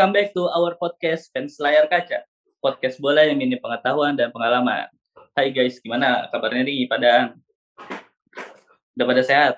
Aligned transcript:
Welcome 0.00 0.16
back 0.16 0.32
to 0.32 0.48
our 0.48 0.80
podcast 0.80 1.28
Fans 1.28 1.60
Layar 1.60 1.84
Kaca. 1.84 2.24
Podcast 2.56 2.96
bola 3.04 3.20
yang 3.20 3.36
minim 3.36 3.60
pengetahuan 3.60 4.16
dan 4.16 4.32
pengalaman. 4.32 4.88
Hai 5.36 5.52
guys, 5.52 5.76
gimana 5.76 6.24
kabarnya 6.32 6.64
nih 6.64 6.88
pada 6.88 7.36
udah 8.96 9.04
pada 9.04 9.20
sehat? 9.20 9.54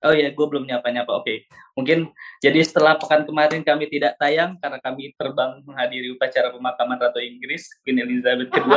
Oh 0.00 0.16
ya, 0.16 0.32
gue 0.32 0.46
belum 0.48 0.64
nyapa-nyapa. 0.64 1.20
Oke, 1.20 1.44
mungkin 1.76 2.16
jadi 2.40 2.64
setelah 2.64 2.96
pekan 2.96 3.28
kemarin 3.28 3.60
kami 3.60 3.92
tidak 3.92 4.16
tayang 4.16 4.56
karena 4.56 4.80
kami 4.80 5.12
terbang 5.20 5.60
menghadiri 5.68 6.16
upacara 6.16 6.48
pemakaman 6.56 6.96
Ratu 6.96 7.20
Inggris 7.20 7.68
Queen 7.84 8.00
Elizabeth 8.00 8.48
II. 8.56 8.72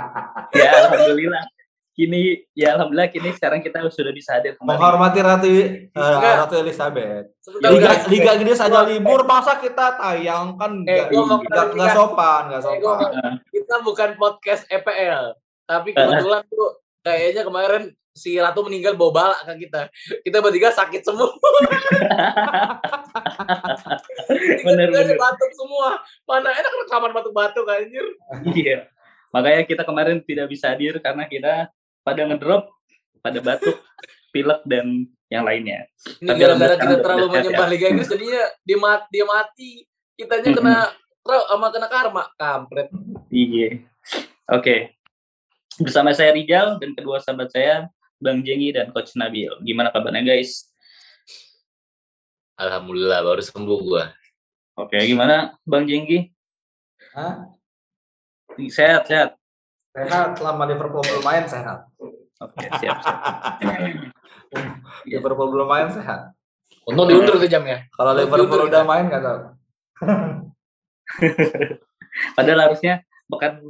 ya, 0.64 0.80
alhamdulillah 0.80 1.44
kini 1.90 2.46
ya 2.54 2.78
alhamdulillah 2.78 3.10
kini 3.10 3.34
sekarang 3.34 3.60
kita 3.60 3.82
sudah 3.90 4.12
bisa 4.14 4.38
hadir 4.38 4.54
kembali. 4.56 4.78
Menghormati 4.78 5.18
Ratu 5.20 5.50
uh, 5.94 6.18
Ratu 6.46 6.54
Elizabeth. 6.62 7.34
Liga 7.60 7.90
Liga 8.06 8.30
Inggris 8.38 8.62
aja 8.62 8.80
libur, 8.86 9.26
masa 9.26 9.58
kita 9.58 9.98
tayang 9.98 10.54
kan 10.54 10.80
eh, 10.86 11.10
nggak 11.10 11.90
sopan, 11.92 12.42
nggak 12.54 12.62
eh, 12.62 12.64
sopan. 12.64 13.10
Eh, 13.10 13.34
kita 13.52 13.74
bukan 13.82 14.10
podcast 14.16 14.62
EPL, 14.70 15.34
tapi 15.66 15.90
kebetulan 15.92 16.42
tuh 16.46 16.78
kayaknya 17.02 17.42
kemarin 17.42 17.82
si 18.14 18.36
Ratu 18.38 18.66
meninggal 18.66 18.94
bawa 18.98 19.10
balak 19.14 19.40
ke 19.46 19.66
kita. 19.66 19.82
Kita 20.26 20.38
bertiga 20.42 20.70
sakit 20.74 21.02
semua. 21.02 21.30
bener 24.66 24.88
bener. 24.90 25.16
Batuk 25.16 25.52
semua. 25.54 25.98
Mana 26.26 26.50
enak 26.52 26.72
rekaman 26.86 27.14
batuk-batuk 27.14 27.66
anjir. 27.70 28.06
Iya. 28.50 28.90
Makanya 29.30 29.62
kita 29.62 29.82
kemarin 29.86 30.18
tidak 30.26 30.50
bisa 30.50 30.74
hadir 30.74 30.98
karena 30.98 31.24
kita 31.30 31.70
pada 32.10 32.22
ngedrop, 32.26 32.62
pada 33.22 33.38
batuk, 33.38 33.78
pilek 34.34 34.60
dan 34.66 35.06
yang 35.30 35.46
lainnya. 35.46 35.86
Ini 36.18 36.34
gara-gara 36.34 36.74
kita 36.74 36.96
terlalu 36.98 37.26
menyembah 37.30 37.66
ya. 37.70 37.72
Liga 37.72 37.86
Inggris 37.86 38.10
jadinya 38.10 38.42
dia 38.66 38.78
mati, 38.82 39.06
dia 39.14 39.24
mati. 39.26 39.70
Kitanya 40.18 40.48
kena 40.52 40.76
sama 41.22 41.66
kena 41.70 41.86
karma, 41.86 42.24
kampret. 42.34 42.90
Iya. 43.30 43.86
Oke. 44.50 44.58
Okay. 44.58 44.80
Bersama 45.80 46.12
saya 46.12 46.34
Rijal 46.34 46.76
dan 46.82 46.92
kedua 46.92 47.22
sahabat 47.22 47.54
saya 47.54 47.88
Bang 48.20 48.44
Jengi 48.44 48.74
dan 48.74 48.92
Coach 48.92 49.16
Nabil. 49.16 49.48
Gimana 49.64 49.88
kabarnya 49.94 50.20
guys? 50.26 50.68
Alhamdulillah 52.60 53.24
baru 53.24 53.40
sembuh 53.40 53.78
gua. 53.80 54.12
Oke, 54.76 55.00
gimana 55.08 55.56
Bang 55.64 55.88
Jenggi? 55.88 56.28
Hah? 57.16 57.48
Sehat, 58.68 59.08
sehat. 59.08 59.39
Sehat 59.90 60.38
selama 60.38 60.70
Liverpool 60.70 61.02
belum 61.02 61.24
main 61.26 61.44
sehat. 61.50 61.90
Oke, 62.40 62.66
siap, 62.78 62.96
siap. 63.02 63.18
Liverpool 65.10 65.50
belum 65.50 65.66
main 65.66 65.90
sehat. 65.90 66.30
Untung 66.86 67.10
diundur 67.10 67.42
tuh 67.42 67.50
jamnya. 67.50 67.90
Kalau 67.92 68.14
Liverpool 68.14 68.70
udah 68.70 68.82
main 68.86 69.10
nggak 69.10 69.22
tahu. 69.22 69.38
Padahal 72.38 72.60
harusnya 72.70 73.02
bukan 73.26 73.62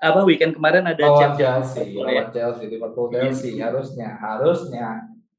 apa 0.00 0.20
weekend 0.24 0.56
kemarin 0.56 0.88
ada 0.88 1.02
lawan 1.02 1.36
Chelsea, 1.36 1.98
lawan 1.98 2.14
ya. 2.14 2.24
Chelsea, 2.32 2.64
Liverpool 2.72 3.12
Chelsea 3.12 3.60
harusnya, 3.60 4.16
harusnya. 4.16 4.86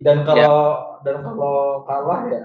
Dan 0.01 0.25
kalau 0.25 0.97
ya. 1.01 1.05
dan 1.05 1.15
kalau 1.21 1.85
kalah 1.85 2.21
ya 2.29 2.43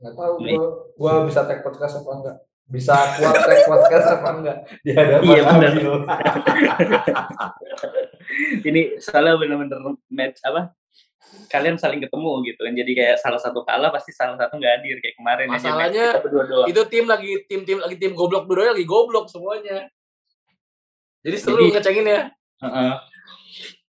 nggak 0.00 0.14
tahu 0.16 0.32
gua, 0.40 0.66
gua 1.00 1.12
bisa 1.24 1.48
tag 1.48 1.64
podcast 1.64 2.00
apa 2.00 2.10
enggak 2.20 2.36
bisa 2.64 2.96
kuat 3.20 3.36
track 3.44 3.62
podcast 3.68 4.06
apa 4.08 4.28
enggak? 4.40 4.56
Di 4.80 4.92
hadapan 4.96 5.28
iya, 5.28 5.40
benar. 5.44 5.72
ini 8.68 8.96
salah 9.04 9.36
benar-benar 9.36 9.80
match 10.08 10.40
apa? 10.48 10.72
Kalian 11.52 11.76
saling 11.76 12.00
ketemu 12.00 12.32
gitu 12.48 12.60
kan. 12.64 12.72
Jadi 12.72 12.92
kayak 12.96 13.16
salah 13.20 13.40
satu 13.40 13.60
kalah 13.68 13.92
pasti 13.92 14.16
salah 14.16 14.40
satu 14.40 14.56
nggak 14.56 14.72
hadir 14.80 14.96
kayak 15.04 15.16
kemarin 15.20 15.46
masalahnya 15.52 16.06
ya, 16.16 16.68
itu 16.68 16.80
tim 16.88 17.04
lagi 17.04 17.32
tim 17.48 17.60
tim 17.68 17.78
lagi 17.80 17.96
tim 18.00 18.16
goblok 18.16 18.48
berdua 18.48 18.72
lagi 18.72 18.88
goblok 18.88 19.28
semuanya. 19.28 19.88
Jadi 21.24 21.36
seru 21.36 21.68
ngecengin 21.68 22.08
ya. 22.08 22.22
Uh 22.64 22.68
-uh. 22.68 22.94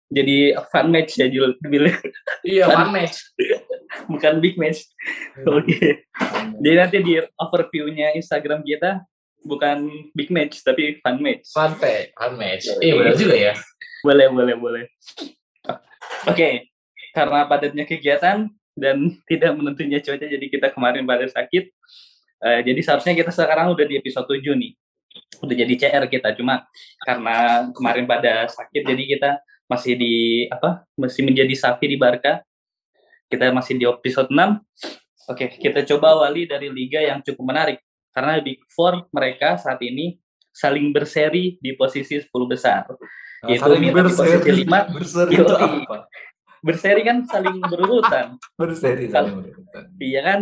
jadi 0.06 0.54
fun 0.70 0.90
match 0.90 1.18
ya 1.18 1.26
Jul. 1.30 1.54
Iya 2.42 2.66
fun 2.74 2.90
match 2.94 3.30
bukan 4.12 4.38
big 4.42 4.56
match. 4.60 4.84
Iya. 5.36 5.48
Oke. 5.48 5.66
Okay. 5.66 5.90
Jadi 6.60 6.76
nanti 6.76 6.96
di 7.02 7.14
overview-nya 7.36 8.16
Instagram 8.16 8.64
kita 8.64 9.04
bukan 9.46 9.88
big 10.12 10.28
match 10.32 10.60
tapi 10.66 10.98
fun 11.00 11.22
match. 11.22 11.52
Fun 11.54 11.72
match, 11.78 12.10
fun 12.16 12.34
match. 12.36 12.64
Iya 12.82 12.92
benar 12.98 13.14
juga 13.14 13.36
ya. 13.36 13.54
Boleh, 14.02 14.26
boleh, 14.30 14.54
boleh. 14.56 14.84
Oke. 16.26 16.34
Okay. 16.34 16.54
Karena 17.16 17.48
padatnya 17.48 17.88
kegiatan 17.88 18.44
dan 18.76 18.96
tidak 19.24 19.56
menentunya 19.56 20.04
cuaca 20.04 20.26
jadi 20.28 20.46
kita 20.52 20.68
kemarin 20.76 21.08
pada 21.08 21.24
sakit. 21.24 21.72
Uh, 22.36 22.60
jadi 22.60 22.76
seharusnya 22.84 23.16
kita 23.16 23.32
sekarang 23.32 23.72
udah 23.72 23.88
di 23.88 23.96
episode 23.96 24.28
7 24.28 24.52
nih. 24.52 24.76
Udah 25.40 25.56
jadi 25.56 25.74
CR 25.80 26.04
kita 26.12 26.36
cuma 26.36 26.68
karena 27.00 27.68
kemarin 27.72 28.04
pada 28.04 28.44
sakit 28.52 28.84
jadi 28.84 29.02
kita 29.16 29.30
masih 29.64 29.96
di 29.96 30.44
apa? 30.52 30.84
Masih 30.92 31.24
menjadi 31.24 31.56
sapi 31.56 31.88
di 31.88 31.96
Barca 31.96 32.44
kita 33.26 33.50
masih 33.50 33.74
di 33.78 33.84
episode 33.86 34.30
6. 34.30 34.38
Oke, 35.26 35.50
kita 35.58 35.82
coba 35.82 36.14
awali 36.14 36.46
dari 36.46 36.70
liga 36.70 37.02
yang 37.02 37.18
cukup 37.22 37.44
menarik. 37.50 37.78
Karena 38.14 38.38
Big 38.40 38.62
Four 38.72 39.10
mereka 39.10 39.58
saat 39.58 39.82
ini 39.82 40.16
saling 40.54 40.94
berseri 40.94 41.58
di 41.60 41.76
posisi 41.76 42.16
10 42.16 42.30
besar. 42.48 42.88
Nah, 42.88 43.52
yaitu 43.52 43.66
saling 43.66 43.82
Milan 43.82 44.06
berseri, 44.08 44.30
di 44.32 44.32
posisi 44.32 44.64
5. 44.64 44.88
Berseri 44.96 45.32
itu 45.36 45.54
apa? 45.54 45.96
Berseri 46.64 47.00
kan 47.04 47.18
saling 47.28 47.56
berurutan. 47.60 48.26
berseri 48.56 49.04
saling 49.12 49.34
berurutan. 49.36 49.84
Iya 50.00 50.20
kan? 50.24 50.40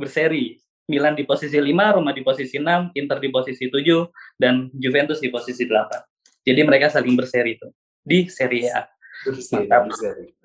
Berseri. 0.00 0.56
Milan 0.90 1.14
di 1.14 1.22
posisi 1.22 1.56
5, 1.56 1.94
Roma 1.94 2.10
di 2.10 2.26
posisi 2.26 2.58
6, 2.58 2.98
Inter 2.98 3.18
di 3.22 3.28
posisi 3.30 3.70
7, 3.70 4.10
dan 4.34 4.66
Juventus 4.74 5.22
di 5.22 5.30
posisi 5.30 5.62
8. 5.64 6.42
Jadi 6.42 6.60
mereka 6.66 6.90
saling 6.90 7.14
berseri 7.14 7.54
itu 7.54 7.70
di 8.02 8.26
Serie 8.26 8.66
A. 8.74 8.82
Mantap. 9.26 9.82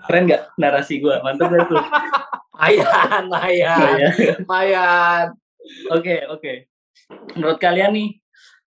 Keren 0.05 0.23
nggak 0.29 0.41
narasi 0.59 1.01
gue? 1.01 1.15
Mantap 1.25 1.49
gak 1.49 1.65
tuh? 1.69 1.81
Mayan, 2.57 3.29
mayan, 3.29 4.09
mayan. 4.49 5.25
Oke, 5.93 6.25
oke. 6.25 6.53
Menurut 7.37 7.57
kalian 7.61 7.93
nih, 7.93 8.09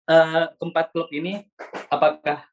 uh, 0.08 0.52
keempat 0.60 0.92
klub 0.92 1.08
ini, 1.08 1.40
apakah 1.88 2.44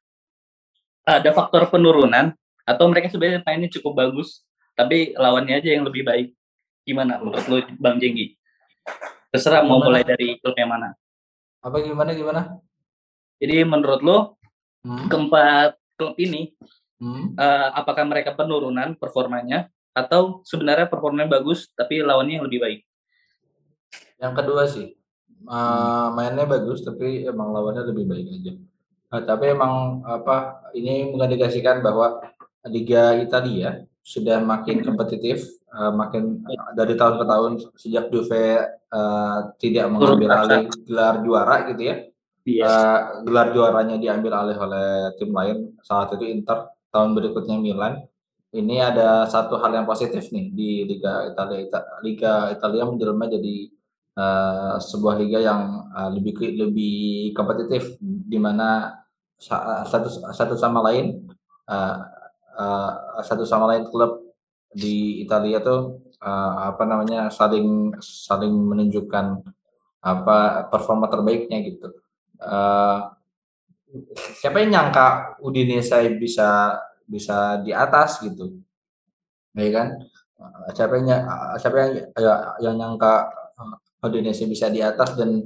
ada 1.03 1.29
faktor 1.35 1.67
penurunan 1.67 2.31
atau 2.63 2.85
mereka 2.88 3.11
sebenarnya 3.11 3.44
mainnya 3.44 3.67
cukup 3.67 3.99
bagus, 3.99 4.47
tapi 4.79 5.11
lawannya 5.19 5.59
aja 5.59 5.75
yang 5.75 5.83
lebih 5.83 6.07
baik? 6.07 6.31
Gimana 6.88 7.19
menurut 7.19 7.45
lo, 7.51 7.57
Bang 7.83 7.99
Jenggi? 7.99 8.39
Terserah 9.35 9.65
gimana? 9.65 9.75
mau 9.75 9.83
mulai 9.83 10.07
dari 10.07 10.39
klub 10.39 10.55
yang 10.55 10.71
mana. 10.71 10.95
Apa 11.59 11.83
gimana 11.83 12.15
gimana? 12.15 12.41
Jadi 13.44 13.65
menurut 13.67 14.01
lo 14.05 14.17
hmm? 14.88 15.11
keempat 15.11 15.75
klub 15.99 16.15
ini 16.15 16.55
hmm. 17.01 17.35
uh, 17.35 17.67
apakah 17.75 18.03
mereka 18.07 18.35
penurunan 18.35 18.95
performanya 18.95 19.72
atau 19.95 20.44
sebenarnya 20.44 20.91
performanya 20.91 21.39
bagus 21.39 21.72
tapi 21.72 22.03
lawannya 22.03 22.39
yang 22.41 22.45
lebih 22.47 22.59
baik? 22.59 22.79
Yang 24.19 24.33
kedua 24.44 24.63
sih, 24.67 24.88
uh, 25.47 26.11
mainnya 26.11 26.44
bagus 26.44 26.83
tapi 26.83 27.23
emang 27.23 27.56
lawannya 27.56 27.88
lebih 27.88 28.06
baik 28.07 28.28
aja. 28.41 28.53
Uh, 29.11 29.23
tapi 29.23 29.56
emang 29.56 30.03
apa 30.03 30.67
ini 30.75 31.11
mengindikasikan 31.11 31.79
bahwa 31.79 32.19
Liga 32.66 33.13
Italia 33.22 33.85
sudah 34.06 34.41
makin 34.41 34.85
kompetitif, 34.85 35.45
uh, 35.73 35.94
makin 35.94 36.44
uh, 36.45 36.72
dari 36.77 36.94
tahun 36.94 37.16
ke 37.22 37.25
tahun 37.25 37.51
sejak 37.77 38.06
Juve 38.13 38.45
uh, 38.94 39.39
tidak 39.57 39.85
mengambil 39.89 40.29
alih 40.44 40.69
gelar 40.85 41.15
juara 41.24 41.56
gitu 41.71 41.81
ya. 41.81 41.95
Yes. 42.45 42.62
Iya. 42.62 42.69
Uh, 42.69 43.00
gelar 43.25 43.47
juaranya 43.56 43.97
diambil 43.97 44.33
alih 44.38 44.57
oleh 44.59 44.88
tim 45.18 45.33
lain, 45.33 45.74
saat 45.81 46.13
itu 46.13 46.25
Inter 46.30 46.75
tahun 46.95 47.12
berikutnya 47.12 47.59
Milan. 47.59 48.07
Ini 48.56 48.95
ada 48.95 49.27
satu 49.27 49.59
hal 49.59 49.75
yang 49.75 49.83
positif 49.83 50.31
nih 50.31 50.47
di 50.56 50.88
Liga 50.88 51.27
Italia. 51.27 51.68
Liga 52.00 52.33
Italia 52.56 52.88
menjelma 52.88 53.27
jadi 53.27 53.68
uh, 54.15 54.80
sebuah 54.80 55.19
liga 55.19 55.44
yang 55.44 55.92
uh, 55.92 56.07
lebih 56.07 56.39
lebih 56.56 57.36
kompetitif 57.36 58.00
di 58.00 58.39
mana 58.39 58.95
satu 59.36 60.07
satu 60.31 60.56
sama 60.56 60.80
lain 60.88 61.27
uh, 61.68 61.97
uh, 62.56 62.92
satu 63.27 63.44
sama 63.44 63.75
lain 63.75 63.92
klub 63.92 64.24
di 64.71 65.19
Italia 65.19 65.59
tuh 65.59 66.00
uh, 66.24 66.71
apa 66.71 66.83
namanya 66.88 67.27
saling 67.27 67.92
saling 68.00 68.56
menunjukkan 68.56 69.44
apa 70.00 70.69
performa 70.71 71.12
terbaiknya 71.12 71.59
gitu. 71.65 71.92
Uh, 72.39 73.12
siapa 74.39 74.62
yang 74.63 74.71
nyangka 74.74 75.38
Udinese 75.42 75.95
bisa 76.18 76.80
bisa 77.06 77.62
di 77.62 77.71
atas 77.71 78.21
gitu? 78.24 78.59
Ya 79.56 79.69
kan? 79.71 79.88
Siapa 80.75 80.94
yang 81.00 81.07
siapa 81.62 81.75
yang 81.86 81.92
ya, 82.15 82.36
yang 82.59 82.75
nyangka 82.75 83.30
eh, 83.56 84.06
Udinese 84.06 84.45
bisa 84.50 84.68
di 84.69 84.83
atas 84.83 85.15
dan 85.15 85.42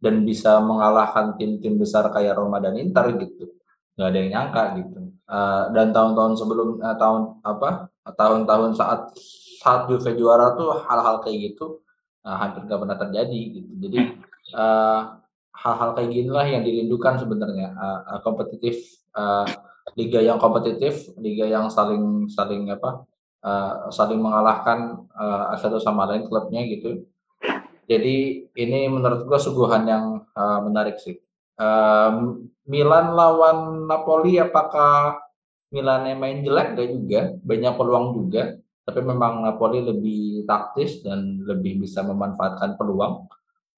dan 0.00 0.24
bisa 0.24 0.58
mengalahkan 0.64 1.36
tim-tim 1.36 1.76
besar 1.76 2.08
kayak 2.08 2.36
Roma 2.40 2.58
dan 2.58 2.76
Inter 2.80 3.12
gitu? 3.20 3.52
Nggak 3.94 4.08
ada 4.08 4.18
yang 4.18 4.30
nyangka 4.32 4.62
gitu. 4.80 4.98
Uh, 5.30 5.70
dan 5.70 5.94
tahun-tahun 5.94 6.34
sebelum 6.42 6.82
uh, 6.82 6.96
tahun 6.98 7.38
apa 7.46 7.86
tahun-tahun 8.18 8.74
saat 8.74 9.14
saat 9.62 9.86
Juve 9.86 10.18
juara 10.18 10.58
tuh 10.58 10.74
hal-hal 10.88 11.22
kayak 11.22 11.54
gitu 11.54 11.78
uh, 12.26 12.36
hampir 12.40 12.66
nggak 12.66 12.80
pernah 12.80 12.98
terjadi 12.98 13.40
gitu. 13.60 13.70
Jadi 13.78 13.98
uh, 14.56 15.00
hal-hal 15.60 15.92
kayak 15.92 16.10
gini 16.10 16.30
lah 16.32 16.46
yang 16.48 16.64
dirindukan 16.64 17.20
sebenarnya. 17.20 17.76
Uh, 17.76 18.00
uh, 18.16 18.20
kompetitif 18.24 18.80
uh, 19.12 19.44
liga 19.98 20.20
yang 20.24 20.40
kompetitif, 20.40 21.12
liga 21.20 21.44
yang 21.44 21.68
saling 21.68 22.26
saling 22.32 22.72
apa 22.72 23.04
uh, 23.44 23.92
saling 23.92 24.20
mengalahkan 24.20 25.04
uh, 25.12 25.52
satu 25.60 25.76
sama 25.76 26.08
lain 26.08 26.24
klubnya 26.26 26.64
gitu. 26.64 27.04
Jadi 27.90 28.46
ini 28.54 28.80
menurut 28.86 29.26
gua 29.26 29.36
suguhan 29.36 29.84
yang 29.84 30.04
uh, 30.32 30.60
menarik 30.64 30.96
sih. 30.96 31.18
Uh, 31.60 32.40
Milan 32.70 33.12
lawan 33.12 33.84
Napoli 33.90 34.38
apakah 34.38 35.18
Milan 35.74 36.06
yang 36.06 36.22
main 36.22 36.38
jelek? 36.40 36.78
Gak 36.78 36.88
juga. 36.88 37.20
Banyak 37.42 37.74
peluang 37.74 38.06
juga. 38.14 38.56
Tapi 38.86 39.00
memang 39.02 39.42
Napoli 39.42 39.82
lebih 39.82 40.46
taktis 40.46 41.02
dan 41.02 41.42
lebih 41.46 41.82
bisa 41.82 42.06
memanfaatkan 42.06 42.78
peluang 42.78 43.26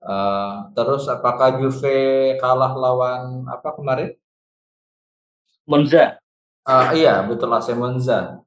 uh, 0.05 0.69
terus 0.75 1.07
apakah 1.09 1.59
Juve 1.59 2.37
kalah 2.39 2.75
lawan 2.75 3.47
apa 3.49 3.69
kemarin 3.75 4.11
Monza 5.67 6.19
uh, 6.67 6.87
iya 6.95 7.23
betul 7.25 7.49
lah 7.51 7.63
Monza 7.79 8.43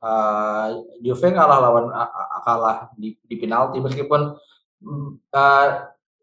uh, 0.00 0.66
Juve 1.00 1.28
kalah 1.32 1.58
lawan 1.60 1.92
uh, 1.92 2.42
kalah 2.42 2.92
di, 2.96 3.16
di 3.24 3.36
penalti 3.36 3.78
meskipun 3.80 4.34
uh, 5.32 5.66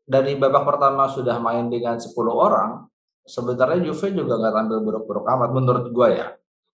dari 0.07 0.39
babak 0.39 0.63
pertama 0.63 1.11
sudah 1.11 1.35
main 1.37 1.67
dengan 1.67 1.99
10 1.99 2.15
orang 2.31 2.87
sebenarnya 3.27 3.91
Juve 3.91 4.15
juga 4.15 4.39
nggak 4.39 4.53
tampil 4.55 4.79
buruk-buruk 4.81 5.25
amat 5.27 5.49
menurut 5.51 5.85
gue 5.91 6.09
ya. 6.15 6.27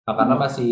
Nah, 0.04 0.14
karena 0.18 0.34
hmm. 0.34 0.42
masih 0.42 0.70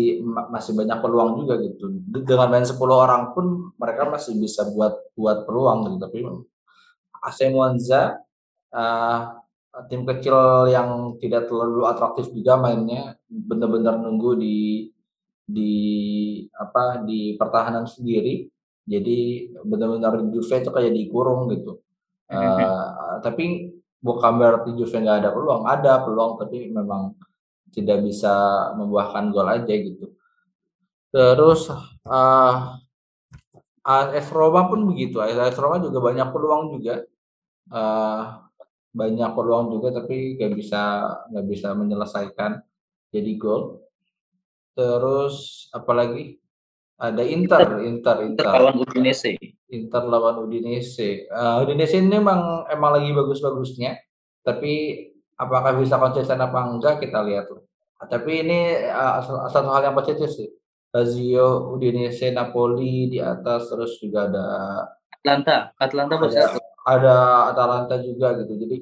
masih 0.51 0.71
banyak 0.75 0.97
peluang 0.99 1.29
juga 1.39 1.55
gitu. 1.63 1.87
Dengan 2.11 2.51
main 2.51 2.67
10 2.67 2.75
orang 2.91 3.31
pun 3.31 3.71
mereka 3.79 4.03
masih 4.11 4.35
bisa 4.35 4.67
buat 4.75 4.99
buat 5.15 5.47
peluang 5.47 5.87
gitu. 5.87 5.97
Tapi 6.03 6.19
AC 7.23 7.51
Monza 7.51 8.19
uh, 8.73 9.21
tim 9.87 10.03
kecil 10.03 10.67
yang 10.71 11.15
tidak 11.21 11.47
terlalu 11.47 11.85
atraktif 11.85 12.33
juga 12.33 12.57
mainnya 12.57 13.15
benar-benar 13.29 14.01
nunggu 14.01 14.31
di 14.39 14.89
di 15.49 15.73
apa 16.53 17.01
di 17.05 17.33
pertahanan 17.37 17.89
sendiri. 17.89 18.45
Jadi 18.89 19.49
benar-benar 19.65 20.17
Juve 20.33 20.55
itu 20.65 20.69
kayak 20.73 20.93
dikurung 20.93 21.49
gitu. 21.53 21.81
Uh, 22.29 23.17
tapi 23.25 23.73
bukan 24.01 24.37
berarti 24.37 24.73
Juve 24.73 24.97
nggak 24.97 25.25
ada 25.25 25.29
peluang, 25.33 25.63
ada 25.65 25.93
peluang 26.01 26.41
tapi 26.41 26.69
memang 26.69 27.13
tidak 27.69 28.01
bisa 28.01 28.33
membuahkan 28.77 29.29
gol 29.29 29.45
aja 29.45 29.73
gitu. 29.73 30.09
Terus 31.13 31.69
uh, 32.05 32.77
AS 33.89 34.29
Roma 34.29 34.69
pun 34.69 34.85
begitu. 34.85 35.17
AS 35.17 35.57
Roma 35.57 35.81
juga 35.81 35.97
banyak 35.97 36.29
peluang 36.29 36.77
juga. 36.77 37.01
Uh, 37.69 38.21
banyak 38.89 39.31
peluang 39.37 39.69
juga 39.69 40.01
tapi 40.01 40.33
nggak 40.33 40.53
bisa 40.57 40.81
nggak 41.29 41.45
bisa 41.45 41.67
menyelesaikan 41.73 42.61
jadi 43.09 43.31
gol. 43.37 43.81
Terus 44.77 45.67
apalagi 45.73 46.37
ada 46.99 47.23
Inter, 47.23 47.79
Inter, 47.79 48.27
Inter. 48.27 48.45
lawan 48.45 48.75
Udinese. 48.83 49.39
Inter 49.71 50.03
lawan 50.03 50.35
Udinese. 50.43 51.25
Uh, 51.31 51.63
Udinese 51.63 51.95
ini 51.97 52.19
memang 52.19 52.67
emang 52.67 52.99
lagi 52.99 53.09
bagus-bagusnya, 53.15 53.97
tapi 54.43 55.07
apakah 55.39 55.79
bisa 55.79 55.95
konsisten 55.95 56.43
apa 56.43 56.59
enggak 56.67 56.99
kita 56.99 57.23
lihat 57.23 57.47
loh. 57.47 57.63
Tapi 57.99 58.31
ini 58.43 58.59
uh, 58.91 59.47
satu 59.47 59.71
hal 59.71 59.91
yang 59.91 59.95
positif 59.95 60.27
sih. 60.31 60.51
Lazio, 60.89 61.69
Udinese, 61.73 62.33
Napoli 62.33 63.13
di 63.13 63.21
atas, 63.21 63.69
terus 63.69 64.01
juga 64.01 64.25
ada 64.25 64.47
Atlanta, 65.21 65.69
Atlanta 65.77 66.15
ada, 66.17 66.57
ada 66.87 67.15
Atalanta 67.53 67.95
juga 68.01 68.33
gitu. 68.41 68.57
Jadi 68.57 68.77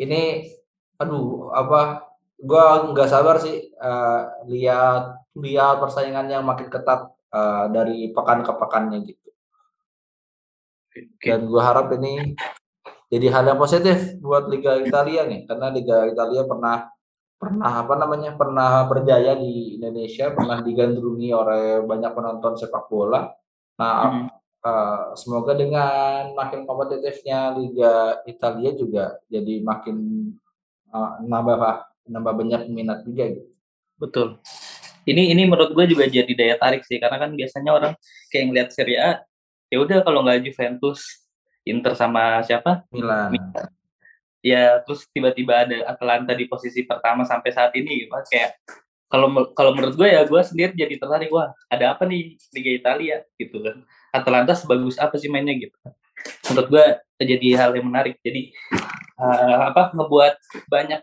ini, 0.00 0.48
aduh 0.96 1.52
apa? 1.52 2.08
Gua 2.42 2.90
nggak 2.90 3.06
sabar 3.06 3.38
sih 3.38 3.70
uh, 3.78 4.46
lihat 4.50 5.22
lihat 5.38 5.78
persaingan 5.78 6.26
yang 6.26 6.42
makin 6.42 6.66
ketat 6.66 7.12
uh, 7.30 7.70
dari 7.70 8.10
pekan 8.10 8.42
ke 8.42 8.52
pekannya 8.56 8.98
gitu. 9.06 9.28
Dan 11.22 11.48
gue 11.48 11.62
harap 11.62 11.88
ini 11.96 12.36
jadi 13.08 13.32
hal 13.32 13.44
yang 13.48 13.60
positif 13.60 14.16
buat 14.20 14.44
Liga 14.48 14.76
Italia 14.76 15.24
nih, 15.24 15.48
karena 15.48 15.72
Liga 15.72 16.04
Italia 16.04 16.42
pernah 16.44 16.88
pernah 17.42 17.82
apa 17.82 17.94
namanya 17.98 18.38
pernah 18.38 18.86
berjaya 18.86 19.34
di 19.34 19.82
Indonesia, 19.82 20.30
pernah 20.30 20.62
digandrungi 20.62 21.34
oleh 21.34 21.82
banyak 21.82 22.12
penonton 22.14 22.54
sepak 22.54 22.86
bola. 22.86 23.34
Nah, 23.82 23.98
hmm. 24.06 24.26
uh, 24.62 25.02
semoga 25.18 25.58
dengan 25.58 26.30
makin 26.38 26.62
kompetitifnya 26.62 27.58
Liga 27.58 28.22
Italia 28.30 28.70
juga 28.78 29.18
jadi 29.26 29.58
makin 29.58 29.96
uh, 30.94 31.18
nambah 31.26 31.58
nambah 32.06 32.32
banyak 32.38 32.70
minat 32.70 33.02
juga 33.02 33.34
gitu. 33.34 33.50
Betul 33.98 34.38
ini 35.06 35.34
ini 35.34 35.42
menurut 35.46 35.74
gue 35.74 35.84
juga 35.90 36.06
jadi 36.06 36.32
daya 36.32 36.54
tarik 36.58 36.86
sih 36.86 37.02
karena 37.02 37.18
kan 37.18 37.30
biasanya 37.34 37.70
orang 37.74 37.92
kayak 38.30 38.44
ngeliat 38.50 38.68
Serie 38.70 38.98
A 39.02 39.12
ya 39.66 39.82
udah 39.82 40.04
kalau 40.06 40.22
nggak 40.22 40.46
Juventus 40.46 41.26
Inter 41.66 41.94
sama 41.98 42.42
siapa 42.46 42.86
Milan, 42.90 43.34
Milan. 43.34 43.66
Ya 44.42 44.82
terus 44.82 45.06
tiba-tiba 45.14 45.64
ada 45.64 45.76
Atalanta 45.86 46.34
di 46.34 46.50
posisi 46.50 46.82
pertama 46.82 47.22
sampai 47.22 47.50
saat 47.54 47.72
ini 47.78 48.06
gitu 48.06 48.12
kayak 48.28 48.58
kalau 49.06 49.30
kalau 49.54 49.72
menurut 49.72 49.94
gue 49.94 50.08
ya 50.10 50.26
gue 50.26 50.40
sendiri 50.42 50.74
jadi 50.74 50.98
tertarik 50.98 51.30
wah 51.30 51.54
ada 51.70 51.94
apa 51.94 52.02
nih 52.04 52.36
Liga 52.50 52.70
Italia 52.74 53.16
gitu 53.38 53.62
kan 53.62 53.86
Atalanta 54.10 54.58
sebagus 54.58 54.98
apa 54.98 55.14
sih 55.16 55.30
mainnya 55.30 55.54
gitu 55.54 55.78
menurut 56.50 56.68
gue 56.68 56.84
jadi 57.22 57.48
hal 57.54 57.70
yang 57.78 57.86
menarik 57.86 58.18
jadi 58.20 58.50
uh, 59.22 59.70
apa 59.70 59.94
ngebuat 59.94 60.34
banyak 60.66 61.00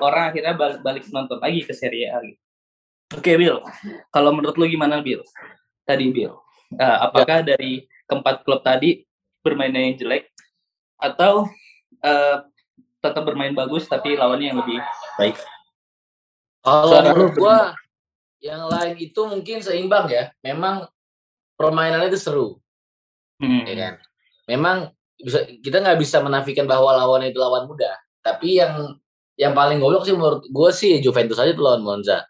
orang 0.00 0.32
akhirnya 0.32 0.54
balik, 0.56 0.80
balik 0.80 1.04
nonton 1.12 1.38
lagi 1.38 1.60
ke 1.62 1.76
Serie 1.76 2.08
A 2.08 2.24
gitu 2.24 2.40
Oke, 3.08 3.32
okay, 3.32 3.34
Bill. 3.40 3.64
Kalau 4.12 4.36
menurut 4.36 4.60
lu 4.60 4.68
gimana, 4.68 5.00
Bill? 5.00 5.24
Tadi, 5.88 6.12
Bill. 6.12 6.36
Uh, 6.76 6.98
apakah 7.08 7.40
ya. 7.40 7.56
dari 7.56 7.88
keempat 8.04 8.44
klub 8.44 8.60
tadi 8.60 9.00
bermainnya 9.40 9.80
yang 9.80 9.96
jelek 9.96 10.28
atau 11.00 11.48
uh, 12.04 12.36
tetap 12.98 13.22
bermain 13.22 13.54
bagus 13.54 13.86
tapi 13.86 14.18
lawannya 14.18 14.52
yang 14.54 14.58
lebih 14.62 14.78
baik? 15.18 15.36
Kalau 16.62 17.00
menurut 17.00 17.34
gua 17.38 17.58
yang 18.38 18.66
lain 18.70 18.94
itu 18.98 19.20
mungkin 19.26 19.62
seimbang 19.62 20.06
ya. 20.10 20.30
Memang 20.42 20.86
permainannya 21.58 22.10
itu 22.10 22.20
seru. 22.20 22.48
Hmm. 23.42 23.66
Ya 23.66 23.74
kan? 23.74 23.94
Memang 24.46 24.76
bisa 25.18 25.42
kita 25.46 25.82
nggak 25.82 25.98
bisa 25.98 26.22
menafikan 26.22 26.66
bahwa 26.66 26.94
lawannya 26.94 27.34
itu 27.34 27.38
lawan 27.42 27.66
mudah. 27.66 27.94
Tapi 28.22 28.62
yang 28.62 28.98
yang 29.38 29.54
paling 29.54 29.78
goblok 29.78 30.02
sih 30.02 30.14
menurut 30.14 30.46
gue 30.46 30.70
sih 30.74 30.98
Juventus 30.98 31.38
aja 31.38 31.54
tuh 31.54 31.62
lawan 31.62 31.82
Monza. 31.82 32.26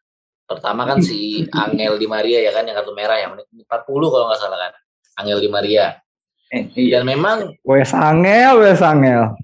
Pertama 0.49 0.89
kan 0.89 1.01
si 1.05 1.45
Angel 1.65 2.01
Di 2.01 2.09
Maria 2.09 2.41
ya 2.41 2.53
kan 2.53 2.65
yang 2.65 2.77
kartu 2.77 2.93
merah 2.97 3.17
ya 3.21 3.29
menit 3.33 3.49
40 3.53 3.69
kalau 3.85 4.25
nggak 4.29 4.41
salah 4.41 4.59
kan. 4.61 4.73
Angel 5.25 5.41
Di 5.41 5.49
Maria. 5.53 5.93
Eh, 6.49 6.65
iya. 6.77 7.01
Dan 7.01 7.13
memang 7.13 7.53
Wes 7.65 7.93
Angel, 7.93 8.65
Wes 8.65 8.81
Angel. 8.81 9.37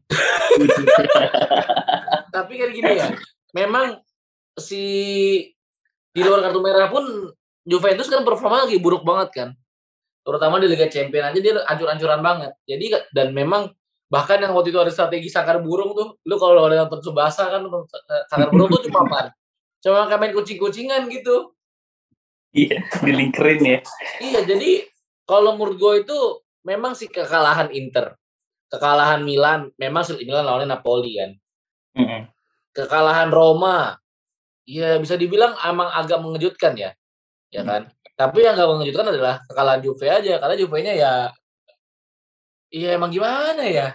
Tapi 2.34 2.52
kan 2.56 2.68
gini 2.72 2.92
ya, 2.98 3.08
memang 3.52 4.00
si 4.58 4.82
di 6.14 6.20
luar 6.22 6.46
kartu 6.46 6.60
merah 6.62 6.88
pun 6.88 7.04
Juventus 7.64 8.08
kan 8.08 8.24
performa 8.24 8.64
lagi 8.64 8.80
buruk 8.80 9.04
banget 9.04 9.28
kan. 9.32 9.48
Terutama 10.24 10.56
di 10.60 10.66
Liga 10.72 10.88
Champions 10.88 11.30
aja 11.32 11.38
dia 11.38 11.60
ancur-ancuran 11.68 12.20
banget. 12.24 12.52
Jadi 12.64 12.84
dan 13.12 13.36
memang 13.36 13.68
bahkan 14.08 14.40
yang 14.40 14.56
waktu 14.56 14.72
itu 14.72 14.80
ada 14.80 14.92
strategi 14.92 15.28
sakar 15.28 15.60
burung 15.60 15.92
tuh, 15.92 16.16
lu 16.24 16.36
kalau 16.40 16.64
ada 16.64 16.86
nonton 16.86 17.02
Subasa 17.02 17.50
kan 17.50 17.66
sakar 18.30 18.48
burung 18.48 18.70
tuh 18.72 18.88
cuma 18.88 19.04
apa? 19.04 19.34
cuma 19.84 20.08
kayak 20.08 20.20
main 20.24 20.32
kucing-kucingan 20.32 21.12
gitu 21.12 21.52
iya 22.56 22.80
dilingkerin 23.04 23.60
ya 23.60 23.78
iya 24.24 24.40
jadi 24.48 24.88
kalau 25.28 25.60
menurut 25.60 25.76
gue 25.76 25.94
itu 26.08 26.18
memang 26.64 26.96
sih 26.96 27.12
kekalahan 27.12 27.70
Inter. 27.70 28.16
Kekalahan 28.72 29.22
Milan 29.22 29.70
memang 29.78 30.02
Milan 30.18 30.44
lawannya 30.48 30.68
Napoli 30.74 31.12
kan. 31.20 31.30
Mm 31.94 32.06
-hmm. 32.10 32.20
kekalahan 32.74 33.30
Roma 33.30 33.94
ya 34.66 34.98
bisa 34.98 35.14
dibilang 35.14 35.54
emang 35.62 35.86
agak 35.94 36.18
mengejutkan 36.18 36.74
ya 36.74 36.90
ya 37.54 37.62
kan. 37.62 37.86
Mm. 37.86 37.94
tapi 38.18 38.42
yang 38.42 38.58
gak 38.58 38.66
mengejutkan 38.66 39.06
adalah 39.14 39.38
kekalahan 39.46 39.78
Juve 39.78 40.06
aja 40.10 40.42
karena 40.42 40.54
Juve-nya 40.58 40.92
ya 40.98 41.12
iya 42.74 42.98
emang 42.98 43.14
gimana 43.14 43.62
ya. 43.62 43.94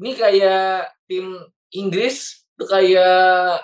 Ini 0.00 0.12
kayak 0.16 0.88
tim 1.04 1.36
Inggris 1.76 2.48
tuh 2.56 2.68
kayak 2.68 3.60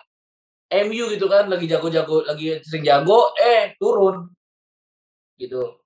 MU 0.88 1.04
gitu 1.12 1.28
kan 1.28 1.48
lagi 1.48 1.68
jago-jago 1.68 2.24
lagi 2.28 2.60
sering 2.64 2.84
jago 2.84 3.32
eh 3.40 3.72
turun. 3.80 4.28
Gitu 5.40 5.81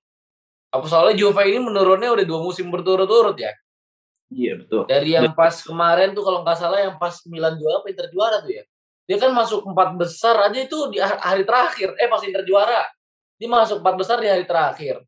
apa 0.79 0.87
soalnya 0.87 1.15
Juve 1.17 1.41
ini 1.45 1.59
menurunnya 1.59 2.13
udah 2.13 2.25
dua 2.25 2.39
musim 2.41 2.69
berturut-turut 2.69 3.37
ya? 3.37 3.51
Iya 4.27 4.59
betul. 4.59 4.83
Dari 4.87 5.09
yang 5.15 5.31
pas 5.31 5.55
kemarin 5.63 6.11
tuh 6.11 6.23
kalau 6.23 6.43
nggak 6.43 6.57
salah 6.59 6.79
yang 6.83 6.95
pas 6.99 7.15
Milan 7.31 7.55
juara 7.55 7.79
apa 7.79 7.87
Inter 7.87 8.07
juara 8.11 8.37
tuh 8.43 8.51
ya? 8.51 8.63
Dia 9.07 9.17
kan 9.23 9.31
masuk 9.31 9.63
empat 9.63 9.95
besar 9.95 10.35
aja 10.43 10.59
itu 10.59 10.77
di 10.91 10.99
hari 10.99 11.47
terakhir. 11.47 11.95
Eh 11.95 12.11
pas 12.11 12.19
Inter 12.27 12.43
juara. 12.43 12.83
Dia 13.39 13.47
masuk 13.47 13.79
empat 13.79 13.95
besar 13.95 14.17
di 14.19 14.27
hari 14.27 14.43
terakhir. 14.43 14.99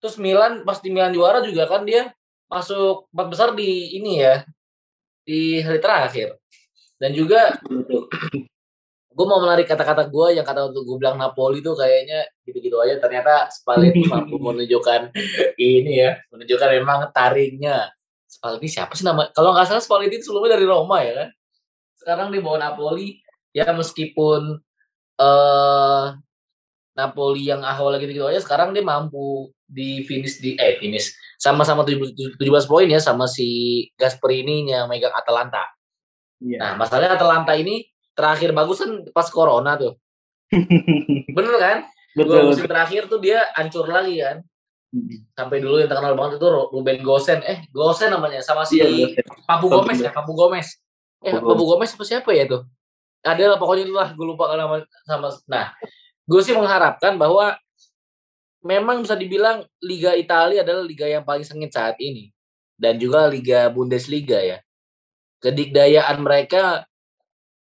Terus 0.00 0.16
Milan 0.16 0.64
pas 0.64 0.80
di 0.80 0.88
Milan 0.88 1.12
juara 1.12 1.44
juga 1.44 1.68
kan 1.68 1.84
dia 1.84 2.08
masuk 2.48 3.12
empat 3.12 3.26
besar 3.28 3.48
di 3.52 4.00
ini 4.00 4.24
ya 4.24 4.40
di 5.26 5.60
hari 5.60 5.80
terakhir. 5.82 6.40
Dan 6.96 7.12
juga 7.12 7.60
gue 9.16 9.26
mau 9.26 9.40
menarik 9.40 9.64
kata-kata 9.64 10.12
gue 10.12 10.36
yang 10.36 10.44
kata 10.44 10.68
untuk 10.68 10.84
gue 10.84 10.96
bilang 11.00 11.16
Napoli 11.16 11.64
tuh 11.64 11.72
kayaknya 11.72 12.28
gitu-gitu 12.44 12.76
aja. 12.76 13.00
Ternyata 13.00 13.48
Spalletti 13.48 14.04
mampu 14.12 14.36
menunjukkan 14.36 15.16
ini 15.56 16.04
ya 16.04 16.20
menunjukkan 16.28 16.68
memang 16.76 16.98
taringnya. 17.16 17.88
Spalletti 18.28 18.68
siapa 18.68 18.92
sih 18.92 19.08
nama 19.08 19.32
kalau 19.32 19.56
nggak 19.56 19.72
salah 19.72 19.80
Spalletti 19.80 20.20
itu 20.20 20.28
sebelumnya 20.28 20.60
dari 20.60 20.68
Roma 20.68 21.00
ya 21.00 21.12
kan? 21.24 21.28
Sekarang 21.96 22.28
di 22.28 22.44
bawah 22.44 22.60
Napoli. 22.60 23.16
Ya 23.56 23.72
meskipun 23.72 24.60
eh 25.16 26.06
Napoli 26.96 27.48
yang 27.48 27.64
awal 27.64 27.96
gitu 28.00 28.12
gitu 28.12 28.28
aja 28.28 28.40
sekarang 28.40 28.72
dia 28.72 28.80
mampu 28.80 29.52
di 29.64 30.04
finish 30.04 30.44
di 30.44 30.60
eh 30.60 30.76
finish. 30.76 31.16
Sama-sama 31.40 31.88
17 31.88 32.36
poin 32.68 32.88
ya 32.88 33.00
sama 33.00 33.24
si 33.24 33.80
Gasperini 33.96 34.68
yang 34.68 34.88
megang 34.92 35.12
Atalanta. 35.12 35.64
Iya. 36.40 36.60
Nah, 36.60 36.72
masalahnya 36.76 37.16
Atalanta 37.16 37.56
ini 37.56 37.84
terakhir 38.16 38.50
bagus 38.56 38.80
kan 38.80 38.92
pas 39.12 39.28
corona 39.28 39.76
tuh. 39.76 39.94
Bener 41.36 41.54
kan? 41.60 41.78
Dua 42.16 42.24
Betul. 42.24 42.44
musim 42.48 42.64
terakhir 42.64 43.12
tuh 43.12 43.20
dia 43.20 43.44
hancur 43.52 43.84
lagi 43.86 44.24
kan. 44.24 44.40
Sampai 45.36 45.60
dulu 45.60 45.76
yang 45.76 45.90
terkenal 45.92 46.16
banget 46.16 46.40
itu 46.40 46.48
Ruben 46.48 46.98
Gosen. 47.04 47.44
Eh, 47.44 47.68
Gosen 47.68 48.08
namanya 48.08 48.40
sama 48.40 48.64
si 48.64 48.80
Iya, 48.80 49.20
Papu 49.44 49.68
Papu 49.68 49.84
Gomez 49.84 49.98
ya, 50.00 50.10
Papu 50.10 50.32
Gomez. 50.32 50.68
Eh, 51.20 51.36
Papu 51.36 51.52
Papu 51.52 51.64
Gomez 51.68 51.92
apa 51.92 52.04
siapa 52.08 52.30
ya 52.32 52.48
tuh? 52.48 52.64
Ada 53.20 53.52
lah 53.52 53.58
pokoknya 53.60 53.84
itulah 53.84 54.08
gue 54.16 54.26
lupa 54.26 54.56
nama 54.56 54.80
sama. 55.04 55.28
Nah, 55.44 55.76
gue 56.24 56.40
sih 56.40 56.56
mengharapkan 56.56 57.20
bahwa 57.20 57.52
memang 58.64 59.04
bisa 59.04 59.12
dibilang 59.12 59.66
Liga 59.84 60.16
Italia 60.16 60.64
adalah 60.64 60.82
liga 60.82 61.04
yang 61.04 61.26
paling 61.26 61.44
sengit 61.44 61.74
saat 61.74 61.98
ini 62.00 62.32
dan 62.78 63.00
juga 63.00 63.26
Liga 63.26 63.68
Bundesliga 63.72 64.40
ya. 64.40 64.58
Kedikdayaan 65.40 66.16
mereka, 66.20 66.84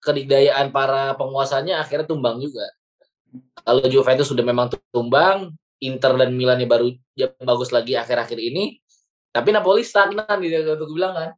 kedikdayaan 0.04 0.70
para 0.76 1.16
penguasanya 1.16 1.80
akhirnya 1.80 2.06
tumbang 2.06 2.44
juga. 2.44 2.68
Kalau 3.64 3.88
Juventus 3.88 4.28
sudah 4.28 4.44
memang 4.44 4.70
tumbang, 4.92 5.56
Inter 5.80 6.14
dan 6.20 6.36
Milan 6.36 6.60
ya 6.60 6.68
baru 6.68 6.88
ya 7.16 7.28
bagus 7.40 7.72
lagi 7.72 7.96
akhir-akhir 7.96 8.38
ini, 8.38 8.78
tapi 9.32 9.56
Napoli 9.56 9.82
stagnan 9.82 10.38
gitu 10.44 10.76
untuk 10.76 10.92
bilang 10.92 11.16
kan. 11.16 11.32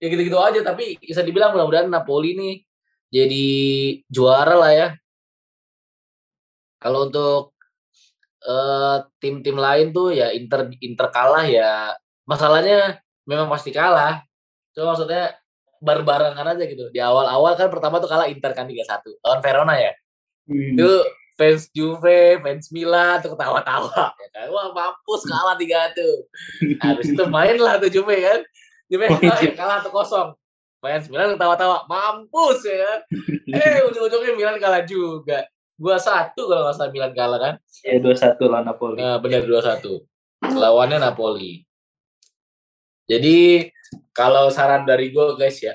Ya 0.00 0.08
gitu-gitu 0.08 0.40
aja, 0.40 0.60
tapi 0.64 0.96
bisa 1.00 1.20
dibilang 1.20 1.52
mudah-mudahan 1.52 1.88
Napoli 1.88 2.32
nih 2.36 2.54
jadi 3.10 3.46
juara 4.06 4.54
lah 4.56 4.72
ya. 4.72 4.88
Kalau 6.80 7.10
untuk 7.10 7.52
eh, 8.44 8.96
tim-tim 9.20 9.56
lain 9.56 9.92
tuh 9.92 10.16
ya 10.16 10.32
Inter 10.32 10.72
Inter 10.80 11.08
kalah 11.12 11.44
ya 11.44 11.92
masalahnya 12.24 13.00
memang 13.28 13.48
pasti 13.50 13.74
kalah. 13.74 14.24
Cuma 14.72 14.94
maksudnya 14.94 15.39
barbarengan 15.80 16.46
aja 16.54 16.64
gitu. 16.68 16.92
Di 16.92 17.00
awal-awal 17.00 17.56
kan 17.56 17.72
pertama 17.72 17.98
tuh 17.98 18.06
kalah 18.06 18.28
Inter 18.28 18.52
kan 18.52 18.68
3-1 18.68 19.24
lawan 19.24 19.40
Verona 19.40 19.74
ya. 19.80 19.92
Hmm. 20.46 20.76
Itu 20.76 20.92
fans 21.40 21.72
Juve, 21.72 22.36
fans 22.44 22.68
Milan 22.68 23.24
tuh 23.24 23.32
ketawa-tawa 23.32 24.12
ya 24.12 24.28
kan. 24.36 24.46
Wah, 24.52 24.68
mampus 24.76 25.24
kalah 25.24 25.56
3-1. 25.56 25.96
Habis 26.84 27.16
itu 27.16 27.24
main 27.32 27.56
lah 27.56 27.80
tuh 27.80 27.88
Juve 27.88 28.16
kan. 28.20 28.40
Juve 28.92 29.08
Oh, 29.08 29.18
iya. 29.24 29.56
kalah 29.56 29.80
1-0. 29.80 30.36
Fans 30.80 31.06
Milan 31.08 31.36
ketawa-tawa, 31.36 31.88
mampus 31.88 32.64
ya 32.68 32.76
kan. 32.84 33.00
Eh, 33.56 33.82
ujung-ujungnya 33.88 34.32
Milan 34.36 34.56
kalah 34.60 34.84
juga. 34.86 35.48
Gua 35.80 35.96
satu 35.96 36.44
kalau 36.44 36.68
nggak 36.68 36.76
salah 36.76 36.92
Milan 36.92 37.12
kalah 37.16 37.38
kan. 37.40 37.54
Ya 37.82 37.96
2-1 37.98 38.36
lawan 38.46 38.64
Napoli. 38.68 38.96
Nah, 39.00 39.16
benar 39.16 39.42
2-1. 39.48 40.04
Lawannya 40.60 40.98
Napoli. 41.00 41.64
Jadi 43.10 43.66
kalau 44.12 44.50
saran 44.52 44.86
dari 44.86 45.10
gue 45.14 45.24
guys 45.38 45.58
ya, 45.60 45.74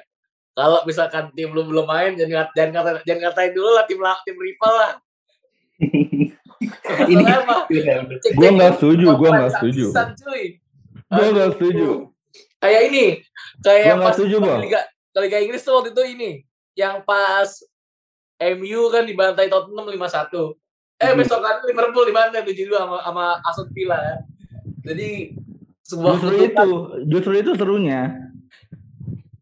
kalau 0.55 0.83
misalkan 0.87 1.31
tim 1.35 1.51
lu 1.51 1.67
belum 1.67 1.83
main 1.83 2.15
jangan 2.15 2.47
jangan 2.55 2.71
kata, 2.79 2.89
jangan 3.03 3.21
katain 3.31 3.51
dulu 3.51 3.69
lah 3.75 3.83
tim 3.87 3.99
tim 3.99 4.37
rival 4.39 4.73
lah. 4.73 4.93
Ini? 7.11 7.23
Iya, 7.65 8.05
cek 8.21 8.37
nggak 8.37 8.71
setuju, 8.77 9.05
gua 9.17 9.29
nggak 9.35 9.51
setuju. 9.57 9.85
Gua 11.09 11.25
nggak 11.33 11.49
setuju. 11.57 11.89
Kayak 12.61 12.81
ini, 12.89 13.05
kayak 13.61 13.99
pas 14.01 14.13
setuju, 14.15 14.35
Bang. 14.41 14.61
Liga, 14.63 14.81
Liga 15.17 15.37
Inggris 15.41 15.61
tuh 15.65 15.81
waktu 15.81 15.91
itu 15.93 16.03
ini, 16.15 16.31
yang 16.77 17.01
pas 17.03 17.49
MU 18.39 18.81
kan 18.89 19.03
dibantai 19.05 19.49
Tottenham 19.49 19.85
5-1. 19.89 20.55
Eh 20.95 21.11
Hmm. 21.11 21.17
besok 21.19 21.39
kan 21.43 21.59
Liverpool 21.67 22.07
dibantai 22.07 22.41
7-2 22.41 22.79
sama, 22.79 22.97
sama 23.03 23.25
Aston 23.43 23.67
Villa 23.75 23.97
kan. 23.99 24.19
Jadi 24.85 25.35
sebuah 25.85 26.17
Justru 26.17 26.33
itu, 26.41 26.69
justru 27.05 27.33
itu 27.37 27.51
serunya. 27.53 28.01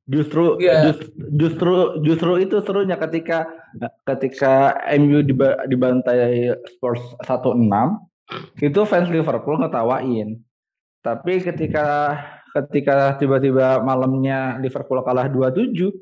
Justru 0.04 0.60
Iya. 0.60 0.92
just- 0.92 1.16
justru 1.16 1.74
justru 2.04 2.32
itu 2.44 2.60
serunya 2.60 3.00
ketika 3.00 3.48
ketika 4.04 4.76
MU 5.00 5.24
diba- 5.24 5.64
dibantai 5.64 6.52
Spurs 6.68 7.00
1-6 7.24 8.04
itu 8.60 8.80
fans 8.84 9.08
Liverpool 9.08 9.64
ngetawain. 9.64 10.44
Tapi 11.00 11.40
ketika 11.40 12.20
ketika 12.52 13.16
tiba-tiba 13.16 13.80
malamnya 13.80 14.60
Liverpool 14.60 15.00
kalah 15.02 15.32
2-7 15.32 15.96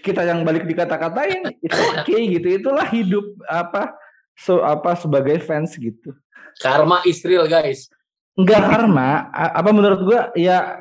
kita 0.00 0.24
yang 0.24 0.40
balik 0.42 0.64
dikata-katain 0.64 1.44
itu 1.60 1.80
oke 1.92 2.16
gitu. 2.16 2.46
Itulah 2.48 2.88
hidup 2.88 3.24
apa 3.44 3.92
so 4.34 4.64
apa 4.64 4.96
sebagai 4.96 5.36
fans 5.44 5.76
gitu. 5.76 6.16
Karma 6.64 7.04
is 7.04 7.20
real 7.22 7.44
guys. 7.44 7.92
Enggak 8.34 8.66
karma, 8.66 9.30
apa 9.30 9.70
menurut 9.70 10.00
gua 10.02 10.20
ya 10.34 10.78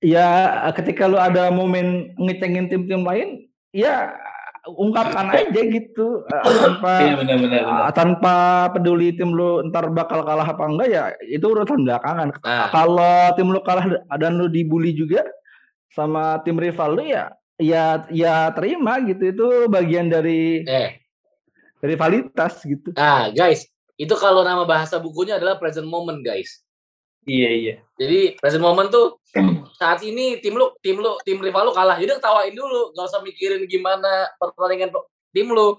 ya 0.00 0.26
ketika 0.72 1.04
lu 1.04 1.20
ada 1.20 1.52
momen 1.52 2.16
ngecengin 2.16 2.72
tim-tim 2.72 3.04
lain, 3.04 3.44
ya 3.76 4.12
ungkapkan 4.62 5.26
aja 5.34 5.60
gitu 5.68 6.22
tanpa 6.30 7.02
Iya 7.02 7.14
benar-benar. 7.18 7.62
benar. 7.66 7.82
ah, 7.88 7.92
tanpa 7.92 8.34
peduli 8.70 9.10
tim 9.12 9.34
lu 9.34 9.58
ntar 9.68 9.90
bakal 9.90 10.22
kalah 10.22 10.46
apa 10.46 10.64
enggak 10.64 10.88
ya 10.88 11.04
itu 11.26 11.42
urusan 11.44 11.82
belakangan. 11.82 12.28
Nah, 12.40 12.70
Kalau 12.70 13.34
tim 13.34 13.50
lu 13.50 13.60
kalah 13.66 13.84
dan 14.16 14.38
lu 14.38 14.46
dibully 14.46 14.94
juga 14.94 15.26
sama 15.90 16.40
tim 16.46 16.56
rival 16.56 16.94
lu 16.96 17.04
ya 17.04 17.28
ya 17.60 18.06
ya 18.08 18.48
terima 18.54 18.96
gitu 19.04 19.34
itu 19.34 19.46
bagian 19.68 20.08
dari 20.08 20.62
eh, 20.64 21.04
rivalitas 21.82 22.62
gitu. 22.62 22.94
nah 22.94 23.28
guys, 23.34 23.66
itu 24.00 24.14
kalau 24.16 24.42
nama 24.42 24.64
bahasa 24.64 24.96
bukunya 24.96 25.36
adalah 25.36 25.60
present 25.60 25.86
moment 25.86 26.20
guys. 26.24 26.64
Iya 27.22 27.50
iya. 27.54 27.74
Jadi 27.94 28.34
present 28.40 28.62
moment 28.62 28.90
tuh 28.90 29.22
saat 29.80 30.02
ini 30.02 30.42
tim 30.42 30.58
lu 30.58 30.74
tim 30.82 30.98
lu 30.98 31.14
tim 31.22 31.38
rival 31.38 31.70
lu 31.70 31.72
kalah, 31.74 31.96
jadi 32.00 32.18
ketawain 32.18 32.54
dulu, 32.54 32.90
gak 32.96 33.06
usah 33.06 33.22
mikirin 33.22 33.62
gimana 33.70 34.26
pertandingan 34.36 34.90
pe- 34.90 35.08
tim 35.30 35.48
lu. 35.54 35.78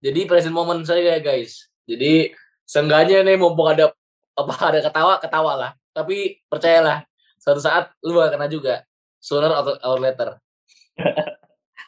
Jadi 0.00 0.24
present 0.24 0.54
moment 0.54 0.80
saya 0.86 1.20
guys. 1.20 1.68
Jadi 1.84 2.32
seenggaknya 2.64 3.20
nih 3.22 3.36
mumpung 3.36 3.68
ada 3.68 3.92
apa 4.36 4.54
ada 4.72 4.80
ketawa 4.80 5.14
ketawa 5.20 5.52
lah. 5.56 5.70
Tapi 5.92 6.40
percayalah 6.48 7.04
suatu 7.40 7.60
saat 7.60 7.92
lu 8.04 8.16
bakal 8.16 8.36
kena 8.36 8.48
juga 8.48 8.74
sooner 9.20 9.52
or, 9.52 9.76
or 9.82 9.98
later. 10.00 10.36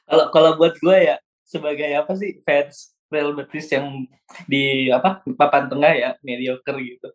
Kalau 0.09 0.33
kalau 0.33 0.50
buat 0.57 0.73
gue 0.80 0.99
ya 1.04 1.21
sebagai 1.45 1.85
apa 1.92 2.16
sih 2.16 2.40
fans 2.40 2.97
Real 3.09 3.33
Betis 3.33 3.67
yang 3.73 4.05
di 4.45 4.88
apa 4.93 5.25
papan 5.37 5.69
tengah 5.69 5.93
ya 5.97 6.11
mediocre 6.21 6.77
gitu. 6.81 7.09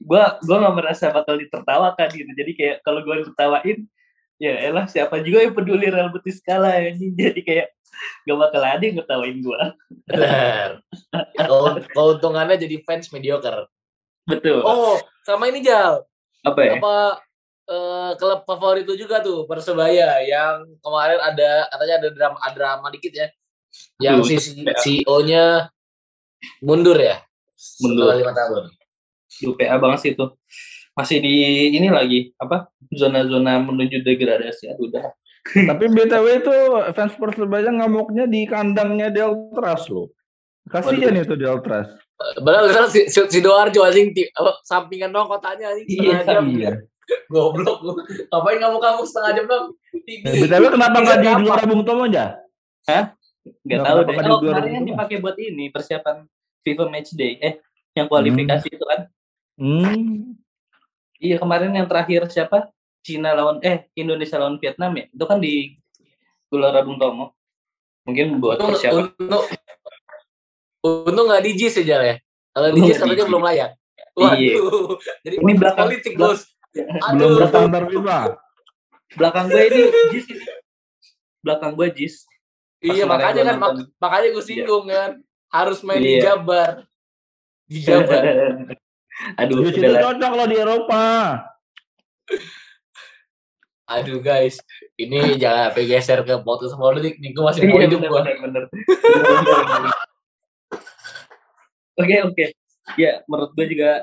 Gua 0.00 0.40
gua 0.42 0.56
nggak 0.64 0.76
merasa 0.76 1.12
bakal 1.12 1.36
ditertawakan 1.36 2.08
gitu. 2.12 2.30
Jadi 2.32 2.52
kayak 2.56 2.76
kalau 2.80 3.04
gua 3.04 3.20
ditertawain 3.20 3.84
ya 4.40 4.54
elah 4.66 4.84
siapa 4.90 5.22
juga 5.22 5.44
yang 5.44 5.54
peduli 5.54 5.86
Real 5.88 6.10
Betis 6.10 6.40
kalah 6.40 6.76
ya. 6.80 6.90
Jadi 6.96 7.40
kayak 7.44 7.68
gak 8.26 8.38
bakal 8.40 8.62
ada 8.64 8.82
yang 8.82 8.96
ngetawain 8.98 9.38
gua. 9.38 9.76
Benar. 10.10 10.82
Keun- 11.38 11.86
Keuntungannya 11.94 12.56
jadi 12.58 12.82
fans 12.82 13.12
mediocre. 13.14 13.70
Betul. 14.24 14.64
Oh, 14.64 14.96
sama 15.22 15.52
ini 15.52 15.60
Jal. 15.60 16.02
apa 16.44 16.60
ya? 16.60 16.76
apa 16.76 16.96
eh, 17.64 18.10
klub 18.20 18.44
favorit 18.44 18.84
itu 18.84 19.00
juga 19.00 19.24
tuh 19.24 19.48
Persebaya 19.48 20.20
yang 20.28 20.68
kemarin 20.84 21.16
ada 21.16 21.64
katanya 21.72 21.94
ada 22.04 22.08
drama 22.12 22.36
ada 22.44 22.52
drama 22.52 22.86
dikit 22.92 23.12
ya 23.16 23.32
yang 23.98 24.20
si 24.22 24.36
CEO-nya 24.74 25.70
mundur 26.60 26.98
ya 26.98 27.22
Mundur. 27.80 28.12
lima 28.14 28.32
tahun 28.32 28.68
UPA 29.34 29.82
banget 29.82 29.98
sih 29.98 30.10
itu. 30.14 30.26
Masih 30.94 31.18
di 31.18 31.34
ini 31.74 31.90
lagi 31.90 32.30
apa 32.38 32.70
zona-zona 32.86 33.58
menuju 33.58 34.06
degradasi. 34.06 34.70
Aduh 34.70 34.86
udah. 34.86 35.10
Tapi 35.74 35.84
BTW 35.90 36.26
itu 36.38 36.54
fans 36.94 37.18
Persebaya 37.18 37.68
ngamuknya 37.68 38.30
di 38.30 38.46
kandangnya 38.46 39.10
Deltras 39.10 39.90
loh. 39.90 40.14
Kasihan 40.70 41.18
itu 41.18 41.34
Deltras. 41.34 41.90
Padahal 42.38 42.70
kan 42.70 42.86
si, 42.86 43.10
si, 43.10 43.18
si 43.26 43.38
Doarjo 43.42 43.82
anjing 43.82 44.14
apa, 44.32 44.62
sampingan 44.62 45.10
dong 45.10 45.26
kotanya 45.26 45.74
anjing 45.74 45.86
Iya, 45.90 46.22
jam 46.22 46.46
Iya. 46.46 46.72
goblok 47.34 47.84
lu. 47.84 47.92
ngapain 48.32 48.56
kamu 48.56 48.76
kamu 48.80 49.00
setengah 49.04 49.30
jam 49.36 49.44
dong 49.44 49.66
BTW 50.08 50.64
kenapa 50.72 50.96
nggak 51.04 51.18
di 51.20 51.28
Apa? 51.28 51.40
juara 51.42 51.64
Bung 51.68 51.82
Tomo 51.84 52.06
aja? 52.08 52.38
Nggak 53.44 53.80
tahu 53.84 53.98
deh. 54.04 54.16
Oh, 54.24 54.38
kemarin 54.40 54.70
rumah? 54.72 54.88
dipakai 54.88 55.16
buat 55.20 55.36
ini 55.36 55.68
persiapan 55.68 56.24
FIFA 56.64 56.84
Match 56.88 57.12
Day. 57.12 57.36
Eh, 57.40 57.54
yang 57.92 58.08
kualifikasi 58.08 58.68
itu 58.68 58.84
kan. 58.84 59.00
Hmm. 59.54 60.34
Iya 61.20 61.38
kemarin 61.38 61.70
yang 61.72 61.86
terakhir 61.86 62.26
siapa? 62.28 62.68
Cina 63.04 63.36
lawan 63.36 63.60
eh 63.60 63.84
Indonesia 63.94 64.40
lawan 64.40 64.56
Vietnam 64.56 64.96
ya 64.96 65.04
itu 65.12 65.24
kan 65.28 65.36
di 65.36 65.76
Gelora 66.48 66.80
Bung 66.80 66.96
Tomo 66.96 67.36
mungkin 68.08 68.40
buat 68.40 68.56
Untung, 68.56 68.72
persiapan 68.72 69.04
untung, 69.12 69.44
untung 70.80 71.26
nggak 71.28 71.44
di 71.44 71.50
JIS 71.54 71.84
aja 71.84 71.96
ya. 72.00 72.16
Kalau 72.52 72.68
di 72.72 72.80
JIS 72.80 72.96
katanya 73.00 73.16
di 73.16 73.28
belum 73.28 73.42
layak. 73.44 73.70
Iya. 74.14 74.56
Waduh. 74.56 74.96
Jadi 75.20 75.34
Ini 75.36 75.52
belakang- 75.52 75.88
politik 75.88 76.12
bos. 76.16 76.40
Belum 77.12 77.88
FIFA. 77.92 78.18
belakang 79.14 79.44
gue 79.46 79.62
ini 79.62 79.82
Jis 80.10 80.26
ini. 80.26 80.44
belakang 81.38 81.72
gue 81.78 81.88
Jis 81.94 82.14
Iya 82.84 83.04
makanya 83.08 83.32
gua 83.34 83.48
kan 83.48 83.56
mak- 83.56 83.92
makanya 83.96 84.28
gue 84.30 84.44
singgung 84.44 84.84
kan 84.86 85.10
harus 85.48 85.78
main 85.80 85.98
di 85.98 86.20
Iya. 86.20 86.36
Jabar. 86.36 86.72
Di 87.64 87.78
Jabar. 87.80 88.22
aduh 89.40 89.56
Di 89.64 89.72
situ 89.72 89.88
cocok 89.88 90.32
loh 90.34 90.46
di 90.46 90.56
Eropa. 90.58 91.04
Aduh 93.84 94.18
guys, 94.18 94.56
ini 94.96 95.36
jangan 95.36 95.68
sampai 95.70 95.84
geser 95.84 96.20
ke 96.20 96.34
podcast 96.40 96.72
politik 96.74 97.20
nih. 97.20 97.32
Gue 97.32 97.44
masih 97.44 97.60
mau 97.68 97.76
Iya, 97.76 97.84
hidup 97.88 98.00
bener, 98.00 98.12
gue. 98.12 98.34
bener. 98.42 98.62
Oke 101.94 102.16
oke. 102.26 102.44
Ya 102.98 103.22
menurut 103.24 103.54
gue 103.54 103.66
juga 103.70 104.02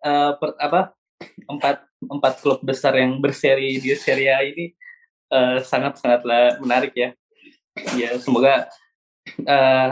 eh, 0.00 0.32
per- 0.40 0.56
apa 0.56 0.96
empat 1.44 1.76
empat 2.00 2.34
klub 2.40 2.64
besar 2.64 2.96
yang 2.96 3.20
berseri 3.20 3.76
di 3.76 3.92
Serie 3.92 4.32
A 4.32 4.40
ini 4.40 4.72
eh, 5.28 5.56
sangat 5.60 6.00
sangatlah 6.00 6.56
menarik 6.58 6.96
ya. 6.96 7.12
Ya 7.96 8.16
semoga 8.16 8.68
eh, 9.26 9.90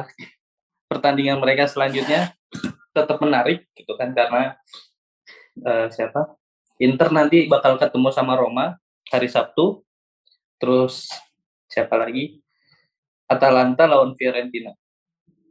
pertandingan 0.88 1.40
mereka 1.40 1.68
selanjutnya 1.68 2.32
tetap 2.94 3.18
menarik 3.20 3.66
gitu 3.76 3.92
kan 3.98 4.14
karena 4.14 4.56
eh, 5.60 5.88
siapa 5.92 6.38
Inter 6.82 7.14
nanti 7.14 7.46
bakal 7.46 7.78
ketemu 7.78 8.10
sama 8.10 8.34
Roma 8.34 8.74
hari 9.12 9.30
Sabtu. 9.30 9.86
Terus 10.58 11.06
siapa 11.70 11.94
lagi? 11.94 12.42
Atalanta 13.30 13.86
lawan 13.86 14.18
Fiorentina. 14.18 14.74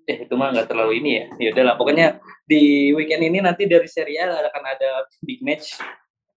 Eh 0.03 0.27
itu 0.27 0.33
mah 0.35 0.51
nggak 0.51 0.67
terlalu 0.67 0.99
ini 0.99 1.11
ya. 1.15 1.25
Ya 1.39 1.49
udahlah 1.55 1.75
pokoknya 1.79 2.19
di 2.43 2.91
weekend 2.91 3.23
ini 3.23 3.39
nanti 3.39 3.71
dari 3.71 3.87
Serie 3.87 4.19
A 4.19 4.51
akan 4.51 4.63
ada 4.67 5.07
big 5.23 5.39
match 5.39 5.79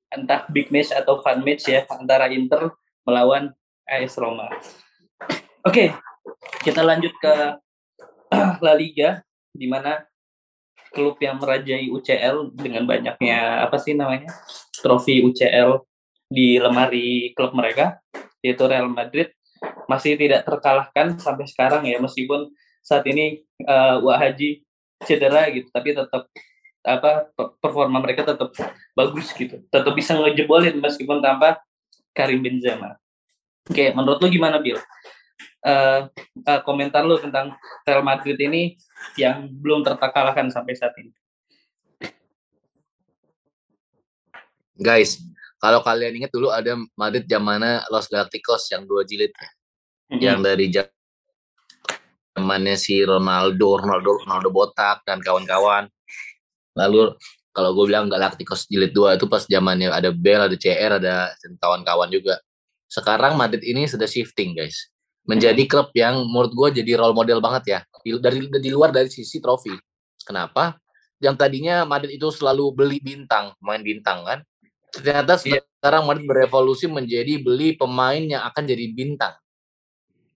entah 0.07 0.47
big 0.55 0.71
match 0.71 0.95
atau 0.95 1.19
fun 1.19 1.43
match 1.43 1.67
ya 1.67 1.83
antara 1.91 2.31
Inter 2.31 2.71
melawan 3.03 3.51
AS 3.91 4.15
Roma. 4.15 4.47
Oke, 5.67 5.91
kita 6.63 6.79
lanjut 6.87 7.11
ke 7.19 7.35
La 8.65 8.75
Liga 8.79 9.27
di 9.51 9.67
mana 9.67 10.07
klub 10.95 11.19
yang 11.19 11.43
merajai 11.43 11.91
UCL 11.91 12.55
dengan 12.55 12.87
banyaknya 12.87 13.67
apa 13.67 13.75
sih 13.75 13.99
namanya? 13.99 14.31
trofi 14.79 15.19
UCL 15.27 15.83
di 16.31 16.63
lemari 16.63 17.35
klub 17.35 17.51
mereka 17.51 17.99
yaitu 18.47 18.63
Real 18.63 18.87
Madrid 18.87 19.35
masih 19.91 20.15
tidak 20.15 20.47
terkalahkan 20.47 21.19
sampai 21.19 21.51
sekarang 21.51 21.83
ya 21.83 21.99
meskipun 21.99 22.47
saat 22.87 23.03
ini 23.11 23.43
uh, 23.67 23.99
Wah 24.07 24.23
Haji 24.23 24.63
cedera 25.03 25.51
gitu 25.51 25.67
tapi 25.75 25.99
tetap 25.99 26.31
apa 26.87 27.27
pe- 27.35 27.53
performa 27.59 27.99
mereka 27.99 28.23
tetap 28.23 28.55
bagus 28.95 29.35
gitu 29.35 29.67
tetap 29.67 29.93
bisa 29.99 30.15
ngejebolin 30.15 30.79
meskipun 30.79 31.19
tanpa 31.19 31.59
Karim 32.15 32.39
Benzema 32.39 32.95
oke 33.67 33.85
menurut 33.99 34.23
lu 34.23 34.31
gimana 34.31 34.63
Bill 34.63 34.79
Eh, 35.67 36.01
eh, 36.47 36.61
komentar 36.63 37.03
lu 37.03 37.19
tentang 37.19 37.51
Real 37.83 38.07
Madrid 38.07 38.39
ini 38.39 38.79
yang 39.19 39.51
belum 39.51 39.83
terkalahkan 39.83 40.47
sampai 40.47 40.79
saat 40.79 40.95
ini 40.95 41.11
Guys, 44.79 45.19
kalau 45.59 45.83
kalian 45.83 46.23
ingat 46.23 46.31
dulu 46.31 46.55
ada 46.55 46.79
Madrid 46.95 47.27
zamannya 47.27 47.83
Los 47.91 48.07
Galacticos 48.07 48.71
yang 48.71 48.87
dua 48.87 49.03
jilid 49.03 49.35
yang 50.23 50.39
dari 50.39 50.71
zamannya 52.37 52.79
si 52.79 53.03
Ronaldo, 53.03 53.83
Ronaldo, 53.83 54.23
Ronaldo 54.23 54.49
botak 54.55 55.03
dan 55.03 55.19
kawan-kawan. 55.19 55.91
Lalu 56.79 57.17
kalau 57.51 57.73
gue 57.73 57.89
bilang 57.89 58.07
Galacticos 58.07 58.69
jilid 58.69 58.93
2 58.93 59.17
itu 59.17 59.27
pas 59.27 59.43
zamannya 59.43 59.89
ada 59.89 60.13
Bell, 60.13 60.45
ada 60.45 60.55
CR, 60.55 61.01
ada 61.01 61.33
kawan-kawan 61.57 62.13
juga. 62.13 62.37
Sekarang 62.87 63.35
Madrid 63.35 63.65
ini 63.65 63.89
sudah 63.89 64.05
shifting, 64.05 64.53
guys. 64.55 64.93
Menjadi 65.27 65.63
klub 65.67 65.91
yang 65.93 66.23
menurut 66.27 66.55
gue 66.55 66.69
jadi 66.83 66.97
role 66.99 67.15
model 67.15 67.43
banget 67.43 67.65
ya. 67.67 67.81
Di, 68.03 68.15
dari 68.23 68.47
di 68.47 68.71
luar 68.71 68.95
dari 68.95 69.11
sisi 69.11 69.43
trofi. 69.43 69.75
Kenapa? 70.23 70.79
Yang 71.19 71.35
tadinya 71.39 71.83
Madrid 71.83 72.15
itu 72.15 72.31
selalu 72.31 72.71
beli 72.71 72.99
bintang, 73.03 73.51
main 73.59 73.83
bintang 73.83 74.23
kan. 74.23 74.39
Ternyata 74.95 75.37
Iya. 75.43 75.61
sekarang 75.83 76.07
Madrid 76.07 76.27
berevolusi 76.31 76.87
menjadi 76.87 77.43
beli 77.43 77.75
pemain 77.75 78.23
yang 78.23 78.47
akan 78.47 78.63
jadi 78.65 78.87
bintang 78.95 79.35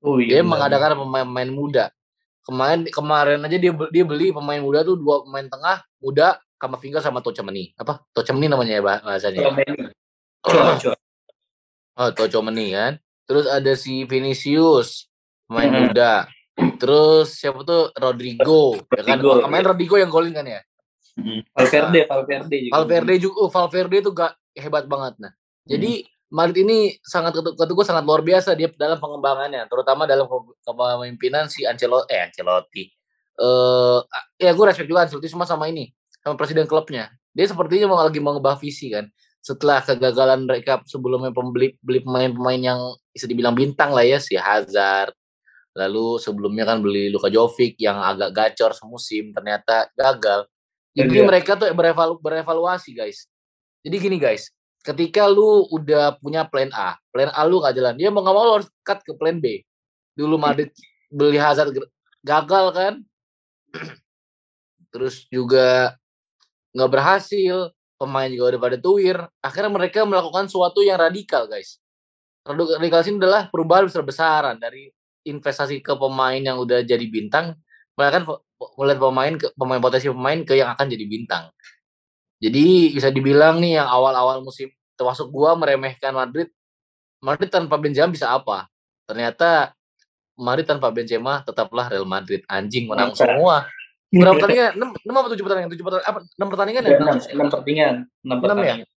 oh 0.00 0.16
dia 0.16 0.40
benar. 0.40 0.48
mengadakan 0.48 0.90
pemain-pemain 1.05 1.50
muda. 1.53 1.85
Kemarin 2.40 2.88
kemarin 2.88 3.38
aja 3.44 3.57
dia 3.61 3.72
dia 3.92 4.05
beli 4.05 4.33
pemain 4.33 4.59
muda 4.59 4.81
tuh 4.81 4.96
dua 4.96 5.22
pemain 5.22 5.44
tengah 5.44 5.85
muda 6.00 6.40
Kamavinga 6.61 7.00
sama 7.00 7.24
Tocemeni. 7.24 7.72
Apa? 7.76 8.05
Tocemeni 8.12 8.48
namanya 8.48 8.81
ya 8.81 8.83
bah- 8.85 9.00
bahasanya. 9.00 9.48
Chua, 10.44 10.76
chua. 10.76 10.96
Oh, 11.96 12.11
Tocemeni 12.12 12.72
kan. 12.76 13.00
Terus 13.31 13.47
ada 13.47 13.73
si 13.79 14.03
Vinicius 14.11 15.07
pemain 15.47 15.71
Mhm. 15.71 15.81
muda. 15.87 16.27
Terus 16.83 17.38
siapa 17.38 17.62
tuh 17.62 17.95
Rodrigo, 17.95 18.75
ya 18.90 19.07
kan? 19.07 19.23
Rodrigo, 19.23 19.47
Kemarin 19.47 19.66
Rodrigo 19.71 19.95
yang 19.95 20.11
golin 20.11 20.35
kan 20.35 20.43
ya. 20.43 20.61
Mm. 21.14 21.47
Valverde 21.55 22.01
Valverde 22.11 22.57
juga 22.59 22.75
Valverde 22.75 23.14
juga, 23.19 23.37
oh, 23.38 23.51
Valverde 23.51 23.97
itu 23.99 24.11
gak 24.11 24.33
hebat 24.59 24.85
banget 24.90 25.14
nah. 25.23 25.33
Jadi 25.62 26.03
Madrid 26.31 26.62
ini 26.62 26.95
sangat 27.03 27.35
ketu- 27.35 27.55
kata 27.59 27.71
gue 27.71 27.87
sangat 27.87 28.03
luar 28.07 28.23
biasa 28.23 28.55
dia 28.55 28.71
dalam 28.75 28.99
pengembangannya, 28.99 29.66
terutama 29.66 30.07
dalam 30.07 30.27
ke- 30.27 30.55
kepemimpinan 30.62 31.51
si 31.51 31.66
Ancelotti, 31.66 32.11
eh 32.11 32.23
Ancelotti. 32.27 32.85
Eh 33.35 33.99
ya 34.38 34.51
gue 34.55 34.64
respect 34.66 34.87
juga 34.87 35.07
Ancelotti 35.07 35.31
cuma 35.31 35.43
sama 35.43 35.66
ini, 35.66 35.90
sama 36.23 36.35
presiden 36.38 36.66
klubnya. 36.66 37.11
Dia 37.31 37.47
sepertinya 37.47 37.90
mau 37.90 37.99
lagi 37.99 38.19
mengubah 38.23 38.59
visi 38.59 38.90
kan. 38.90 39.07
Setelah 39.40 39.81
kegagalan 39.81 40.44
mereka 40.44 40.85
sebelumnya 40.85 41.33
pembeli 41.33 41.72
beli 41.81 42.05
pemain-pemain 42.05 42.61
yang 42.61 42.81
bisa 43.09 43.24
dibilang 43.24 43.57
bintang 43.57 43.90
lah 43.96 44.05
ya 44.05 44.20
si 44.20 44.37
Hazard. 44.37 45.16
Lalu 45.72 46.20
sebelumnya 46.20 46.68
kan 46.68 46.85
beli 46.85 47.09
Luka 47.09 47.33
Jovic 47.33 47.81
yang 47.81 47.96
agak 48.05 48.37
gacor 48.37 48.76
semusim 48.76 49.33
ternyata 49.33 49.88
gagal. 49.96 50.44
Jadi 50.92 51.22
Iya. 51.22 51.24
mereka 51.24 51.55
tuh 51.57 51.70
berevalu 51.72 52.18
berevaluasi 52.18 52.90
guys. 52.92 53.31
Jadi 53.81 53.96
gini 53.96 54.18
guys, 54.20 54.50
ketika 54.85 55.24
lu 55.31 55.64
udah 55.72 56.18
punya 56.20 56.44
plan 56.44 56.68
A, 56.74 56.98
plan 57.14 57.31
A 57.33 57.46
lu 57.46 57.62
gak 57.64 57.72
jalan, 57.72 57.94
dia 57.96 58.12
mau 58.12 58.20
nggak 58.20 58.35
mau 58.37 58.44
lu 58.44 58.53
harus 58.61 58.68
cut 58.85 59.00
ke 59.00 59.12
plan 59.16 59.38
B. 59.40 59.64
Dulu 60.18 60.37
Madrid 60.37 60.68
beli 61.09 61.40
Hazard 61.40 61.72
gagal 62.20 62.66
kan, 62.76 62.94
terus 64.92 65.24
juga 65.31 65.96
nggak 66.76 66.90
berhasil, 66.90 67.72
pemain 68.01 68.33
juga 68.33 68.57
udah 68.57 68.61
pada 68.65 68.77
tuir. 68.81 69.21
Akhirnya 69.45 69.69
mereka 69.69 70.09
melakukan 70.09 70.49
sesuatu 70.49 70.81
yang 70.81 70.97
radikal 70.97 71.45
guys. 71.45 71.77
Radikal 72.49 73.05
ini 73.05 73.21
adalah 73.21 73.53
perubahan 73.53 73.85
besar-besaran 73.93 74.57
dari 74.57 74.89
investasi 75.29 75.85
ke 75.85 75.93
pemain 75.93 76.41
yang 76.41 76.57
udah 76.57 76.81
jadi 76.81 77.05
bintang, 77.05 77.53
bahkan 77.93 78.25
melihat 78.81 79.01
pemain 79.05 79.33
ke 79.37 79.53
pemain 79.53 79.81
potensi 79.85 80.09
pemain 80.09 80.41
ke 80.41 80.57
yang 80.57 80.73
akan 80.73 80.87
jadi 80.89 81.05
bintang. 81.05 81.53
Jadi 82.41 82.97
bisa 82.97 83.13
dibilang 83.13 83.61
nih 83.61 83.85
yang 83.85 83.89
awal-awal 83.93 84.41
musim 84.41 84.73
termasuk 84.97 85.29
gua 85.29 85.53
meremehkan 85.53 86.17
Madrid. 86.17 86.49
Madrid 87.21 87.53
tanpa 87.53 87.77
Benzema 87.77 88.09
bisa 88.09 88.33
apa? 88.33 88.65
Ternyata 89.05 89.77
Madrid 90.41 90.65
tanpa 90.65 90.89
Benzema 90.89 91.45
tetaplah 91.45 91.93
Real 91.93 92.09
Madrid. 92.09 92.41
Anjing 92.49 92.89
menang 92.89 93.13
semua. 93.13 93.69
Berapa 94.11 94.35
pertandingan? 94.42 94.73
6, 94.75 95.07
6 95.07 95.20
apa 95.23 95.29
7 95.31 95.44
pertandingan? 95.46 95.70
7 95.70 95.87
pertandingan 95.87 96.11
apa 96.11 96.18
6 96.27 96.51
pertandingan 96.51 96.83
ya? 96.83 96.88
Ada 96.90 96.99
enam, 96.99 97.14
enam 97.14 97.46
pertandingan 97.46 97.94
enam 98.27 98.37
Enam 98.42 98.59
ya? 98.59 98.75
pertandingan 98.75 98.88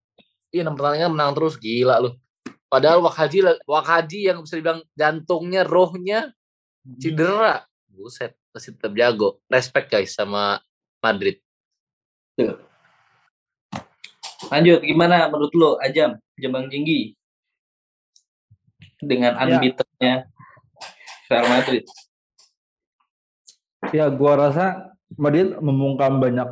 Iya 0.54 0.62
6 0.66 0.78
pertandingan 0.78 1.12
menang 1.14 1.32
terus 1.38 1.54
gila 1.58 1.96
lu. 2.02 2.12
Padahal 2.70 3.00
Wakaji 3.06 3.38
Wakaji 3.70 4.20
yang 4.34 4.42
bisa 4.42 4.58
dibilang 4.58 4.82
jantungnya, 4.98 5.62
rohnya 5.62 6.34
cedera. 6.98 7.70
Buset, 7.86 8.34
masih 8.50 8.74
tetap 8.74 8.98
jago. 8.98 9.38
Respect 9.46 9.94
guys 9.94 10.18
sama 10.18 10.58
Madrid. 10.98 11.38
lanjut 14.50 14.82
gimana 14.82 15.30
menurut 15.30 15.54
lo 15.54 15.72
Ajam 15.80 16.18
Jembang 16.36 16.68
Tinggi 16.68 17.14
dengan 19.02 19.38
Ya. 19.38 19.58
unbeaten-nya 19.58 20.14
Real 21.30 21.48
Madrid 21.50 21.84
Ya, 23.92 24.08
gua 24.08 24.40
rasa 24.50 24.93
Madrid 25.18 25.56
membungkam 25.60 26.18
banyak 26.18 26.48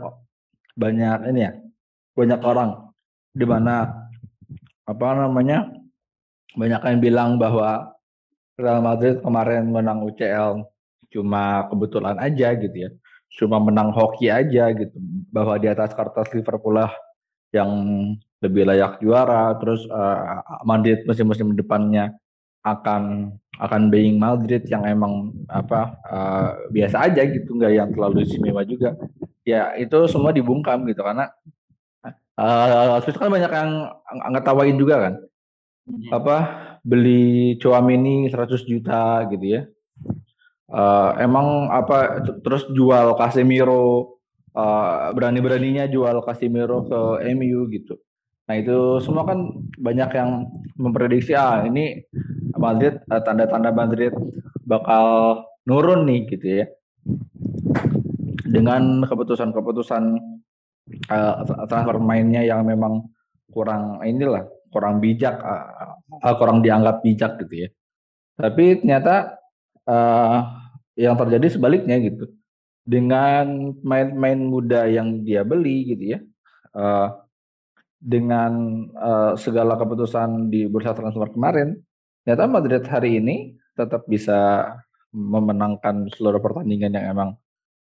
banyak 0.78 1.20
ini 1.34 1.42
ya, 1.46 1.52
banyak 2.16 2.42
orang. 2.44 2.92
Di 3.32 3.48
mana 3.48 3.88
apa 4.84 5.08
namanya 5.16 5.72
banyak 6.58 6.82
yang 6.84 7.00
bilang 7.00 7.30
bahwa 7.40 7.96
Real 8.60 8.84
Madrid 8.84 9.24
kemarin 9.24 9.72
menang 9.72 10.04
UCL 10.04 10.68
cuma 11.12 11.68
kebetulan 11.72 12.20
aja 12.20 12.56
gitu 12.56 12.78
ya, 12.88 12.90
cuma 13.40 13.60
menang 13.60 13.92
hoki 13.96 14.28
aja 14.28 14.72
gitu, 14.76 14.96
bahwa 15.32 15.56
di 15.60 15.68
atas 15.72 15.96
kertas 15.96 16.32
Liverpool 16.36 16.80
lah 16.80 16.92
yang 17.56 17.72
lebih 18.44 18.68
layak 18.68 19.00
juara. 19.00 19.56
Terus 19.60 19.88
uh, 19.88 20.44
Madrid 20.68 21.04
musim-musim 21.08 21.56
depannya 21.56 22.12
akan 22.62 23.34
akan 23.62 23.94
being 23.94 24.18
Madrid 24.18 24.66
yang 24.66 24.82
emang 24.90 25.30
apa 25.46 26.02
uh, 26.10 26.50
biasa 26.74 27.06
aja 27.06 27.22
gitu 27.30 27.54
nggak 27.54 27.74
yang 27.78 27.90
terlalu 27.94 28.26
istimewa 28.26 28.66
juga. 28.66 28.98
Ya 29.46 29.78
itu 29.78 30.10
semua 30.10 30.34
dibungkam 30.34 30.82
gitu 30.90 31.06
karena 31.06 31.30
uh, 32.42 32.98
kan 32.98 33.30
banyak 33.30 33.52
yang 33.54 33.72
ngetawain 34.34 34.78
juga 34.82 34.98
kan. 35.10 35.16
Hmm. 35.82 36.14
apa 36.14 36.38
beli 36.86 37.58
Chouameni 37.58 38.30
100 38.30 38.70
juta 38.70 39.26
gitu 39.34 39.46
ya. 39.46 39.62
Uh, 40.72 41.18
emang 41.20 41.68
apa 41.68 42.22
terus 42.42 42.70
jual 42.72 43.18
Casemiro 43.18 44.18
uh, 44.56 45.12
berani-beraninya 45.12 45.90
jual 45.90 46.22
Casemiro 46.26 46.86
ke 46.86 47.30
MU 47.38 47.70
gitu. 47.70 47.98
Nah 48.50 48.56
itu 48.58 49.02
semua 49.04 49.26
kan 49.28 49.52
banyak 49.78 50.10
yang 50.16 50.50
memprediksi 50.80 51.38
ah 51.38 51.66
ini 51.66 52.06
Madrid 52.62 53.02
tanda-tanda 53.10 53.74
Madrid 53.74 54.14
bakal 54.62 55.06
nurun 55.66 56.06
nih 56.06 56.30
gitu 56.30 56.48
ya. 56.62 56.66
Dengan 58.52 59.02
keputusan-keputusan 59.08 60.04
uh, 61.10 61.34
transfer 61.66 61.98
mainnya 61.98 62.46
yang 62.46 62.68
memang 62.68 63.10
kurang 63.50 64.00
inilah 64.06 64.46
kurang 64.72 65.04
bijak 65.04 65.40
uh, 65.42 65.98
uh, 66.22 66.36
kurang 66.38 66.62
dianggap 66.62 67.02
bijak 67.02 67.42
gitu 67.42 67.68
ya. 67.68 67.70
Tapi 68.38 68.84
ternyata 68.84 69.42
uh, 69.90 70.40
yang 70.94 71.18
terjadi 71.18 71.58
sebaliknya 71.58 71.98
gitu. 72.00 72.30
Dengan 72.82 73.78
main-main 73.86 74.42
muda 74.42 74.90
yang 74.90 75.22
dia 75.22 75.46
beli 75.46 75.96
gitu 75.96 76.18
ya 76.18 76.20
uh, 76.76 77.08
dengan 78.02 78.84
uh, 78.98 79.34
segala 79.38 79.78
keputusan 79.78 80.50
di 80.50 80.66
bursa 80.66 80.98
transfer 80.98 81.30
kemarin 81.30 81.78
ternyata 82.22 82.46
Madrid 82.48 82.84
hari 82.86 83.18
ini 83.18 83.58
tetap 83.74 84.06
bisa 84.06 84.70
memenangkan 85.12 86.08
seluruh 86.16 86.40
pertandingan 86.40 86.96
yang 86.96 87.06
emang 87.12 87.30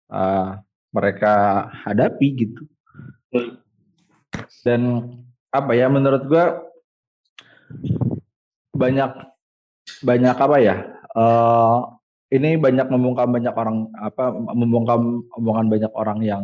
uh, 0.09 0.57
mereka 0.89 1.67
hadapi 1.85 2.27
gitu. 2.45 2.63
Dan 4.65 5.13
apa 5.53 5.71
ya 5.77 5.85
menurut 5.89 6.25
gua 6.25 6.65
banyak 8.73 9.11
banyak 10.01 10.35
apa 10.35 10.57
ya? 10.57 10.75
Uh, 11.13 11.99
ini 12.29 12.57
banyak 12.57 12.87
membungkam 12.89 13.29
banyak 13.33 13.53
orang 13.53 13.89
apa 13.97 14.29
membungkam 14.33 15.25
omongan 15.33 15.67
banyak 15.69 15.93
orang 15.97 16.19
yang 16.21 16.43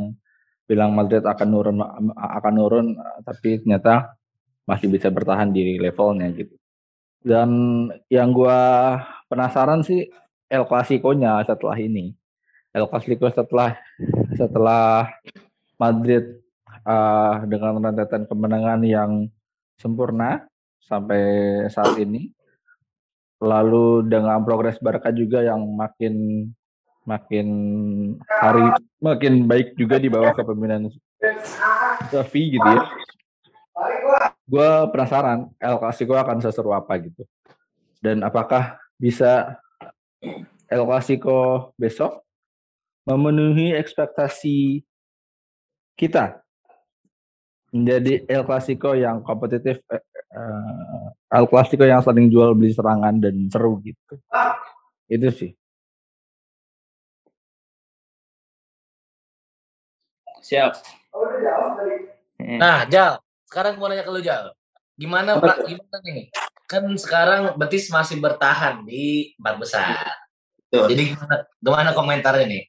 bilang 0.66 0.98
Madrid 0.98 1.22
akan 1.22 1.48
nurun 1.54 1.78
akan 2.18 2.54
nurun 2.58 2.88
tapi 3.22 3.62
ternyata 3.62 4.18
masih 4.66 4.90
bisa 4.90 5.14
bertahan 5.14 5.54
di 5.54 5.78
levelnya 5.78 6.34
gitu. 6.34 6.58
Dan 7.26 7.50
yang 8.14 8.30
gua 8.30 9.02
penasaran 9.26 9.82
sih 9.82 10.06
El 10.46 10.70
Clasico-nya 10.70 11.42
setelah 11.42 11.74
ini. 11.82 12.14
El 12.70 12.86
Clasico 12.86 13.26
setelah 13.34 13.74
setelah 14.38 15.10
Madrid 15.82 16.38
uh, 16.86 17.42
dengan 17.50 17.82
rentetan 17.82 18.30
kemenangan 18.30 18.86
yang 18.86 19.12
sempurna 19.82 20.46
sampai 20.86 21.24
saat 21.74 21.98
ini. 21.98 22.30
Lalu 23.42 24.06
dengan 24.06 24.40
progres 24.46 24.78
Barca 24.78 25.10
juga 25.10 25.42
yang 25.42 25.66
makin 25.74 26.48
makin 27.06 27.48
hari 28.26 28.66
makin 28.98 29.46
baik 29.46 29.78
juga 29.78 30.02
di 30.02 30.10
bawah 30.10 30.34
kepemimpinan 30.34 30.90
Xavi 32.10 32.42
gitu 32.58 32.66
ya. 32.66 32.82
Gue 34.46 34.70
penasaran 34.94 35.50
El 35.58 35.82
Clasico 35.82 36.14
akan 36.14 36.38
seseru 36.38 36.70
apa 36.78 37.02
gitu. 37.02 37.26
Dan 37.98 38.22
apakah 38.22 38.78
bisa 39.02 39.58
El 40.70 40.86
Clasico 40.86 41.74
besok 41.82 42.22
memenuhi 43.10 43.74
ekspektasi 43.74 44.86
kita 45.98 46.46
menjadi 47.74 48.22
El 48.30 48.46
Clasico 48.46 48.94
yang 48.94 49.26
kompetitif, 49.26 49.82
El 51.30 51.46
Clasico 51.50 51.84
yang 51.84 52.06
saling 52.06 52.30
jual 52.30 52.54
beli 52.54 52.70
serangan 52.70 53.18
dan 53.18 53.50
seru 53.50 53.82
gitu. 53.82 54.22
Itu 55.10 55.28
sih. 55.34 55.52
Siap. 60.46 60.78
Nah, 62.62 62.86
Jal, 62.86 63.18
sekarang 63.56 63.80
mau 63.80 63.88
nanya 63.88 64.04
ke 64.04 64.12
lu, 64.12 64.20
Jal. 64.20 64.52
Gimana, 65.00 65.40
Pak? 65.40 65.64
Gimana 65.64 65.98
nih? 66.04 66.28
Kan 66.68 66.92
sekarang 67.00 67.56
Betis 67.56 67.88
masih 67.88 68.20
bertahan 68.20 68.84
di 68.84 69.32
empat 69.40 69.56
besar. 69.56 70.12
Jadi 70.76 71.16
gimana, 71.16 71.48
gimana 71.64 71.96
komentarnya 71.96 72.52
nih? 72.52 72.64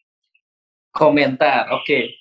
komentar 0.96 1.68
oke 1.77 1.85
okay. 1.85 2.16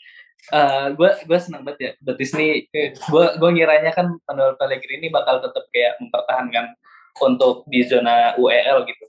uh, 0.52 0.92
gue 0.92 1.10
gue 1.24 1.40
senang 1.40 1.64
banget 1.64 1.80
ya 1.80 1.92
Betis 2.04 2.36
nih 2.36 2.68
gue 2.92 3.26
gue 3.40 3.50
ngiranya 3.56 3.96
kan 3.96 4.12
Manuel 4.28 4.60
Pellegrini 4.60 5.08
bakal 5.08 5.40
tetap 5.40 5.64
kayak 5.72 5.96
mempertahankan 6.04 6.76
untuk 7.24 7.64
di 7.72 7.88
zona 7.88 8.36
UEL 8.36 8.84
gitu 8.84 9.06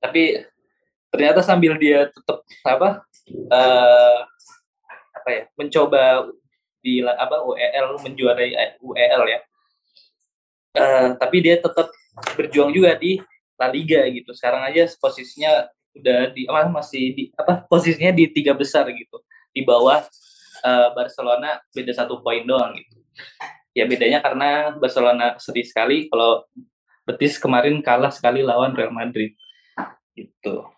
tapi 0.00 0.40
ternyata 1.12 1.44
sambil 1.44 1.76
dia 1.76 2.08
tetap 2.08 2.40
apa 2.64 3.04
uh, 3.52 4.18
apa 5.12 5.28
ya 5.28 5.42
mencoba 5.60 6.32
di 6.82 7.00
apa 7.00 7.46
UEL 7.46 8.02
menjuarai 8.02 8.50
UEL 8.82 9.22
ya. 9.30 9.40
Uh, 10.72 11.08
tapi 11.16 11.44
dia 11.44 11.60
tetap 11.60 11.88
berjuang 12.34 12.74
juga 12.74 12.98
di 12.98 13.22
La 13.56 13.70
Liga 13.70 14.02
gitu. 14.10 14.34
Sekarang 14.34 14.66
aja 14.66 14.90
posisinya 14.98 15.70
udah 15.92 16.32
di 16.32 16.48
apa 16.48 16.68
masih 16.72 17.04
di 17.14 17.24
apa 17.38 17.62
posisinya 17.70 18.10
di 18.10 18.26
tiga 18.28 18.52
besar 18.52 18.90
gitu. 18.90 19.22
Di 19.54 19.62
bawah 19.62 20.02
uh, 20.66 20.88
Barcelona 20.92 21.62
beda 21.70 21.94
satu 21.94 22.20
poin 22.20 22.42
doang 22.42 22.74
gitu. 22.74 22.98
Ya 23.72 23.88
bedanya 23.88 24.20
karena 24.20 24.74
Barcelona 24.76 25.40
sedih 25.40 25.64
sekali 25.64 26.10
kalau 26.10 26.44
Betis 27.02 27.40
kemarin 27.40 27.82
kalah 27.82 28.14
sekali 28.14 28.44
lawan 28.44 28.76
Real 28.78 28.94
Madrid 28.94 29.34
gitu 30.14 30.68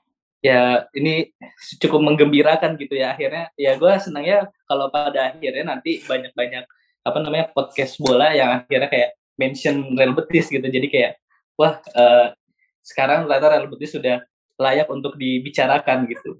ya 0.44 0.84
ini 0.92 1.32
cukup 1.80 2.04
menggembirakan 2.04 2.76
gitu 2.76 3.00
ya. 3.00 3.16
Akhirnya 3.16 3.48
ya 3.56 3.80
gue 3.80 3.92
senang 3.96 4.28
ya 4.28 4.44
kalau 4.68 4.92
pada 4.92 5.32
akhirnya 5.32 5.64
nanti 5.64 6.04
banyak-banyak 6.04 6.64
apa 7.04 7.18
namanya 7.24 7.48
podcast 7.56 7.96
bola 7.96 8.36
yang 8.36 8.60
akhirnya 8.60 8.92
kayak 8.92 9.10
mention 9.40 9.96
Real 9.96 10.12
Betis 10.12 10.52
gitu. 10.52 10.64
Jadi 10.68 10.92
kayak 10.92 11.12
wah 11.56 11.80
uh, 11.96 12.36
sekarang 12.84 13.24
ternyata 13.24 13.56
Real 13.56 13.72
Betis 13.72 13.96
sudah 13.96 14.20
layak 14.60 14.92
untuk 14.92 15.16
dibicarakan 15.16 16.04
gitu. 16.12 16.36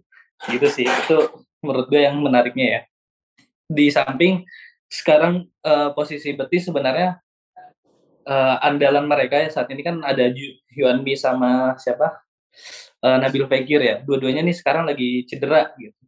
Gitu 0.53 0.69
sih. 0.69 0.85
Itu 0.85 1.49
menurut 1.65 1.89
gue 1.89 2.05
yang 2.05 2.21
menariknya 2.21 2.67
ya. 2.69 2.81
Di 3.65 3.89
samping 3.89 4.45
sekarang 4.93 5.49
uh, 5.65 5.97
posisi 5.97 6.37
Betis 6.37 6.69
sebenarnya 6.69 7.25
uh, 8.29 8.57
andalan 8.61 9.09
mereka 9.09 9.41
ya 9.41 9.49
saat 9.49 9.73
ini 9.73 9.81
kan 9.81 10.05
ada 10.05 10.29
Yuan 10.77 11.01
Mi 11.01 11.17
sama 11.17 11.73
siapa 11.81 12.21
uh, 13.05 13.17
Nabil 13.21 13.45
Fekir 13.45 13.81
ya 13.85 14.01
dua-duanya 14.01 14.41
nih 14.41 14.57
sekarang 14.57 14.89
lagi 14.89 15.29
cedera 15.29 15.77
gitu 15.77 16.01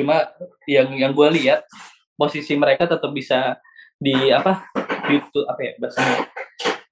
cuma 0.00 0.32
yang 0.64 0.92
yang 0.96 1.12
gue 1.12 1.28
lihat 1.44 1.68
posisi 2.16 2.56
mereka 2.56 2.88
tetap 2.88 3.12
bisa 3.12 3.60
di 3.96 4.32
apa 4.32 4.64
di 5.08 5.16
apa 5.20 5.60
ya 5.60 5.72
bahasanya 5.80 6.16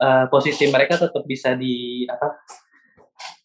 uh, 0.01 0.25
posisi 0.29 0.69
mereka 0.69 1.01
tetap 1.01 1.25
bisa 1.25 1.57
di 1.57 2.05
apa 2.09 2.33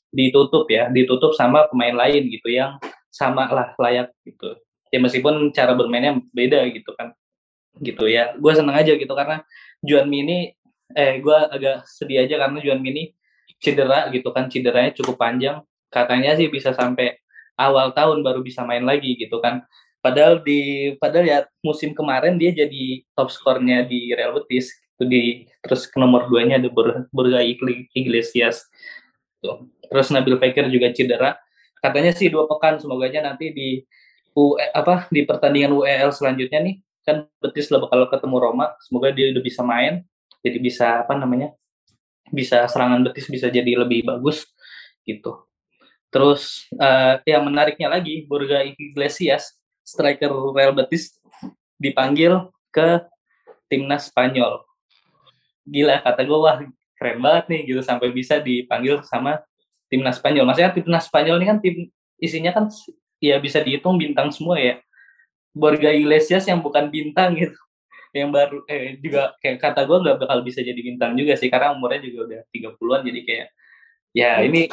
ditutup 0.09 0.65
ya, 0.69 0.89
ditutup 0.89 1.37
sama 1.37 1.69
pemain 1.69 1.93
lain 1.93 2.29
gitu 2.29 2.49
yang 2.49 2.77
sama 3.13 3.45
lah 3.49 3.73
layak 3.77 4.09
gitu. 4.25 4.57
Ya 4.89 4.97
meskipun 4.97 5.53
cara 5.53 5.77
bermainnya 5.77 6.17
beda 6.33 6.65
gitu 6.73 6.91
kan. 6.97 7.13
Gitu 7.77 8.09
ya. 8.09 8.33
Gue 8.37 8.53
seneng 8.57 8.73
aja 8.73 8.93
gitu 8.97 9.13
karena 9.13 9.45
Juan 9.85 10.09
Mini 10.09 10.53
eh 10.97 11.21
gue 11.21 11.37
agak 11.37 11.85
sedih 11.85 12.25
aja 12.25 12.41
karena 12.41 12.57
Juan 12.57 12.81
Mini 12.81 13.13
cedera 13.61 14.09
gitu 14.09 14.33
kan. 14.33 14.49
Cederanya 14.49 14.91
cukup 14.97 15.21
panjang. 15.21 15.61
Katanya 15.89 16.37
sih 16.37 16.47
bisa 16.49 16.71
sampai 16.73 17.17
awal 17.59 17.91
tahun 17.91 18.23
baru 18.23 18.39
bisa 18.45 18.63
main 18.63 18.85
lagi 18.85 19.17
gitu 19.19 19.41
kan. 19.43 19.65
Padahal 19.99 20.39
di 20.39 20.93
padahal 20.95 21.25
ya 21.27 21.39
musim 21.59 21.91
kemarin 21.91 22.39
dia 22.39 22.55
jadi 22.55 23.03
top 23.17 23.29
skornya 23.35 23.83
di 23.83 24.15
Real 24.15 24.31
Betis 24.31 24.71
itu 24.71 25.03
di 25.03 25.23
terus 25.59 25.87
ke 25.87 25.97
nomor 25.99 26.31
duanya 26.31 26.55
ada 26.55 26.71
Borja 27.11 27.43
Iglesias. 27.91 28.63
Tuh 29.43 29.67
terus 29.91 30.07
Nabil 30.13 30.39
Fekir 30.39 30.71
juga 30.71 30.93
cedera. 30.95 31.35
Katanya 31.83 32.15
sih 32.15 32.31
dua 32.31 32.47
pekan 32.47 32.79
semoga 32.79 33.07
aja 33.07 33.23
nanti 33.23 33.51
di 33.51 33.83
UE, 34.35 34.65
apa 34.71 35.09
di 35.11 35.25
pertandingan 35.27 35.73
UEL 35.75 36.11
selanjutnya 36.15 36.59
nih 36.63 36.75
kan 37.03 37.25
Betis 37.41 37.73
lah 37.73 37.81
bakal 37.81 38.05
ketemu 38.11 38.37
Roma 38.37 38.65
semoga 38.83 39.09
dia 39.09 39.33
udah 39.33 39.43
bisa 39.43 39.61
main 39.65 40.05
jadi 40.45 40.57
bisa 40.61 40.87
apa 41.03 41.17
namanya 41.17 41.55
bisa 42.29 42.63
serangan 42.69 43.01
Betis 43.09 43.25
bisa 43.27 43.49
jadi 43.49 43.73
lebih 43.73 44.05
bagus 44.05 44.45
gitu 45.03 45.48
terus 46.09 46.65
uh, 46.77 47.21
yang 47.25 47.45
menariknya 47.45 47.89
lagi 47.89 48.25
Borja 48.25 48.65
Iglesias 48.65 49.53
striker 49.85 50.33
Real 50.53 50.73
Betis 50.73 51.17
dipanggil 51.77 52.49
ke 52.73 53.01
timnas 53.69 54.09
Spanyol 54.09 54.65
gila 55.69 56.01
kata 56.01 56.25
gue 56.25 56.37
wah 56.37 56.57
keren 56.97 57.21
banget 57.23 57.45
nih 57.47 57.61
gitu 57.71 57.81
sampai 57.85 58.11
bisa 58.11 58.41
dipanggil 58.43 58.99
sama 59.07 59.39
timnas 59.87 60.19
Spanyol. 60.19 60.43
Maksudnya 60.43 60.71
timnas 60.75 61.05
Spanyol 61.07 61.39
ini 61.39 61.47
kan 61.47 61.57
tim 61.63 61.75
isinya 62.19 62.51
kan 62.51 62.65
ya 63.23 63.39
bisa 63.39 63.63
dihitung 63.63 63.95
bintang 63.95 64.33
semua 64.35 64.59
ya. 64.59 64.81
Borja 65.55 65.89
Iglesias 65.89 66.45
yang 66.45 66.59
bukan 66.61 66.91
bintang 66.93 67.33
gitu 67.39 67.57
yang 68.09 68.33
baru 68.33 68.65
eh, 68.65 68.97
juga 68.97 69.37
kayak 69.37 69.61
kata 69.61 69.85
gue 69.85 69.97
nggak 70.01 70.17
bakal 70.25 70.41
bisa 70.41 70.65
jadi 70.65 70.77
bintang 70.81 71.13
juga 71.13 71.37
sih 71.37 71.45
karena 71.45 71.77
umurnya 71.77 72.01
juga 72.01 72.19
udah 72.25 72.41
30-an 72.49 73.01
jadi 73.05 73.21
kayak 73.21 73.47
ya 74.15 74.41
ini 74.41 74.69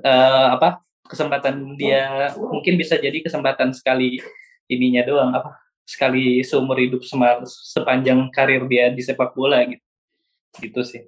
uh, 0.00 0.48
apa 0.56 0.80
kesempatan 1.04 1.74
dia 1.74 2.32
mungkin 2.38 2.78
bisa 2.78 2.94
jadi 2.96 3.18
kesempatan 3.20 3.74
sekali 3.74 4.22
ininya 4.70 5.02
doang 5.02 5.30
apa 5.34 5.58
sekali 5.90 6.46
seumur 6.46 6.78
hidup 6.78 7.02
semar, 7.02 7.42
sepanjang 7.50 8.30
karir 8.30 8.62
dia 8.70 8.94
di 8.94 9.02
sepak 9.02 9.34
bola 9.34 9.66
gitu. 9.66 9.82
Gitu 10.62 10.80
sih. 10.86 11.02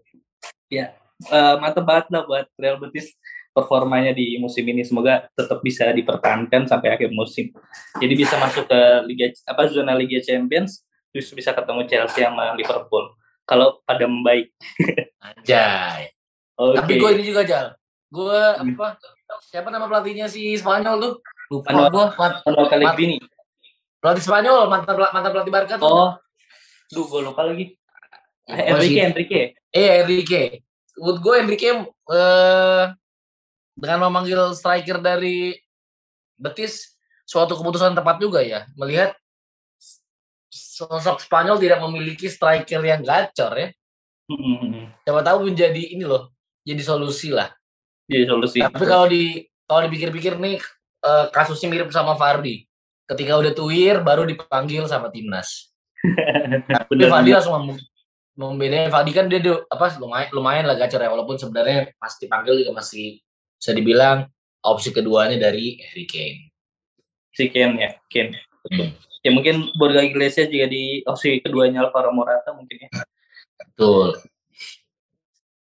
Ya 0.66 0.98
uh, 1.30 1.54
mantep 1.62 1.86
banget 1.86 2.10
lah 2.10 2.26
buat 2.26 2.46
Real 2.58 2.82
Betis 2.82 3.14
performanya 3.54 4.10
di 4.10 4.34
musim 4.42 4.66
ini. 4.66 4.82
Semoga 4.82 5.30
tetap 5.38 5.62
bisa 5.62 5.86
dipertahankan 5.94 6.66
sampai 6.66 6.98
akhir 6.98 7.14
musim. 7.14 7.54
Jadi 8.02 8.14
bisa 8.18 8.34
masuk 8.42 8.66
ke 8.66 8.80
liga 9.06 9.30
apa 9.46 9.70
zona 9.70 9.94
Liga 9.94 10.18
Champions 10.18 10.82
terus 11.14 11.30
bisa 11.30 11.54
ketemu 11.54 11.86
Chelsea 11.86 12.26
sama 12.26 12.58
Liverpool. 12.58 13.14
Kalau 13.46 13.84
pada 13.86 14.10
membaik. 14.10 14.50
Anjay. 15.22 16.10
Okay. 16.52 16.76
Tapi 16.78 16.92
gue 17.00 17.10
ini 17.16 17.24
juga 17.26 17.42
Jal. 17.48 17.66
Gue 18.12 18.36
hmm. 18.36 18.76
apa? 18.76 19.00
Siapa 19.48 19.72
nama 19.72 19.88
pelatihnya 19.88 20.28
si 20.28 20.52
Spanyol 20.56 20.96
tuh? 21.00 21.14
Lupa 21.48 21.88
gue. 21.88 22.06
Manuel 22.16 22.66
Pellegrini. 22.68 23.16
Pelatih 24.02 24.24
Spanyol, 24.24 24.66
mantan 24.68 24.96
mantan 24.98 25.30
pelatih 25.32 25.52
Barca 25.52 25.74
tuh. 25.78 25.88
Oh. 25.88 26.12
Duh, 26.92 27.06
gue 27.08 27.20
lupa 27.24 27.46
lagi. 27.46 27.72
Eh, 28.50 28.62
Enrique, 28.68 29.00
Enrique. 29.00 29.42
Eh, 29.72 29.90
Enrique. 30.04 30.42
Menurut 30.98 31.18
gue 31.24 31.34
Enrique 31.40 31.70
eh, 31.88 32.84
dengan 33.72 33.98
memanggil 34.10 34.52
striker 34.52 35.00
dari 35.00 35.56
Betis 36.36 36.98
suatu 37.24 37.56
keputusan 37.56 37.96
tepat 37.96 38.20
juga 38.20 38.44
ya. 38.44 38.68
Melihat 38.76 39.16
sosok 40.52 41.22
Spanyol 41.24 41.56
tidak 41.56 41.80
memiliki 41.80 42.28
striker 42.28 42.82
yang 42.84 43.00
gacor 43.00 43.56
ya. 43.56 43.68
Mm-hmm. 44.28 45.06
Siapa 45.06 45.20
tahu 45.24 45.48
menjadi 45.48 45.82
ini 45.96 46.04
loh, 46.04 46.32
jadi 46.62 46.82
solusi 46.82 47.34
lah. 47.34 47.50
Jadi 48.06 48.24
solusi. 48.26 48.58
Tapi 48.62 48.84
kalau 48.86 49.06
di 49.06 49.46
kalau 49.66 49.86
dipikir-pikir 49.86 50.38
nih 50.38 50.58
uh, 51.06 51.30
kasusnya 51.30 51.68
mirip 51.70 51.90
sama 51.90 52.14
Fardi. 52.18 52.66
Ketika 53.06 53.36
udah 53.36 53.52
tuir 53.52 54.00
baru 54.00 54.24
dipanggil 54.24 54.86
sama 54.86 55.10
timnas. 55.10 55.70
Tapi 56.70 56.92
Fardi 57.06 57.30
langsung 57.34 57.54
mem 57.58 57.78
membedain 58.32 58.88
Fardi 58.88 59.12
kan 59.12 59.28
dia 59.28 59.38
apa 59.68 59.92
lumayan 60.00 60.28
lumayan 60.32 60.64
lah 60.64 60.76
gacor 60.80 61.04
ya 61.04 61.12
walaupun 61.12 61.36
sebenarnya 61.36 61.92
pasti 62.00 62.32
panggil 62.32 62.64
juga 62.64 62.80
masih 62.80 63.20
bisa 63.60 63.76
dibilang 63.76 64.24
opsi 64.64 64.88
keduanya 64.88 65.36
dari 65.36 65.76
Harry 65.84 66.08
Kane. 66.08 66.48
Si 67.36 67.52
Kane 67.52 67.76
ya, 67.76 67.90
Kane. 68.08 68.40
Hmm 68.72 68.96
ya 69.22 69.30
mungkin 69.30 69.70
Borja 69.78 70.02
Iglesias 70.02 70.50
juga 70.50 70.66
di 70.66 71.00
opsi 71.06 71.38
keduanya 71.38 71.86
Alvaro 71.86 72.10
Morata 72.10 72.50
mungkin 72.52 72.86
ya 72.86 72.90
betul 73.62 74.18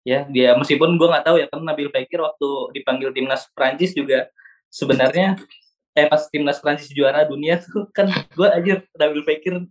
ya 0.01 0.25
dia 0.29 0.57
meskipun 0.57 0.97
gue 0.97 1.07
nggak 1.07 1.25
tahu 1.25 1.37
ya 1.37 1.47
kan 1.49 1.61
Nabil 1.61 1.89
Fekir 1.93 2.21
waktu 2.25 2.49
dipanggil 2.73 3.13
timnas 3.13 3.45
Prancis 3.53 3.93
juga 3.93 4.29
sebenarnya 4.73 5.37
eh 5.93 6.07
pas 6.07 6.25
timnas 6.31 6.57
Prancis 6.57 6.89
juara 6.89 7.27
dunia 7.27 7.61
tuh 7.61 7.85
kan 7.97 8.09
gue 8.09 8.47
aja 8.49 8.73
Nabil 8.97 9.21
Fekir 9.25 9.61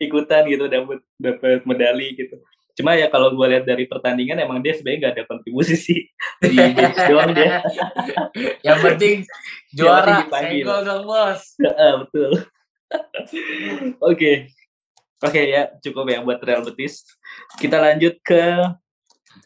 ikutan 0.00 0.42
gitu 0.50 0.66
dapat 0.66 1.00
dapat 1.20 1.62
medali 1.68 2.18
gitu. 2.18 2.40
Cuma 2.74 2.98
ya 2.98 3.06
kalau 3.06 3.30
gue 3.30 3.46
lihat 3.46 3.62
dari 3.62 3.86
pertandingan 3.86 4.42
emang 4.42 4.58
dia 4.58 4.74
sebenarnya 4.74 4.98
nggak 4.98 5.14
ada 5.14 5.24
kontribusi 5.30 5.78
sih. 5.78 6.10
Di 6.42 6.58
doang 7.06 7.30
dia. 7.30 7.62
Yang 8.66 8.78
penting 8.82 9.16
juara 9.70 10.26
senggol 10.26 10.80
dong 10.82 11.02
bos. 11.06 11.42
Betul. 12.02 12.30
Oke. 14.02 14.50
Oke 15.24 15.40
ya, 15.48 15.70
cukup 15.80 16.04
ya 16.10 16.18
buat 16.20 16.42
Real 16.42 16.66
Betis. 16.66 17.06
Kita 17.56 17.78
lanjut 17.78 18.18
ke 18.20 18.42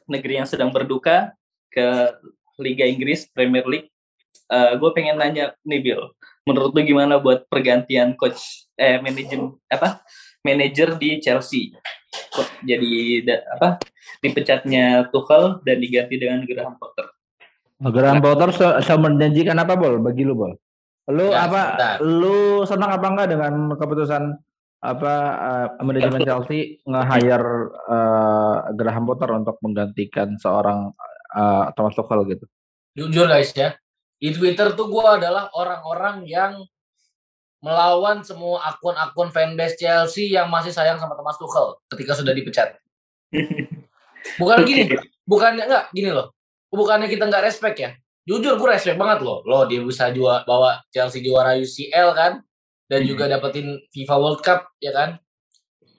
negeri 0.08 0.42
yang 0.42 0.48
sedang 0.48 0.70
berduka, 0.70 1.32
ke 1.68 1.86
Liga 2.58 2.84
Inggris, 2.88 3.28
Premier 3.30 3.64
League. 3.68 3.88
Uh, 4.48 4.72
eh, 4.72 4.80
gue 4.80 4.90
pengen 4.96 5.20
nanya 5.20 5.52
nih 5.60 5.80
Bill, 5.84 6.08
menurut 6.48 6.72
lu 6.72 6.80
gimana 6.80 7.20
buat 7.20 7.44
pergantian 7.52 8.16
coach 8.16 8.64
eh 8.80 8.96
manajer 8.96 9.44
apa 9.68 10.00
manajer 10.40 10.96
di 10.96 11.20
Chelsea? 11.20 11.76
Kok 12.32 12.64
jadi 12.64 13.20
da, 13.28 13.36
apa 13.60 13.76
dipecatnya 14.24 15.12
Tuchel 15.12 15.60
dan 15.68 15.76
diganti 15.76 16.16
dengan 16.16 16.40
Graham 16.48 16.80
Potter? 16.80 17.06
Graham 17.92 18.24
Potter 18.24 18.48
sama 18.80 19.12
menjanjikan 19.12 19.60
apa 19.60 19.76
bol 19.76 20.00
bagi 20.00 20.24
lu 20.24 20.32
bol? 20.32 20.56
Lu 21.12 21.28
ya, 21.28 21.44
apa? 21.44 21.60
Sebentar. 21.76 21.96
Lu 22.00 22.38
senang 22.64 22.90
apa 22.96 23.06
enggak 23.08 23.28
dengan 23.32 23.52
keputusan 23.76 24.22
apa 24.78 25.14
uh, 25.34 25.68
manajemen 25.82 26.22
Chelsea 26.22 26.78
nge-hire 26.86 27.74
uh, 27.90 28.70
Graham 28.78 29.04
Potter 29.10 29.30
untuk 29.34 29.58
menggantikan 29.58 30.38
seorang 30.38 30.94
uh, 31.34 31.70
Thomas 31.74 31.98
Tuchel 31.98 32.22
gitu? 32.30 32.44
Jujur 32.94 33.26
guys 33.26 33.50
ya, 33.54 33.74
di 34.22 34.30
Twitter 34.30 34.74
tuh 34.78 34.86
gue 34.86 35.06
adalah 35.06 35.50
orang-orang 35.54 36.26
yang 36.26 36.62
melawan 37.58 38.22
semua 38.22 38.62
akun-akun 38.70 39.34
fanbase 39.34 39.74
Chelsea 39.82 40.30
yang 40.30 40.46
masih 40.46 40.70
sayang 40.70 41.02
sama 41.02 41.18
Thomas 41.18 41.38
Tuchel 41.38 41.78
ketika 41.90 42.14
sudah 42.14 42.30
dipecat. 42.30 42.78
Bukan 44.40 44.66
gini, 44.66 44.90
bukannya 45.24 45.64
enggak 45.66 45.84
gini 45.94 46.10
loh. 46.10 46.34
Bukannya 46.68 47.08
kita 47.08 47.26
nggak 47.26 47.48
respect 47.48 47.78
ya 47.80 47.90
jujur 48.28 48.60
gue 48.60 48.68
respect 48.68 49.00
banget 49.00 49.24
loh 49.24 49.40
lo 49.48 49.64
dia 49.64 49.80
bisa 49.80 50.12
jual 50.12 50.44
bawa 50.44 50.84
Chelsea 50.92 51.24
juara 51.24 51.56
UCL 51.56 52.12
kan 52.12 52.44
dan 52.88 53.04
juga 53.04 53.28
dapetin 53.28 53.78
FIFA 53.92 54.16
World 54.16 54.40
Cup 54.40 54.72
ya 54.80 54.90
kan? 54.90 55.20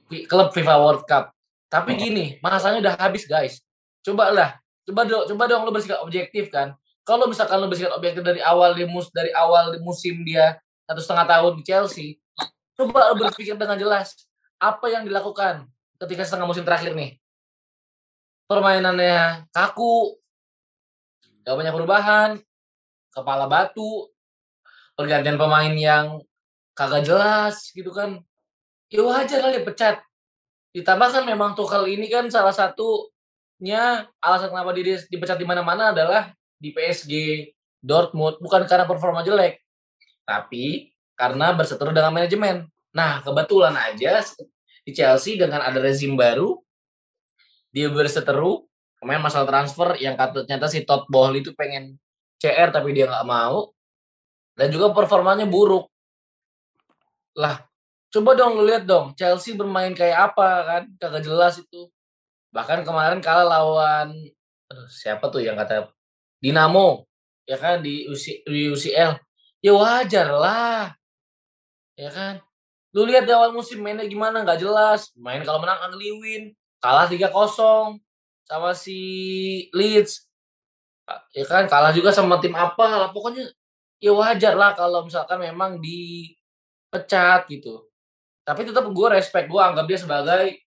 Klub 0.09 0.49
FIFA 0.49 0.75
World 0.81 1.03
Cup. 1.05 1.31
Tapi 1.69 1.93
gini 1.95 2.41
masanya 2.41 2.81
udah 2.81 2.93
habis 2.97 3.29
guys. 3.29 3.61
Coba 4.01 4.33
lah 4.33 4.57
coba 4.89 5.05
dong 5.05 5.23
coba 5.29 5.43
dong 5.45 5.61
lo 5.63 5.71
bersikap 5.71 6.01
objektif 6.01 6.49
kan? 6.49 6.73
Kalau 7.05 7.29
misalkan 7.29 7.61
lo 7.61 7.69
bersikap 7.69 7.93
objektif 7.93 8.25
dari 8.25 8.41
awal 8.41 8.73
di 8.73 8.89
mus 8.89 9.13
dari 9.13 9.29
awal 9.37 9.69
di 9.69 9.79
musim 9.85 10.25
dia 10.25 10.57
satu 10.89 10.99
setengah 10.99 11.25
tahun 11.29 11.51
di 11.61 11.63
Chelsea 11.63 12.17
coba 12.73 13.13
lo 13.13 13.21
berpikir 13.21 13.53
dengan 13.53 13.77
jelas 13.77 14.25
apa 14.57 14.89
yang 14.89 15.05
dilakukan 15.05 15.69
ketika 16.01 16.25
setengah 16.25 16.49
musim 16.49 16.65
terakhir 16.65 16.97
nih? 16.97 17.21
Permainannya 18.49 19.45
kaku 19.53 20.17
gak 21.45 21.53
banyak 21.53 21.73
perubahan 21.73 22.29
kepala 23.13 23.45
batu 23.45 24.09
pergantian 24.97 25.37
pemain 25.37 25.73
yang 25.73 26.19
kagak 26.79 27.03
jelas 27.03 27.75
gitu 27.75 27.91
kan. 27.91 28.23
Ya 28.87 29.03
wajar 29.03 29.43
kali 29.43 29.59
pecat. 29.67 29.99
Ditambah 30.71 31.09
kan 31.11 31.23
memang 31.27 31.51
Tuchel 31.59 31.91
ini 31.91 32.07
kan 32.07 32.31
salah 32.31 32.55
satunya 32.55 34.07
alasan 34.23 34.55
kenapa 34.55 34.71
dia 34.71 35.03
dipecat 35.11 35.35
di 35.35 35.43
mana-mana 35.43 35.91
adalah 35.91 36.31
di 36.55 36.71
PSG 36.71 37.13
Dortmund 37.83 38.39
bukan 38.39 38.63
karena 38.63 38.87
performa 38.87 39.23
jelek 39.23 39.59
tapi 40.27 40.93
karena 41.17 41.51
berseteru 41.57 41.91
dengan 41.91 42.15
manajemen. 42.15 42.69
Nah 42.95 43.19
kebetulan 43.25 43.75
aja 43.75 44.23
di 44.85 44.91
Chelsea 44.95 45.35
dengan 45.35 45.65
ada 45.65 45.81
rezim 45.81 46.13
baru 46.13 46.61
dia 47.73 47.89
berseteru 47.89 48.65
kemarin 49.01 49.21
masalah 49.21 49.47
transfer 49.49 49.97
yang 50.01 50.17
katanya 50.17 50.65
si 50.69 50.85
Todd 50.85 51.05
Bohl 51.09 51.37
itu 51.37 51.53
pengen 51.53 51.97
CR 52.41 52.69
tapi 52.73 52.93
dia 52.93 53.05
nggak 53.05 53.27
mau 53.27 53.73
dan 54.57 54.73
juga 54.73 54.91
performanya 54.91 55.45
buruk 55.45 55.89
lah 57.39 57.63
coba 58.11 58.35
dong 58.35 58.59
lu 58.59 58.67
lihat 58.67 58.83
dong 58.83 59.15
Chelsea 59.15 59.55
bermain 59.55 59.95
kayak 59.95 60.35
apa 60.35 60.49
kan 60.67 60.83
kagak 60.99 61.23
jelas 61.23 61.63
itu. 61.63 61.87
Bahkan 62.51 62.83
kemarin 62.83 63.23
kalah 63.23 63.47
lawan 63.47 64.11
siapa 64.91 65.31
tuh 65.31 65.41
yang 65.41 65.55
kata 65.55 65.89
Dinamo 66.39 67.07
ya 67.49 67.57
kan 67.57 67.81
di, 67.81 68.05
UC, 68.05 68.45
di 68.45 68.69
UCL 68.69 69.17
ya 69.63 69.71
wajar 69.71 70.27
lah 70.35 70.91
ya 71.95 72.11
kan. 72.11 72.43
Lu 72.91 73.05
lihat 73.05 73.29
di 73.29 73.31
awal 73.31 73.53
musim 73.53 73.79
mainnya 73.85 74.07
gimana 74.09 74.41
nggak 74.41 74.59
jelas. 74.59 75.13
Main 75.13 75.45
kalau 75.45 75.61
menang 75.61 75.79
angliwin 75.89 76.57
kalah 76.81 77.05
3-0 77.05 77.31
sama 78.49 78.71
si 78.73 78.99
Leeds. 79.75 80.25
Ya 81.33 81.45
kan 81.45 81.69
kalah 81.69 81.93
juga 81.93 82.09
sama 82.09 82.41
tim 82.41 82.53
apa 82.53 82.85
lah 82.85 83.09
pokoknya 83.13 83.49
ya 83.99 84.15
wajar 84.15 84.55
lah 84.55 84.73
kalau 84.73 85.05
misalkan 85.05 85.41
memang 85.41 85.77
dipecat 86.89 87.45
gitu. 87.53 87.85
Tapi 88.41 88.65
tetap 88.65 88.89
gue 88.89 89.07
respect 89.13 89.45
gue 89.45 89.61
anggap 89.61 89.85
dia 89.85 90.01
sebagai 90.01 90.57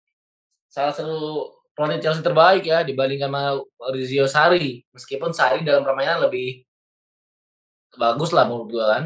salah 0.71 0.95
satu 0.95 1.51
pelatih 1.75 1.99
Chelsea 1.99 2.23
terbaik 2.23 2.63
ya 2.63 2.87
dibandingkan 2.87 3.27
sama 3.27 3.59
Rizio 3.91 4.31
Sari. 4.31 4.87
Meskipun 4.95 5.35
Sari 5.35 5.67
dalam 5.67 5.83
permainan 5.83 6.23
lebih 6.23 6.63
bagus 7.99 8.31
lah 8.31 8.47
menurut 8.47 8.71
gue 8.71 8.87
kan. 8.87 9.05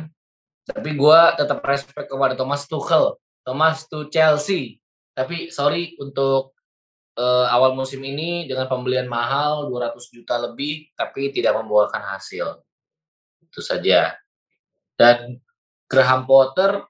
Tapi 0.68 0.92
gue 0.92 1.20
tetap 1.40 1.64
respect 1.64 2.12
kepada 2.12 2.36
Thomas 2.36 2.68
Tuchel. 2.68 3.16
Thomas 3.40 3.88
to 3.88 4.12
Chelsea. 4.12 4.76
Tapi 5.16 5.48
sorry 5.48 5.96
untuk 5.96 6.52
uh, 7.16 7.48
awal 7.48 7.72
musim 7.72 8.04
ini 8.04 8.44
dengan 8.44 8.68
pembelian 8.68 9.08
mahal 9.08 9.72
200 9.72 9.96
juta 10.12 10.36
lebih 10.36 10.92
tapi 10.92 11.32
tidak 11.32 11.56
membuahkan 11.56 12.12
hasil. 12.12 12.60
Itu 13.40 13.64
saja. 13.64 14.20
Dan 15.00 15.40
Graham 15.86 16.26
Potter 16.26 16.82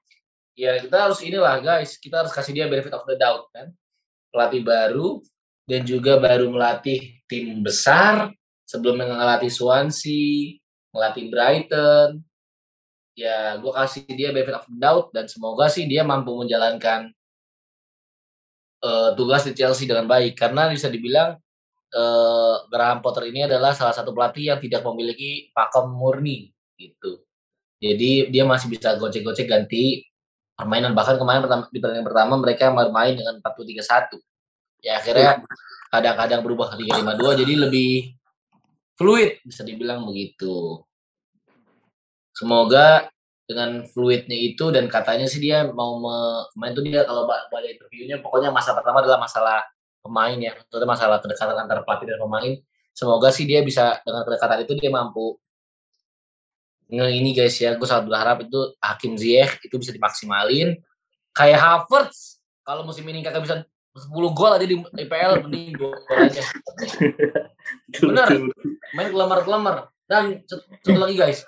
ya 0.57 0.81
kita 0.81 0.97
harus 1.07 1.21
inilah 1.21 1.61
guys, 1.61 2.01
kita 2.01 2.25
harus 2.25 2.33
kasih 2.33 2.51
dia 2.57 2.65
benefit 2.65 2.91
of 2.97 3.05
the 3.05 3.13
doubt 3.13 3.45
kan. 3.53 3.69
Pelatih 4.33 4.65
baru 4.65 5.21
dan 5.69 5.85
juga 5.85 6.17
baru 6.17 6.49
melatih 6.49 7.21
tim 7.29 7.61
besar 7.61 8.33
sebelumnya 8.65 9.13
ngelatih 9.13 9.53
Swansea, 9.53 10.57
ngelatih 10.91 11.25
Brighton. 11.29 12.09
Ya, 13.17 13.57
gue 13.57 13.73
kasih 13.73 14.05
dia 14.13 14.29
benefit 14.33 14.57
of 14.57 14.65
the 14.65 14.77
doubt 14.77 15.13
dan 15.13 15.29
semoga 15.29 15.69
sih 15.69 15.85
dia 15.85 16.05
mampu 16.05 16.33
menjalankan 16.33 17.13
uh, 18.81 19.13
tugas 19.17 19.45
di 19.45 19.53
Chelsea 19.57 19.89
dengan 19.89 20.05
baik 20.05 20.37
karena 20.37 20.69
bisa 20.69 20.85
dibilang 20.85 21.37
uh, 21.93 22.55
Graham 22.69 23.01
Potter 23.01 23.29
ini 23.29 23.45
adalah 23.49 23.73
salah 23.73 23.93
satu 23.93 24.13
pelatih 24.13 24.53
yang 24.53 24.59
tidak 24.61 24.85
memiliki 24.85 25.49
pakem 25.49 25.89
murni 25.89 26.53
gitu. 26.77 27.25
Jadi 27.77 28.29
dia 28.33 28.43
masih 28.45 28.73
bisa 28.73 28.97
gocek-gocek 28.97 29.49
ganti 29.49 30.01
permainan 30.57 30.97
bahkan 30.97 31.21
kemarin 31.21 31.45
pertama, 31.45 31.63
di 31.69 31.77
pertandingan 31.77 32.07
pertama 32.09 32.33
mereka 32.41 32.73
bermain 32.73 33.13
dengan 33.13 33.37
4-3-1. 33.45 34.17
Ya 34.81 34.97
akhirnya 34.97 35.45
kadang-kadang 35.93 36.41
berubah 36.41 36.73
ke 36.73 36.83
3-5-2 36.83 37.41
jadi 37.45 37.53
lebih 37.69 38.17
fluid 38.97 39.45
bisa 39.45 39.61
dibilang 39.61 40.03
begitu. 40.09 40.81
Semoga 42.33 43.09
dengan 43.47 43.87
fluidnya 43.87 44.35
itu 44.35 44.75
dan 44.75 44.91
katanya 44.91 45.23
sih 45.23 45.39
dia 45.39 45.63
mau 45.71 46.03
main 46.59 46.75
tuh 46.75 46.83
dia 46.83 47.07
kalau 47.07 47.23
baca 47.23 47.63
interviewnya 47.63 48.19
pokoknya 48.19 48.51
masa 48.51 48.75
pertama 48.75 48.99
adalah 48.99 49.23
masalah 49.23 49.63
pemain 50.03 50.35
ya 50.35 50.51
itu 50.51 50.75
masalah 50.83 51.23
kedekatan 51.23 51.55
antara 51.55 51.79
pelatih 51.87 52.11
dan 52.11 52.19
pemain 52.19 52.53
semoga 52.91 53.31
sih 53.31 53.47
dia 53.47 53.63
bisa 53.63 54.03
dengan 54.03 54.27
kedekatan 54.27 54.67
itu 54.67 54.75
dia 54.75 54.91
mampu 54.91 55.39
ini 56.89 57.35
guys 57.35 57.55
ya 57.59 57.75
gue 57.75 57.87
sangat 57.87 58.07
berharap 58.07 58.37
itu 58.47 58.59
Hakim 58.79 59.13
Ziyech 59.19 59.59
itu 59.63 59.75
bisa 59.75 59.91
dimaksimalin. 59.91 60.79
Kayak 61.35 61.59
Havertz 61.61 62.39
kalau 62.63 62.87
musim 62.87 63.03
ini 63.07 63.23
kakak 63.23 63.43
bisa 63.43 63.55
10 63.97 64.13
gol 64.13 64.51
aja 64.53 64.65
di 64.65 64.77
IPL 64.77 65.47
mending 65.47 65.75
gol 65.75 65.95
aja. 66.15 66.43
Bener. 67.99 68.27
main 68.95 69.11
kelemar-kelemar 69.11 69.91
dan 70.07 70.39
satu 70.47 70.95
lagi 70.95 71.19
guys 71.19 71.43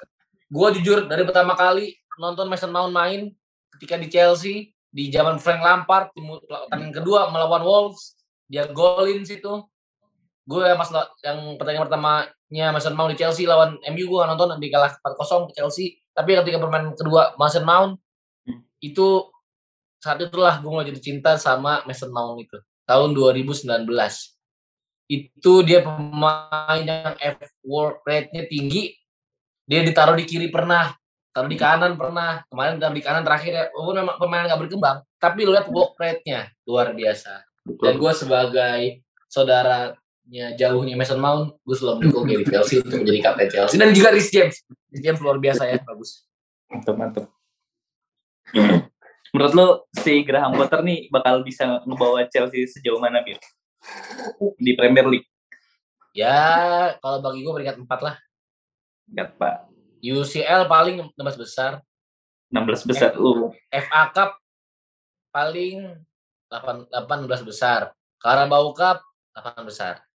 gue 0.52 0.68
jujur 0.82 1.08
dari 1.08 1.24
pertama 1.24 1.56
kali 1.56 1.96
nonton 2.20 2.52
Mason 2.52 2.68
Mount 2.68 2.92
main 2.92 3.32
ketika 3.80 3.96
di 3.96 4.12
Chelsea 4.12 4.76
di 4.92 5.08
zaman 5.08 5.40
Frank 5.40 5.64
Lampard 5.64 6.12
pertandingan 6.12 6.92
kedua 7.00 7.32
melawan 7.32 7.64
Wolves 7.64 8.20
dia 8.50 8.66
golin 8.66 9.22
situ. 9.22 9.62
Gue 10.50 10.66
yang 10.66 10.82
pas 10.82 10.90
yang 11.22 11.54
pertandingan 11.62 11.86
pertamanya 12.50 12.74
Mason 12.74 12.98
Mount 12.98 13.14
di 13.14 13.18
Chelsea 13.22 13.46
lawan 13.46 13.78
MU 13.94 14.06
gue 14.10 14.22
nonton 14.26 14.58
di 14.58 14.74
kalah 14.74 14.98
4-0 15.06 15.54
ke 15.54 15.62
Chelsea 15.62 16.02
tapi 16.18 16.34
ketika 16.34 16.58
permainan 16.58 16.98
kedua 16.98 17.38
Mason 17.38 17.62
Mount 17.62 18.02
itu 18.82 19.30
saat 20.02 20.18
itulah 20.18 20.58
gue 20.58 20.70
mulai 20.70 20.90
jadi 20.90 21.02
cinta 21.14 21.38
sama 21.38 21.86
Mason 21.86 22.10
Mount 22.10 22.42
itu 22.42 22.58
tahun 22.90 23.14
2019 23.14 23.86
itu 25.10 25.54
dia 25.62 25.86
pemain 25.86 26.82
yang 26.82 27.14
F 27.22 27.38
work 27.62 28.02
rate-nya 28.02 28.50
tinggi 28.50 28.98
dia 29.70 29.86
ditaruh 29.86 30.18
di 30.18 30.26
kiri 30.26 30.50
pernah, 30.50 30.90
taruh 31.30 31.46
di 31.46 31.54
kanan 31.54 31.94
pernah. 31.94 32.42
Kemarin 32.50 32.82
taruh 32.82 32.98
di 32.98 33.06
kanan 33.06 33.22
terakhir 33.22 33.54
ya, 33.54 33.66
walaupun 33.70 33.96
memang 34.02 34.18
pemain 34.18 34.46
nggak 34.50 34.62
berkembang, 34.66 34.98
tapi 35.22 35.46
lu 35.46 35.54
lihat 35.54 35.70
work 35.70 35.94
rate-nya 36.02 36.50
luar 36.66 36.98
biasa. 36.98 37.46
Dan 37.78 38.02
gue 38.02 38.14
sebagai 38.18 38.82
saudaranya 40.30 40.58
jauhnya 40.58 40.96
Mason 40.96 41.20
Mount, 41.20 41.58
gue 41.66 41.76
selalu 41.76 41.96
mendukung 42.06 42.26
Gary 42.30 42.46
Chelsea 42.46 42.78
untuk 42.86 43.02
menjadi 43.02 43.20
kapten 43.26 43.50
Chelsea. 43.50 43.78
Dan 43.82 43.90
juga 43.98 44.14
Rhys 44.14 44.30
James. 44.30 44.56
Rhys 44.94 45.02
James 45.02 45.20
luar 45.26 45.38
biasa 45.42 45.66
ya, 45.66 45.82
bagus. 45.82 46.30
Mantap, 46.70 46.96
mantap. 46.96 47.26
Menurut 49.34 49.54
lo 49.54 49.68
si 49.94 50.26
Graham 50.26 50.58
Potter 50.58 50.82
nih 50.82 51.10
bakal 51.14 51.46
bisa 51.46 51.82
ngebawa 51.86 52.26
Chelsea 52.30 52.66
sejauh 52.66 53.02
mana, 53.02 53.22
Bill? 53.26 53.38
Di 54.58 54.74
Premier 54.78 55.06
League? 55.06 55.30
Ya, 56.14 56.94
kalau 57.02 57.22
bagi 57.22 57.46
gue 57.46 57.54
peringkat 57.54 57.78
empat 57.82 58.00
lah. 58.02 58.16
Enggak, 59.10 59.38
Pak. 59.38 59.56
UCL 60.02 60.66
paling 60.70 61.14
16 61.14 61.42
besar. 61.42 61.82
16 62.50 62.90
besar. 62.90 63.10
Uh. 63.18 63.54
FA 63.70 64.04
Cup 64.14 64.38
paling 65.30 65.94
8, 66.50 66.90
18 66.90 67.46
besar. 67.46 67.94
Carabao 68.18 68.74
Cup 68.74 69.06
8 69.38 69.62
besar. 69.62 70.09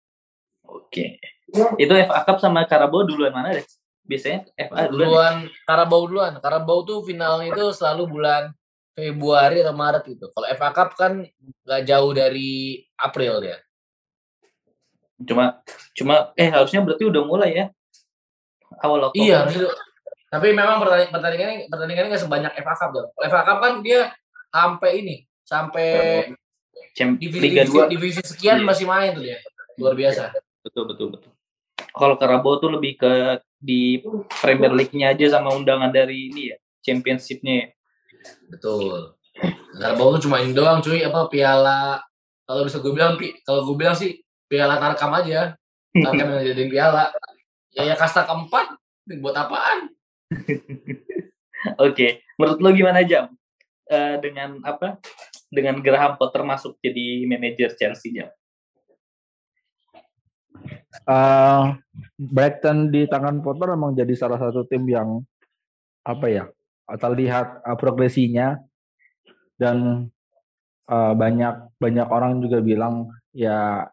Oke. 0.67 1.19
Okay. 1.51 1.77
Itu 1.77 1.93
FA 1.93 2.21
Cup 2.25 2.37
sama 2.41 2.65
Carabao 2.65 3.05
duluan 3.05 3.31
mana 3.31 3.53
deh? 3.53 3.65
Biasanya 4.03 4.49
FA 4.57 4.89
duluan. 4.89 5.07
Duluan 5.07 5.35
Carabao 5.63 6.01
duluan. 6.09 6.33
Carabao 6.41 6.79
tuh 6.83 6.99
finalnya 7.05 7.53
itu 7.53 7.65
selalu 7.71 8.03
bulan 8.09 8.51
Februari 8.93 9.61
atau 9.61 9.73
Maret 9.73 10.03
gitu. 10.05 10.29
Kalau 10.33 10.47
FA 10.53 10.69
Cup 10.73 10.89
kan 10.97 11.25
nggak 11.65 11.81
jauh 11.85 12.11
dari 12.13 12.81
April 12.97 13.41
ya. 13.41 13.57
Cuma 15.23 15.61
cuma 15.95 16.35
eh 16.35 16.49
harusnya 16.49 16.83
berarti 16.83 17.05
udah 17.07 17.23
mulai 17.23 17.51
ya 17.53 17.65
awal 18.81 19.09
Oktober. 19.09 19.23
Iya, 19.23 19.39
tapi 20.33 20.49
memang 20.49 20.81
pertandingan 20.81 21.13
pertandingannya 21.13 21.57
pertandingannya 21.69 22.09
nggak 22.09 22.23
sebanyak 22.25 22.51
FA 22.57 22.75
Cup 22.75 22.89
dong. 22.91 23.09
FA 23.21 23.41
Cup 23.45 23.57
kan 23.61 23.73
dia 23.85 24.01
sampai 24.49 24.89
ini, 24.99 25.15
sampai 25.45 25.89
Champ 26.93 27.17
divisi, 27.17 27.41
Liga 27.41 27.63
2 27.65 27.89
divisi 27.89 28.21
sekian 28.21 28.61
iya. 28.61 28.65
masih 28.65 28.85
main 28.85 29.13
tuh 29.17 29.25
dia. 29.25 29.37
Luar 29.77 29.97
biasa. 29.97 30.33
Betul 30.63 30.83
betul 30.89 31.07
betul. 31.13 31.31
Kalau 31.93 32.15
Karabo 32.17 32.57
tuh 32.57 32.73
lebih 32.73 32.97
ke 32.97 33.43
di 33.61 34.01
Premier 34.41 34.73
League-nya 34.73 35.13
aja 35.13 35.37
sama 35.37 35.53
undangan 35.53 35.93
dari 35.93 36.33
ini 36.33 36.49
ya, 36.49 36.57
championship-nya 36.81 37.53
ya. 37.53 37.67
Betul. 38.49 39.13
Karabo 39.77 40.17
tuh 40.17 40.25
cuma 40.25 40.41
ini 40.41 40.55
doang 40.55 40.81
cuy, 40.81 41.05
apa 41.05 41.29
piala 41.29 42.01
kalau 42.43 42.65
bisa 42.65 42.81
gue 42.81 42.91
bilang 42.91 43.19
kalau 43.45 43.67
gue 43.67 43.75
bilang 43.77 43.93
sih 43.93 44.23
piala 44.49 44.81
tarkam 44.81 45.13
aja. 45.13 45.53
Tarkam 45.93 46.25
yang 46.33 46.55
jadi 46.55 46.63
piala 46.71 47.13
ya 47.73 47.81
ya 47.89 47.95
kasta 47.97 48.23
keempat 48.23 48.77
buat 49.19 49.35
apaan 49.35 49.89
oke 51.81 51.93
okay. 51.93 52.21
menurut 52.37 52.59
lo 52.61 52.69
gimana 52.71 53.01
jam 53.01 53.33
uh, 53.89 54.15
dengan 54.21 54.61
apa 54.63 55.01
dengan 55.49 55.81
Graham 55.81 56.17
Potter 56.17 56.45
masuk 56.45 56.77
jadi 56.79 57.25
manajer 57.25 57.73
Chelsea 57.73 58.13
jam 58.13 58.29
uh, 61.07 61.73
Brighton 62.17 62.93
di 62.93 63.05
tangan 63.09 63.41
Potter 63.41 63.73
memang 63.75 63.97
jadi 63.97 64.13
salah 64.13 64.39
satu 64.39 64.65
tim 64.67 64.85
yang 64.87 65.21
apa 66.03 66.27
ya 66.27 66.45
atau 66.87 67.09
lihat 67.15 67.63
uh, 67.63 67.77
progresinya 67.79 68.59
dan 69.55 70.07
uh, 70.91 71.13
banyak 71.15 71.71
banyak 71.79 72.07
orang 72.11 72.43
juga 72.43 72.59
bilang 72.59 73.07
ya 73.31 73.87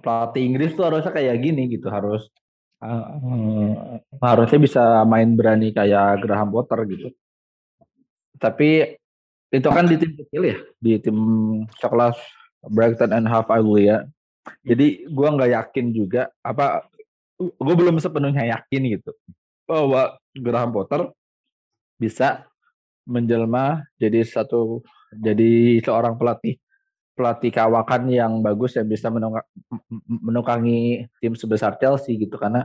pelatih 0.00 0.42
Inggris 0.46 0.72
tuh 0.72 0.88
harusnya 0.88 1.12
kayak 1.12 1.42
gini 1.42 1.68
gitu 1.68 1.90
harus 1.92 2.30
uh, 2.80 4.00
harusnya 4.20 4.60
bisa 4.60 4.82
main 5.04 5.36
berani 5.36 5.70
kayak 5.70 6.24
Graham 6.24 6.50
Potter 6.50 6.80
gitu. 6.88 7.08
Tapi 8.40 8.96
itu 9.50 9.68
kan 9.68 9.84
di 9.84 9.96
tim 10.00 10.12
kecil 10.16 10.42
ya, 10.46 10.58
di 10.80 10.92
tim 11.02 11.18
sekelas 11.76 12.16
Brighton 12.70 13.12
and 13.12 13.28
Half 13.28 13.52
ya. 13.76 14.08
Jadi 14.60 15.06
gue 15.08 15.28
nggak 15.28 15.50
yakin 15.56 15.86
juga 15.94 16.28
apa 16.44 16.84
gue 17.40 17.74
belum 17.76 17.96
sepenuhnya 18.02 18.58
yakin 18.58 18.82
gitu. 19.00 19.10
Bahwa 19.64 20.18
Graham 20.34 20.70
Potter 20.74 21.10
bisa 22.00 22.48
menjelma 23.04 23.84
jadi 23.98 24.22
satu 24.22 24.80
jadi 25.10 25.82
seorang 25.82 26.14
pelatih 26.14 26.56
pelatih 27.18 27.52
kawakan 27.52 28.08
yang 28.08 28.32
bagus 28.40 28.80
yang 28.80 28.88
bisa 28.88 29.12
menukangi 30.08 31.04
tim 31.20 31.36
sebesar 31.36 31.76
Chelsea 31.76 32.16
gitu 32.16 32.40
karena 32.40 32.64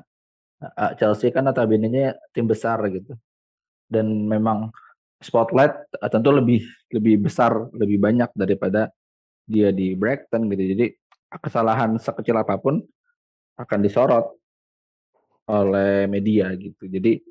uh, 0.64 0.96
Chelsea 0.96 1.34
kan 1.34 1.44
notabene 1.44 2.16
tim 2.32 2.48
besar 2.48 2.80
gitu. 2.88 3.20
Dan 3.92 4.26
memang 4.32 4.72
spotlight 5.20 5.76
uh, 6.00 6.08
tentu 6.08 6.32
lebih 6.32 6.64
lebih 6.94 7.28
besar 7.28 7.68
lebih 7.76 8.00
banyak 8.00 8.32
daripada 8.32 8.88
dia 9.44 9.76
di 9.76 9.92
Brighton 9.94 10.48
gitu. 10.48 10.64
Jadi 10.72 10.86
kesalahan 11.42 11.98
sekecil 12.00 12.38
apa 12.40 12.60
pun 12.60 12.84
akan 13.56 13.80
disorot 13.80 14.26
oleh 15.46 16.10
media 16.10 16.52
gitu 16.58 16.90
jadi 16.90 17.22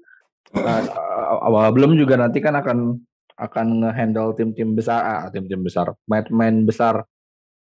uh, 0.55 1.41
uh, 1.43 1.71
belum 1.75 1.99
juga 1.99 2.21
nanti 2.21 2.39
kan 2.39 2.55
akan 2.55 3.03
akan 3.35 3.91
handle 3.91 4.31
tim-tim 4.35 4.79
besar, 4.79 5.03
ah, 5.03 5.27
tim-tim 5.31 5.59
besar, 5.59 5.91
main-main 6.07 6.63
besar 6.63 7.03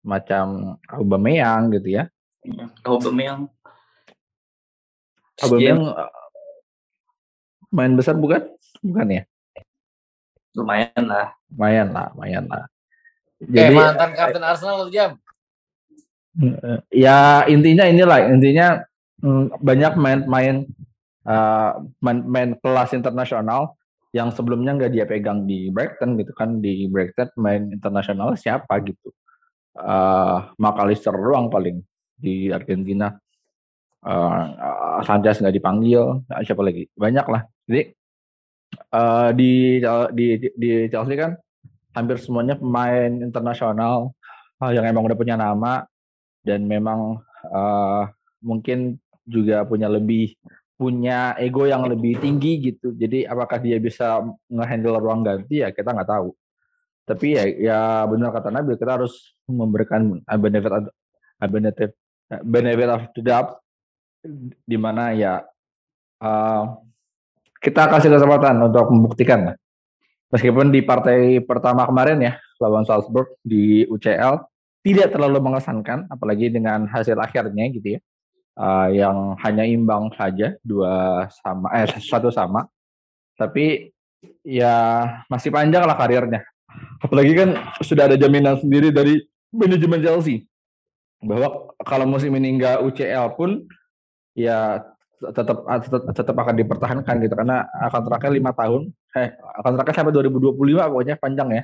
macam 0.07 0.79
Aubameyang 0.87 1.75
gitu 1.75 1.99
ya. 1.99 2.07
Aubameyang. 2.87 3.51
Aubameyang 5.43 5.83
uh, 5.91 6.11
main 7.75 7.93
besar 7.99 8.15
bukan? 8.15 8.47
Bukan 8.79 9.07
ya? 9.11 9.23
Lumayan 10.55 11.05
lah. 11.05 11.35
Lumayan 11.51 11.89
lah, 11.91 12.07
lumayan 12.15 12.45
lah. 12.47 12.65
Jadi, 13.43 13.75
eh, 13.75 13.77
mantan 13.77 14.11
kapten 14.17 14.45
Arsenal 14.47 14.89
jam. 14.89 15.19
Ya 16.93 17.49
intinya 17.49 17.85
inilah 17.89 18.29
intinya 18.29 18.85
mm, 19.25 19.57
banyak 19.61 19.93
main-main 19.97 20.69
uh, 21.25 21.81
main, 22.05 22.19
main 22.29 22.51
kelas 22.61 22.93
internasional 22.93 23.73
yang 24.13 24.33
sebelumnya 24.33 24.77
nggak 24.77 24.93
dia 24.93 25.05
pegang 25.05 25.45
di 25.45 25.69
Brighton 25.69 26.17
gitu 26.21 26.33
kan 26.37 26.61
di 26.61 26.89
Brighton 26.89 27.29
main 27.41 27.73
internasional 27.73 28.37
siapa 28.37 28.81
gitu. 28.85 29.13
Uh, 29.77 30.49
McAllister 30.57 31.13
doang 31.13 31.53
paling 31.53 31.81
di 32.17 32.49
Argentina. 32.53 33.13
Uh, 34.07 35.03
Sanchez 35.03 35.43
nggak 35.43 35.57
dipanggil 35.57 36.23
siapa 36.47 36.63
lagi? 36.63 36.87
Banyak 36.95 37.27
lah. 37.27 37.43
Jadi 37.67 37.83
uh, 38.93 39.31
di, 39.35 39.83
di 40.15 40.27
di 40.55 40.71
Chelsea 40.89 41.17
kan 41.19 41.33
hampir 41.97 42.21
semuanya 42.21 42.61
pemain 42.61 43.09
internasional 43.09 44.13
yang 44.73 44.85
emang 44.85 45.05
udah 45.05 45.17
punya 45.17 45.37
nama 45.37 45.85
dan 46.47 46.63
memang 46.63 47.19
uh, 47.51 48.07
mungkin 48.39 49.03
juga 49.27 49.67
punya 49.67 49.91
lebih 49.91 50.39
punya 50.79 51.35
ego 51.43 51.67
yang 51.67 51.83
lebih 51.91 52.23
tinggi 52.23 52.71
gitu. 52.71 52.95
Jadi 52.95 53.27
apakah 53.27 53.59
dia 53.59 53.83
bisa 53.83 54.23
ngehandle 54.47 55.03
ruang 55.03 55.27
ganti 55.27 55.67
ya 55.67 55.75
kita 55.75 55.91
nggak 55.91 56.07
tahu. 56.07 56.31
Tapi 57.03 57.27
ya 57.35 57.45
ya 57.51 57.79
benar 58.07 58.31
kata 58.31 58.55
Nabil 58.55 58.79
kita 58.79 59.03
harus 59.03 59.35
memberikan 59.51 60.23
benefit 60.39 60.93
benefit 61.51 61.91
benefit 62.47 62.89
of 62.93 63.03
the 63.17 63.23
doubt 63.25 63.59
di 64.63 64.77
mana 64.79 65.17
ya 65.17 65.43
uh, 66.23 66.63
kita 67.59 67.89
kasih 67.91 68.13
kesempatan 68.13 68.63
untuk 68.63 68.87
membuktikan. 68.93 69.57
Meskipun 70.31 70.75
di 70.75 70.83
partai 70.83 71.41
pertama 71.41 71.87
kemarin 71.87 72.19
ya 72.21 72.33
lawan 72.61 72.85
Salzburg 72.85 73.39
di 73.41 73.87
UCL 73.87 74.56
tidak 74.87 75.11
terlalu 75.11 75.43
mengesankan, 75.43 76.07
apalagi 76.07 76.47
dengan 76.47 76.87
hasil 76.87 77.19
akhirnya 77.19 77.67
gitu 77.75 77.99
ya, 77.99 78.01
uh, 78.55 78.87
yang 78.95 79.35
hanya 79.43 79.67
imbang 79.67 80.15
saja 80.15 80.55
dua 80.63 81.27
sama 81.43 81.75
eh 81.75 81.91
satu 81.91 82.31
sama, 82.31 82.71
tapi 83.35 83.91
ya 84.47 85.03
masih 85.27 85.51
panjang 85.51 85.83
lah 85.83 85.99
karirnya. 85.99 86.47
Apalagi 87.03 87.35
kan 87.35 87.51
sudah 87.83 88.07
ada 88.07 88.15
jaminan 88.15 88.63
sendiri 88.63 88.95
dari 88.95 89.19
manajemen 89.51 90.07
Chelsea. 90.07 90.47
Bahwa 91.19 91.75
kalau 91.83 92.07
musim 92.07 92.31
ini 92.39 92.55
nggak 92.63 92.87
UCL 92.87 93.35
pun 93.35 93.67
ya 94.39 94.87
tetap 95.19 95.67
tetap, 95.67 96.03
tetap 96.15 96.37
akan 96.39 96.55
dipertahankan 96.63 97.15
gitu. 97.27 97.35
Karena 97.35 97.67
akan 97.91 98.01
terakhir 98.07 98.31
lima 98.31 98.55
tahun 98.55 98.95
eh 99.19 99.35
akan 99.35 99.83
terakhir 99.83 99.95
sampai 99.99 100.15
2025 100.15 100.55
pokoknya 100.95 101.17
panjang 101.19 101.49
ya 101.51 101.63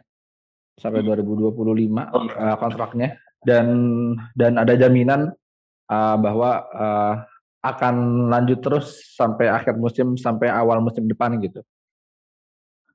sampai 0.81 1.05
2025 1.05 1.61
hmm. 1.61 2.29
uh, 2.33 2.57
kontraknya 2.57 3.19
dan 3.43 3.67
dan 4.33 4.57
ada 4.57 4.75
jaminan 4.79 5.35
uh, 5.91 6.17
bahwa 6.17 6.51
uh, 6.73 7.15
akan 7.63 8.27
lanjut 8.27 8.59
terus 8.59 9.15
sampai 9.15 9.47
akhir 9.47 9.79
musim 9.79 10.19
sampai 10.19 10.51
awal 10.51 10.83
musim 10.83 11.07
depan 11.07 11.39
gitu. 11.39 11.63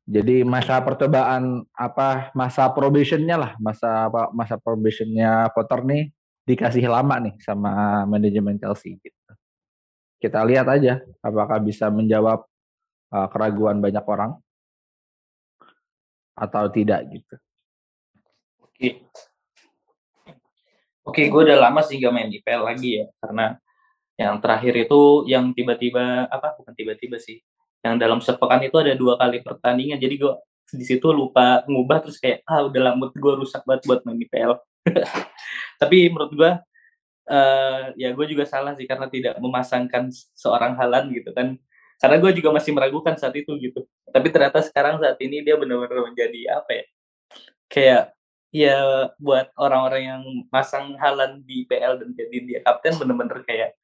Jadi 0.08 0.48
masa 0.48 0.80
percobaan 0.80 1.68
apa 1.76 2.32
masa 2.32 2.72
probationnya 2.72 3.36
lah 3.36 3.52
masa 3.60 4.08
apa 4.08 4.32
masa 4.32 4.56
probationnya 4.56 5.52
Potter 5.52 5.84
nih 5.84 6.12
dikasih 6.48 6.88
lama 6.88 7.16
nih 7.20 7.36
sama 7.44 8.04
manajemen 8.08 8.56
Chelsea 8.56 8.96
gitu. 9.00 9.32
Kita 10.20 10.48
lihat 10.48 10.68
aja 10.72 11.04
apakah 11.20 11.60
bisa 11.60 11.92
menjawab 11.92 12.44
uh, 13.12 13.28
keraguan 13.28 13.84
banyak 13.84 14.04
orang 14.08 14.32
atau 16.40 16.64
tidak 16.72 17.04
gitu. 17.12 17.36
Oke. 18.78 18.90
Oke, 21.02 21.22
gue 21.34 21.42
udah 21.50 21.58
lama 21.58 21.82
sih 21.82 21.98
gak 21.98 22.14
main 22.14 22.30
IPL 22.30 22.62
lagi 22.62 23.02
ya, 23.02 23.06
karena 23.18 23.58
yang 24.22 24.38
terakhir 24.38 24.74
itu 24.86 25.26
yang 25.26 25.50
tiba-tiba 25.58 26.30
apa 26.30 26.54
bukan 26.62 26.78
tiba-tiba 26.78 27.18
sih, 27.18 27.42
yang 27.82 27.98
dalam 27.98 28.22
sepekan 28.22 28.62
itu 28.62 28.78
ada 28.78 28.94
dua 28.94 29.18
kali 29.18 29.42
pertandingan, 29.42 29.98
jadi 29.98 30.14
gue 30.22 30.34
di 30.78 30.86
situ 30.86 31.10
lupa 31.10 31.66
ngubah 31.66 32.06
terus 32.06 32.22
kayak 32.22 32.46
ah 32.46 32.70
udah 32.70 32.94
lama 32.94 33.10
gue 33.10 33.34
rusak 33.40 33.66
banget 33.66 33.82
buat 33.90 34.06
main 34.06 34.22
IPL. 34.22 34.54
Tapi 35.82 35.98
menurut 36.14 36.32
gue 36.38 36.52
uh, 37.34 37.84
ya 37.98 38.10
gue 38.14 38.26
juga 38.30 38.46
salah 38.46 38.78
sih 38.78 38.86
karena 38.86 39.10
tidak 39.10 39.42
memasangkan 39.42 40.14
seorang 40.38 40.78
Halan 40.78 41.10
gitu 41.18 41.34
kan 41.34 41.58
karena 41.98 42.18
gue 42.22 42.32
juga 42.38 42.54
masih 42.54 42.72
meragukan 42.78 43.18
saat 43.18 43.34
itu 43.34 43.58
gitu 43.58 43.90
tapi 44.14 44.30
ternyata 44.30 44.62
sekarang 44.62 45.02
saat 45.02 45.18
ini 45.18 45.42
dia 45.42 45.58
benar-benar 45.58 46.14
menjadi 46.14 46.62
apa 46.62 46.72
ya 46.72 46.86
kayak 47.68 48.17
ya 48.58 49.14
buat 49.22 49.54
orang-orang 49.54 50.04
yang 50.04 50.24
masang 50.50 50.98
halan 50.98 51.46
di 51.46 51.70
PL 51.70 52.02
dan 52.02 52.10
jadi 52.18 52.38
dia 52.42 52.60
kapten 52.66 52.98
bener-bener 52.98 53.46
kayak 53.46 53.78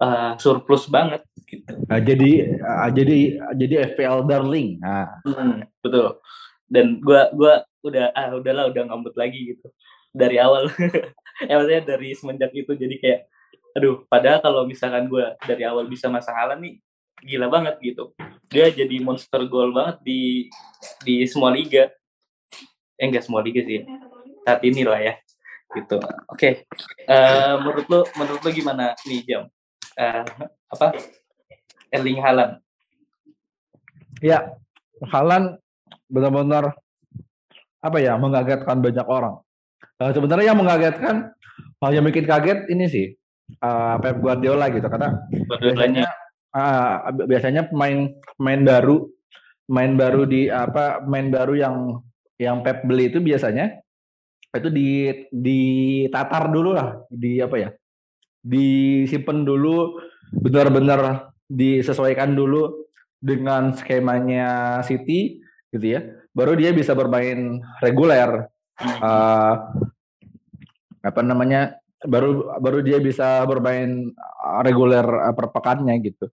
uh, 0.00 0.32
surplus 0.40 0.88
banget 0.88 1.22
gitu. 1.44 1.72
Nah, 1.86 2.00
jadi 2.00 2.56
uh, 2.58 2.90
jadi 2.90 3.16
jadi 3.54 3.74
FPL 3.94 4.24
darling. 4.24 4.80
Nah. 4.80 5.20
Hmm, 5.22 5.68
betul. 5.84 6.18
Dan 6.66 6.98
gua 7.04 7.30
gua 7.36 7.62
udah 7.84 8.10
ah 8.16 8.34
udahlah 8.34 8.72
udah 8.72 8.82
ngambut 8.88 9.14
lagi 9.14 9.54
gitu 9.54 9.68
dari 10.10 10.40
awal. 10.40 10.72
ya 11.44 11.54
maksudnya 11.60 11.82
dari 11.84 12.08
semenjak 12.16 12.50
itu 12.56 12.72
jadi 12.72 12.96
kayak 12.98 13.20
aduh 13.76 14.08
padahal 14.08 14.40
kalau 14.40 14.62
misalkan 14.64 15.06
gua 15.06 15.36
dari 15.44 15.62
awal 15.68 15.84
bisa 15.84 16.08
masang 16.08 16.34
halan 16.34 16.58
nih 16.64 16.74
gila 17.22 17.52
banget 17.52 17.76
gitu. 17.84 18.16
Dia 18.48 18.72
jadi 18.72 18.96
monster 19.04 19.44
goal 19.46 19.76
banget 19.76 20.00
di 20.02 20.48
di 21.04 21.24
semua 21.28 21.52
liga 21.52 21.92
eh 22.96 23.04
enggak 23.06 23.24
semua 23.24 23.44
liga 23.44 23.60
sih. 23.62 23.84
Saat 24.44 24.60
ini 24.64 24.82
lah 24.82 25.00
ya 25.00 25.14
gitu. 25.76 25.98
Oke 26.00 26.08
okay. 26.32 26.52
uh, 27.10 27.12
eh, 27.12 27.54
menurut 27.60 27.86
lo 27.92 28.00
menurut 28.16 28.40
lo 28.40 28.50
gimana 28.50 28.96
nih 29.04 29.20
jam? 29.26 29.42
Uh, 29.96 30.24
apa? 30.72 30.96
Erling 31.92 32.20
Haaland. 32.20 32.60
Ya 34.24 34.56
Haaland 35.12 35.60
benar-benar 36.08 36.76
apa 37.82 37.98
ya 38.00 38.16
mengagetkan 38.16 38.80
banyak 38.80 39.06
orang. 39.06 39.42
Uh, 40.00 40.12
sebenarnya 40.12 40.52
yang 40.52 40.60
mengagetkan 40.60 41.32
uh, 41.82 41.90
yang 41.92 42.04
bikin 42.04 42.24
kaget 42.24 42.68
ini 42.72 42.84
sih 42.88 43.06
uh, 43.60 43.96
Pep 44.00 44.18
Guardiola 44.20 44.72
gitu. 44.72 44.86
Karena 44.88 45.26
biasanya 45.60 46.06
uh, 46.56 47.12
biasanya 47.26 47.62
pemain 47.68 48.12
pemain 48.36 48.62
baru 48.64 48.96
main 49.66 49.98
baru 49.98 50.22
di 50.30 50.46
apa 50.46 51.02
main 51.02 51.26
baru 51.26 51.54
yang 51.58 51.76
yang 52.36 52.60
Pep 52.60 52.84
beli 52.84 53.08
itu 53.08 53.18
biasanya 53.20 53.80
itu 54.56 54.68
di 54.72 55.12
ditatar 55.28 56.48
dulu 56.48 56.72
lah 56.72 57.04
di 57.12 57.40
apa 57.44 57.56
ya 57.60 57.70
disimpan 58.40 59.42
dulu 59.42 60.00
benar-benar 60.32 61.32
disesuaikan 61.50 62.34
dulu 62.34 62.86
dengan 63.18 63.74
skemanya 63.74 64.80
City 64.86 65.42
gitu 65.74 65.86
ya. 65.98 66.00
Baru 66.36 66.54
dia 66.54 66.70
bisa 66.70 66.92
bermain 66.92 67.58
reguler 67.80 68.46
uh, 68.80 69.54
apa 71.00 71.20
namanya 71.22 71.80
baru 72.04 72.60
baru 72.60 72.84
dia 72.84 73.00
bisa 73.00 73.42
bermain 73.48 74.12
reguler 74.62 75.06
per 75.32 75.46
pekannya 75.50 75.96
gitu. 76.04 76.28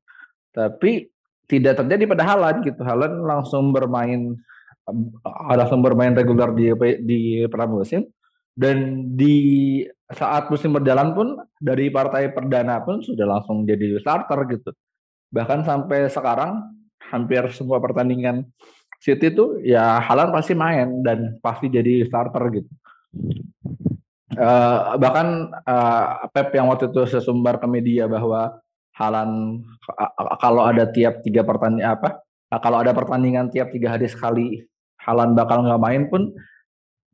Tapi 0.54 1.08
tidak 1.50 1.82
terjadi 1.82 2.04
pada 2.06 2.24
Halan 2.30 2.62
gitu. 2.62 2.82
Halan 2.84 3.26
langsung 3.26 3.74
bermain 3.74 4.38
ada 5.24 5.66
sumber 5.72 5.96
main 5.96 6.12
reguler 6.12 6.52
di 6.52 6.66
di 7.04 7.20
pramusim 7.48 8.04
dan 8.54 9.10
di 9.18 9.36
saat 10.12 10.52
musim 10.54 10.76
berjalan 10.76 11.16
pun 11.18 11.28
dari 11.58 11.90
partai 11.90 12.30
perdana 12.30 12.84
pun 12.86 13.02
sudah 13.02 13.26
langsung 13.26 13.66
jadi 13.66 13.98
starter 13.98 14.46
gitu. 14.52 14.72
Bahkan 15.34 15.66
sampai 15.66 16.12
sekarang 16.12 16.62
hampir 17.10 17.50
semua 17.56 17.82
pertandingan 17.82 18.46
City 19.04 19.36
itu 19.36 19.60
ya 19.60 20.00
Halan 20.00 20.32
pasti 20.32 20.56
main 20.56 21.04
dan 21.04 21.36
pasti 21.44 21.68
jadi 21.68 22.08
starter 22.08 22.44
gitu. 22.56 22.72
Uh, 24.34 24.98
bahkan 24.98 25.54
uh, 25.68 26.26
Pep 26.34 26.50
yang 26.58 26.72
waktu 26.72 26.90
itu 26.90 27.06
sesumbar 27.06 27.60
ke 27.62 27.68
media 27.68 28.08
bahwa 28.08 28.64
Halan 28.94 29.62
kalau 30.38 30.64
ada 30.70 30.86
tiap 30.88 31.26
tiga 31.26 31.42
pertandingan 31.42 31.98
apa 31.98 32.22
kalau 32.62 32.82
ada 32.82 32.94
pertandingan 32.94 33.50
tiap 33.50 33.74
tiga 33.74 33.98
hari 33.98 34.06
sekali 34.06 34.62
Halan 35.04 35.36
bakal 35.36 35.68
nggak 35.68 35.84
main 35.84 36.04
pun 36.08 36.32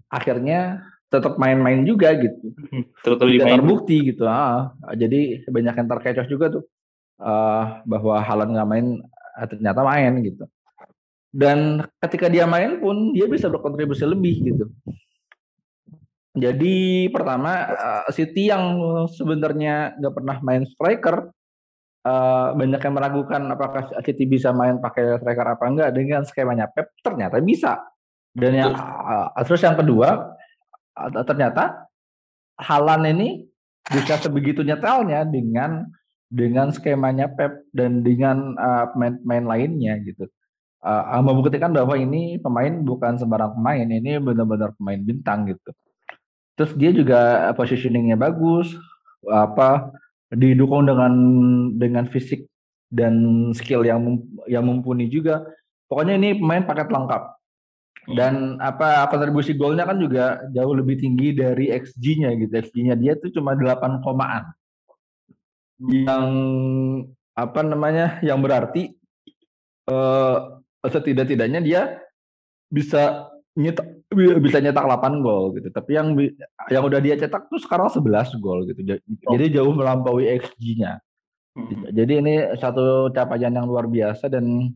akhirnya 0.10 0.86
tetap 1.10 1.42
main-main 1.42 1.82
juga 1.84 2.14
gitu. 2.14 2.54
Tetap 3.02 3.26
Tidak 3.26 3.50
terbukti 3.50 4.14
gitu. 4.14 4.30
Ah, 4.30 4.78
jadi 4.94 5.42
banyak 5.50 5.76
yang 5.82 5.90
terkecoh 5.90 6.28
juga 6.30 6.46
tuh 6.54 6.64
uh, 7.18 7.82
bahwa 7.84 8.22
Halan 8.22 8.54
nggak 8.54 8.70
main 8.70 8.88
uh, 9.38 9.48
ternyata 9.50 9.82
main 9.82 10.14
gitu. 10.22 10.46
Dan 11.30 11.86
ketika 12.02 12.30
dia 12.30 12.50
main 12.50 12.82
pun 12.82 13.14
dia 13.14 13.30
bisa 13.30 13.50
berkontribusi 13.50 14.06
lebih 14.06 14.36
gitu. 14.54 14.66
Jadi 16.38 17.10
pertama 17.10 17.74
uh, 17.74 18.10
City 18.14 18.54
yang 18.54 18.78
sebenarnya 19.10 19.98
nggak 19.98 20.14
pernah 20.14 20.38
main 20.46 20.64
striker 20.70 21.34
uh, 22.06 22.56
banyak 22.56 22.82
yang 22.82 22.95
meragukan 22.95 23.41
apakah 23.50 23.89
City 24.06 24.30
bisa 24.30 24.54
main 24.56 24.78
pakai 24.78 25.20
striker 25.20 25.47
apa 25.58 25.66
enggak 25.68 25.89
dengan 25.95 26.22
skemanya 26.24 26.70
Pep 26.72 26.93
ternyata 27.02 27.39
bisa 27.43 27.80
dan 28.36 28.52
yang 28.54 28.72
uh, 28.76 29.34
terus 29.43 29.64
yang 29.64 29.76
kedua 29.76 30.36
uh, 30.95 31.26
ternyata 31.26 31.89
Halan 32.60 33.08
ini 33.08 33.47
bisa 33.88 34.20
sebegitu 34.20 34.68
nyetelnya 34.68 35.24
dengan 35.24 35.88
dengan 36.30 36.70
skemanya 36.70 37.32
Pep 37.32 37.66
dan 37.74 38.06
dengan 38.06 38.54
uh, 38.60 38.91
pemain-pemain 38.93 39.45
lainnya 39.47 39.97
gitu. 40.06 40.30
Uh, 40.80 41.20
membuktikan 41.20 41.76
bahwa 41.76 41.95
ini 42.00 42.39
pemain 42.39 42.72
bukan 42.84 43.20
sembarang 43.20 43.56
pemain, 43.58 43.84
ini 43.84 44.16
benar-benar 44.20 44.76
pemain 44.80 45.00
bintang 45.02 45.50
gitu. 45.52 45.72
Terus 46.56 46.72
dia 46.76 46.91
juga 46.91 47.20
positioningnya 47.56 48.16
bagus, 48.16 48.76
apa 49.28 49.91
didukung 50.34 50.86
dengan 50.86 51.14
dengan 51.74 52.06
fisik 52.06 52.46
dan 52.90 53.50
skill 53.54 53.86
yang 53.86 54.22
yang 54.46 54.66
mumpuni 54.66 55.10
juga. 55.10 55.46
Pokoknya 55.90 56.18
ini 56.22 56.38
pemain 56.38 56.66
paket 56.66 56.90
lengkap. 56.90 57.24
Dan 58.10 58.58
apa 58.58 59.06
kontribusi 59.10 59.54
golnya 59.54 59.86
kan 59.86 60.02
juga 60.02 60.42
jauh 60.50 60.74
lebih 60.74 60.98
tinggi 60.98 61.34
dari 61.38 61.70
XG-nya 61.70 62.34
gitu. 62.42 62.54
XG-nya 62.58 62.98
dia 62.98 63.14
tuh 63.18 63.30
cuma 63.30 63.54
8 63.54 64.02
komaan 64.02 64.50
yang 65.80 66.28
apa 67.38 67.60
namanya 67.64 68.20
yang 68.20 68.44
berarti 68.44 69.00
uh, 69.88 70.60
setidak-tidaknya 70.84 71.60
dia 71.64 71.82
bisa 72.68 73.32
nyetak 73.60 73.88
bisa 74.39 74.57
nyetak 74.64 74.88
8 74.88 75.20
gol 75.20 75.53
gitu. 75.60 75.68
Tapi 75.70 75.91
yang 75.93 76.16
yang 76.72 76.84
udah 76.88 76.99
dia 77.03 77.20
cetak 77.20 77.51
tuh 77.51 77.60
sekarang 77.60 77.91
11 77.91 78.39
gol 78.39 78.64
gitu. 78.66 78.82
Jadi 79.28 79.45
oh. 79.51 79.51
jauh 79.60 79.74
melampaui 79.76 80.32
XG-nya. 80.39 81.03
Hmm. 81.53 81.91
Jadi 81.91 82.14
ini 82.24 82.34
satu 82.55 83.12
capaian 83.12 83.51
yang 83.51 83.68
luar 83.68 83.86
biasa 83.86 84.32
dan 84.32 84.72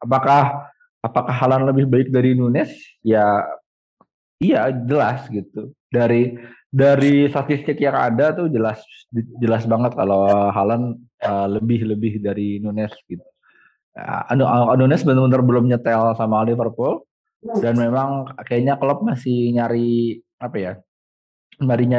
apakah 0.00 0.72
apakah 1.04 1.34
Halan 1.34 1.68
lebih 1.68 1.86
baik 1.86 2.08
dari 2.08 2.32
Nunes? 2.32 2.72
Ya 3.04 3.44
iya 4.40 4.72
jelas 4.72 5.28
gitu. 5.28 5.76
Dari 5.92 6.34
dari 6.72 7.28
statistik 7.28 7.76
yang 7.84 7.94
ada 7.94 8.32
tuh 8.32 8.48
jelas 8.48 8.80
jelas 9.38 9.68
banget 9.68 9.92
kalau 9.92 10.24
Halan 10.50 10.96
uh, 11.20 11.46
lebih 11.52 11.84
lebih 11.84 12.18
dari 12.24 12.56
Nunes 12.58 12.96
gitu. 13.04 13.22
Uh, 13.92 14.74
Nunes 14.80 15.04
benar-benar 15.04 15.44
belum 15.44 15.68
nyetel 15.68 16.16
sama 16.16 16.40
Liverpool 16.48 17.04
dan 17.42 17.74
memang 17.74 18.30
kayaknya 18.46 18.78
klub 18.78 19.02
masih 19.02 19.50
nyari 19.50 20.22
apa 20.38 20.56
ya? 20.58 20.72
Nyarinya 21.58 21.98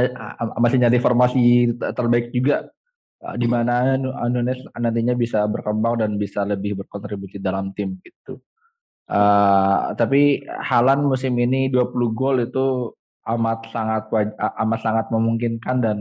masih 0.59 0.77
nyari 0.79 0.97
formasi 1.03 1.43
terbaik 1.79 2.31
juga 2.31 2.67
uh, 3.23 3.35
di 3.35 3.47
mana 3.47 3.99
Nunes 4.31 4.59
nantinya 4.75 5.13
bisa 5.15 5.43
berkembang 5.47 5.99
dan 5.99 6.15
bisa 6.15 6.47
lebih 6.47 6.79
berkontribusi 6.83 7.43
dalam 7.43 7.75
tim 7.75 7.99
gitu. 7.99 8.39
Uh, 9.03 9.91
tapi 9.99 10.47
Halan 10.47 11.03
musim 11.03 11.35
ini 11.35 11.67
20 11.67 11.91
gol 12.15 12.47
itu 12.47 12.95
amat 13.27 13.67
sangat 13.71 14.07
amat 14.39 14.79
sangat 14.79 15.05
memungkinkan 15.11 15.77
dan 15.83 15.97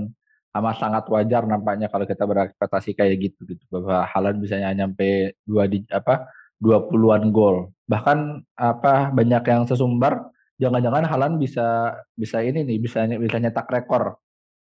amat 0.54 0.76
sangat 0.78 1.04
wajar 1.10 1.42
nampaknya 1.46 1.90
kalau 1.90 2.06
kita 2.06 2.22
berekspektasi 2.26 2.94
kayak 2.94 3.18
gitu 3.18 3.42
gitu 3.46 3.64
bahwa 3.74 4.06
Halan 4.06 4.38
bisa 4.38 4.58
nyampe 4.58 5.34
dua 5.42 5.66
di 5.66 5.82
apa 5.90 6.30
dua 6.62 6.78
puluhan 6.86 7.34
gol. 7.34 7.74
Bahkan 7.90 8.46
apa 8.54 9.10
banyak 9.10 9.42
yang 9.42 9.66
sesumbar 9.66 10.30
jangan-jangan 10.62 11.02
Halan 11.10 11.42
bisa 11.42 11.98
bisa 12.14 12.38
ini 12.38 12.62
nih 12.62 12.78
bisa 12.78 13.02
bisa 13.18 13.36
nyetak 13.42 13.66
rekor 13.66 14.14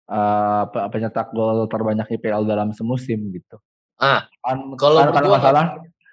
uh, 0.09 0.63
penyetak 0.89 1.29
gol 1.29 1.69
terbanyak 1.69 2.09
IPL 2.17 2.49
dalam 2.49 2.73
semusim 2.73 3.29
gitu. 3.29 3.61
Ah 4.01 4.25
kan, 4.41 4.73
kalau 4.73 5.05
kan, 5.05 5.21
kan 5.21 5.23
masalah 5.29 5.65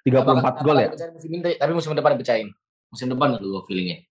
34 0.05 0.65
gol 0.65 0.77
ya? 0.77 0.89
musim 1.17 1.31
ini, 1.33 1.57
tapi 1.57 1.71
musim 1.73 1.97
depan 1.97 2.13
dipecahin. 2.13 2.49
Musim 2.93 3.07
depan 3.09 3.41
lu 3.41 3.61
feelingnya. 3.65 4.05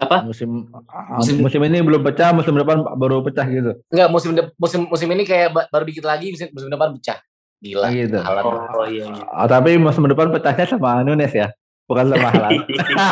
Apa? 0.00 0.24
Musim 0.24 0.70
ah, 0.88 1.20
musim 1.20 1.44
musim 1.44 1.60
ini 1.66 1.84
belum 1.84 2.00
pecah 2.00 2.32
musim 2.32 2.54
depan 2.56 2.80
baru 2.96 3.20
pecah 3.26 3.44
gitu. 3.50 3.76
Enggak 3.92 4.08
musim 4.08 4.30
de, 4.32 4.42
musim 4.56 4.80
musim 4.88 5.08
ini 5.12 5.26
kayak 5.26 5.52
baru 5.68 5.84
dikit 5.84 6.06
lagi 6.06 6.32
musim, 6.32 6.48
musim 6.54 6.70
depan 6.72 6.94
pecah 6.96 7.20
gila 7.60 7.88
gitu. 7.92 8.18
Oh, 8.20 8.82
oh 8.82 8.86
iya, 8.88 9.04
iya. 9.04 9.24
Oh, 9.36 9.48
tapi 9.48 9.76
musim 9.76 10.08
depan 10.08 10.32
pecahnya 10.32 10.64
sama 10.64 11.04
Nunes 11.04 11.32
ya 11.32 11.52
bukan 11.90 12.06
sama 12.06 12.28
Halan 12.38 12.50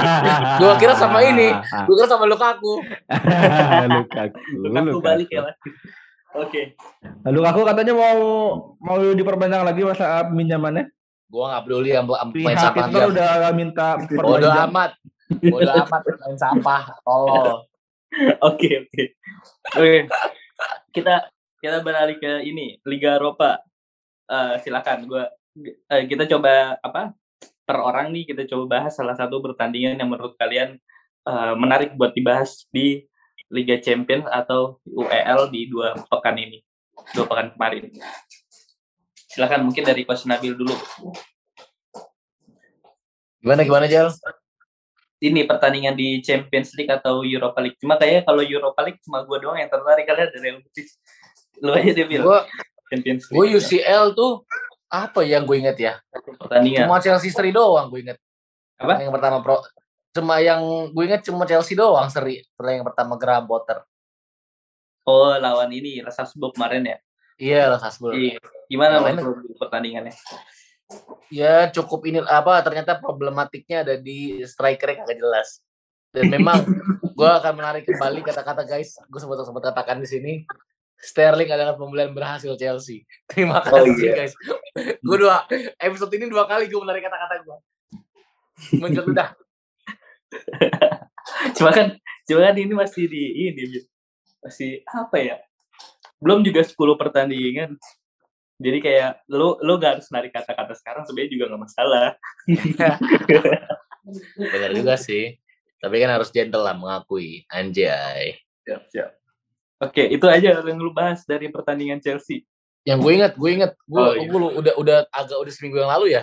gua 0.63 0.75
kira 0.79 0.95
sama 0.95 1.19
ini 1.27 1.51
gua 1.91 1.95
kira 1.99 2.07
sama 2.07 2.25
Lukaku 2.31 2.79
Lukaku 3.99 4.39
Lukaku 4.63 4.99
balik 5.03 5.29
ya 5.35 5.43
mas 5.43 5.59
Oke. 6.37 6.77
Okay. 7.25 7.33
Lukaku 7.33 7.65
katanya 7.65 7.97
mau 7.97 8.21
mau 8.85 9.01
diperpanjang 9.01 9.65
lagi 9.65 9.81
masa 9.81 10.29
pinjamannya. 10.29 10.93
Gua 11.25 11.51
nggak 11.51 11.63
peduli 11.65 11.97
yang 11.97 12.05
main 12.05 12.53
siapa 12.53 12.85
udah 12.93 13.49
minta 13.57 13.97
Bodo 14.13 14.47
amat. 14.69 14.93
Bodo 15.41 15.73
amat 15.73 16.03
main 16.05 16.37
sampah. 16.37 17.01
Oh. 17.09 17.65
Oke, 18.45 18.87
oke. 18.87 19.03
Oke. 19.73 20.05
Kita 20.93 21.33
kita 21.65 21.81
beralih 21.81 22.21
ke 22.21 22.45
ini 22.45 22.77
Liga 22.85 23.17
Eropa. 23.17 23.65
Uh, 24.29 24.61
silakan 24.61 25.09
gua 25.09 25.25
uh, 25.89 26.05
kita 26.05 26.29
coba 26.29 26.77
apa? 26.85 27.17
Per 27.65 27.77
orang 27.77 28.13
nih 28.13 28.29
kita 28.29 28.49
coba 28.49 28.81
bahas 28.81 28.97
salah 28.97 29.17
satu 29.17 29.41
pertandingan 29.41 29.97
yang 29.97 30.09
menurut 30.09 30.37
kalian 30.37 30.77
uh, 31.29 31.57
menarik 31.57 31.97
buat 31.97 32.13
dibahas 32.13 32.69
di 32.73 33.05
Liga 33.49 33.81
Champions 33.81 34.29
atau 34.29 34.81
UEL 34.85 35.49
di 35.49 35.69
dua 35.69 35.97
pekan 36.09 36.37
ini. 36.37 36.61
Dua 37.17 37.25
pekan 37.25 37.53
kemarin. 37.57 37.89
Silakan 39.29 39.69
mungkin 39.69 39.85
dari 39.85 40.05
Coach 40.05 40.25
Nabil 40.29 40.57
dulu. 40.57 40.77
Gimana 43.41 43.65
gimana 43.65 43.89
Jal? 43.89 44.13
ini 45.19 45.43
pertandingan 45.43 45.99
di 45.99 46.23
Champions 46.23 46.71
League 46.79 46.91
atau 46.91 47.27
Europa 47.27 47.59
League. 47.59 47.79
Cuma 47.83 47.99
kayaknya 47.99 48.23
kalau 48.23 48.43
Europa 48.43 48.81
League 48.87 49.03
cuma 49.03 49.27
gue 49.27 49.39
doang 49.43 49.59
yang 49.59 49.71
tertarik 49.71 50.07
karena 50.07 50.31
ada 50.31 50.39
Real 50.39 50.59
Betis. 50.63 50.95
Lu 51.59 51.75
aja 51.75 51.91
deh 51.91 52.07
bilang. 52.07 52.27
Gua, 52.27 52.41
Champions 52.89 53.23
League. 53.29 53.37
Gue 53.37 53.47
UCL 53.57 54.17
tuh 54.17 54.45
apa 54.89 55.21
yang 55.25 55.45
gue 55.45 55.57
inget 55.61 55.77
ya? 55.77 55.95
Pertandingan. 56.13 56.89
Cuma 56.89 56.97
Chelsea 56.99 57.31
seri 57.31 57.53
doang 57.53 57.93
gue 57.93 58.01
inget. 58.03 58.19
Apa? 58.81 59.01
Yang 59.01 59.15
pertama 59.15 59.39
pro 59.45 59.61
cuma 60.09 60.41
yang 60.43 60.61
gue 60.91 61.05
inget 61.05 61.23
cuma 61.29 61.45
Chelsea 61.45 61.77
doang 61.77 62.09
seri. 62.09 62.43
Setelah 62.43 62.73
yang 62.81 62.87
pertama 62.89 63.15
Graham 63.21 63.45
Potter. 63.47 63.85
Oh, 65.09 65.33
lawan 65.37 65.73
ini 65.73 66.05
Salzburg 66.13 66.53
kemarin 66.53 66.85
ya? 66.85 66.99
Iya, 67.41 67.81
Salzburg. 67.81 68.13
Iya. 68.13 68.37
Gimana 68.69 69.01
main 69.01 69.17
pertandingannya? 69.57 70.13
ya 71.29 71.69
cukup 71.69 72.01
ini 72.09 72.25
apa 72.25 72.65
ternyata 72.65 72.97
problematiknya 72.97 73.85
ada 73.85 73.95
di 74.01 74.41
striker 74.49 74.97
yang 74.97 75.05
agak 75.05 75.19
jelas 75.21 75.49
dan 76.13 76.33
memang 76.33 76.65
gue 77.19 77.29
akan 77.29 77.53
menarik 77.53 77.85
kembali 77.85 78.25
kata-kata 78.25 78.65
guys 78.65 78.97
gue 78.97 79.21
sempat 79.21 79.45
sempat 79.45 79.65
katakan 79.73 80.01
di 80.01 80.09
sini 80.09 80.33
Sterling 80.99 81.47
adalah 81.47 81.79
pembelian 81.79 82.11
berhasil 82.11 82.51
Chelsea. 82.59 83.07
Terima 83.31 83.63
oh, 83.63 83.65
kasih 83.65 83.95
oh, 83.95 84.03
iya. 84.03 84.13
guys. 84.19 84.35
Gue 84.99 85.17
dua 85.17 85.47
episode 85.79 86.11
ini 86.19 86.27
dua 86.27 86.51
kali 86.51 86.67
gue 86.67 86.81
menarik 86.83 87.07
kata-kata 87.07 87.35
gue 87.47 87.57
menjadi 88.83 89.07
udah. 89.07 89.29
Cuma 91.57 91.71
kan 91.71 91.95
cuma 92.29 92.45
kan 92.45 92.61
ini 92.61 92.77
masih 92.77 93.09
di 93.09 93.49
ini 93.49 93.81
masih 94.43 94.85
apa 94.85 95.17
ya? 95.17 95.37
Belum 96.21 96.45
juga 96.45 96.61
10 96.61 96.77
pertandingan. 96.77 97.79
Jadi 98.59 98.79
kayak 98.83 99.23
lu 99.31 99.55
lu 99.63 99.79
gak 99.79 99.97
harus 99.97 100.11
narik 100.11 100.35
kata-kata 100.35 100.75
sekarang 100.77 101.07
sebenarnya 101.07 101.31
juga 101.31 101.45
nggak 101.49 101.63
masalah. 101.63 102.09
Benar 104.53 104.71
juga 104.77 104.95
sih. 104.99 105.39
Tapi 105.79 105.95
kan 106.03 106.11
harus 106.11 106.29
gentle 106.35 106.67
lah 106.67 106.75
mengakui. 106.75 107.47
Anjay. 107.49 108.37
Siap 108.67 108.83
siap 108.93 109.19
oke 109.83 110.03
itu 110.03 110.27
aja 110.27 110.63
yang 110.63 110.79
lu 110.79 110.91
bahas 110.95 111.23
dari 111.25 111.51
pertandingan 111.51 112.03
Chelsea. 112.03 112.47
Yang 112.87 112.99
gue 113.05 113.13
inget 113.21 113.33
gue 113.37 113.51
inget 113.51 113.73
gue 113.85 114.01
oh, 114.01 114.15
iya. 114.15 114.27
gue 114.27 114.39
udah 114.65 114.75
udah 114.81 114.97
agak 115.13 115.39
udah 115.39 115.53
seminggu 115.53 115.83
yang 115.83 115.93
lalu 115.93 116.17
ya 116.19 116.23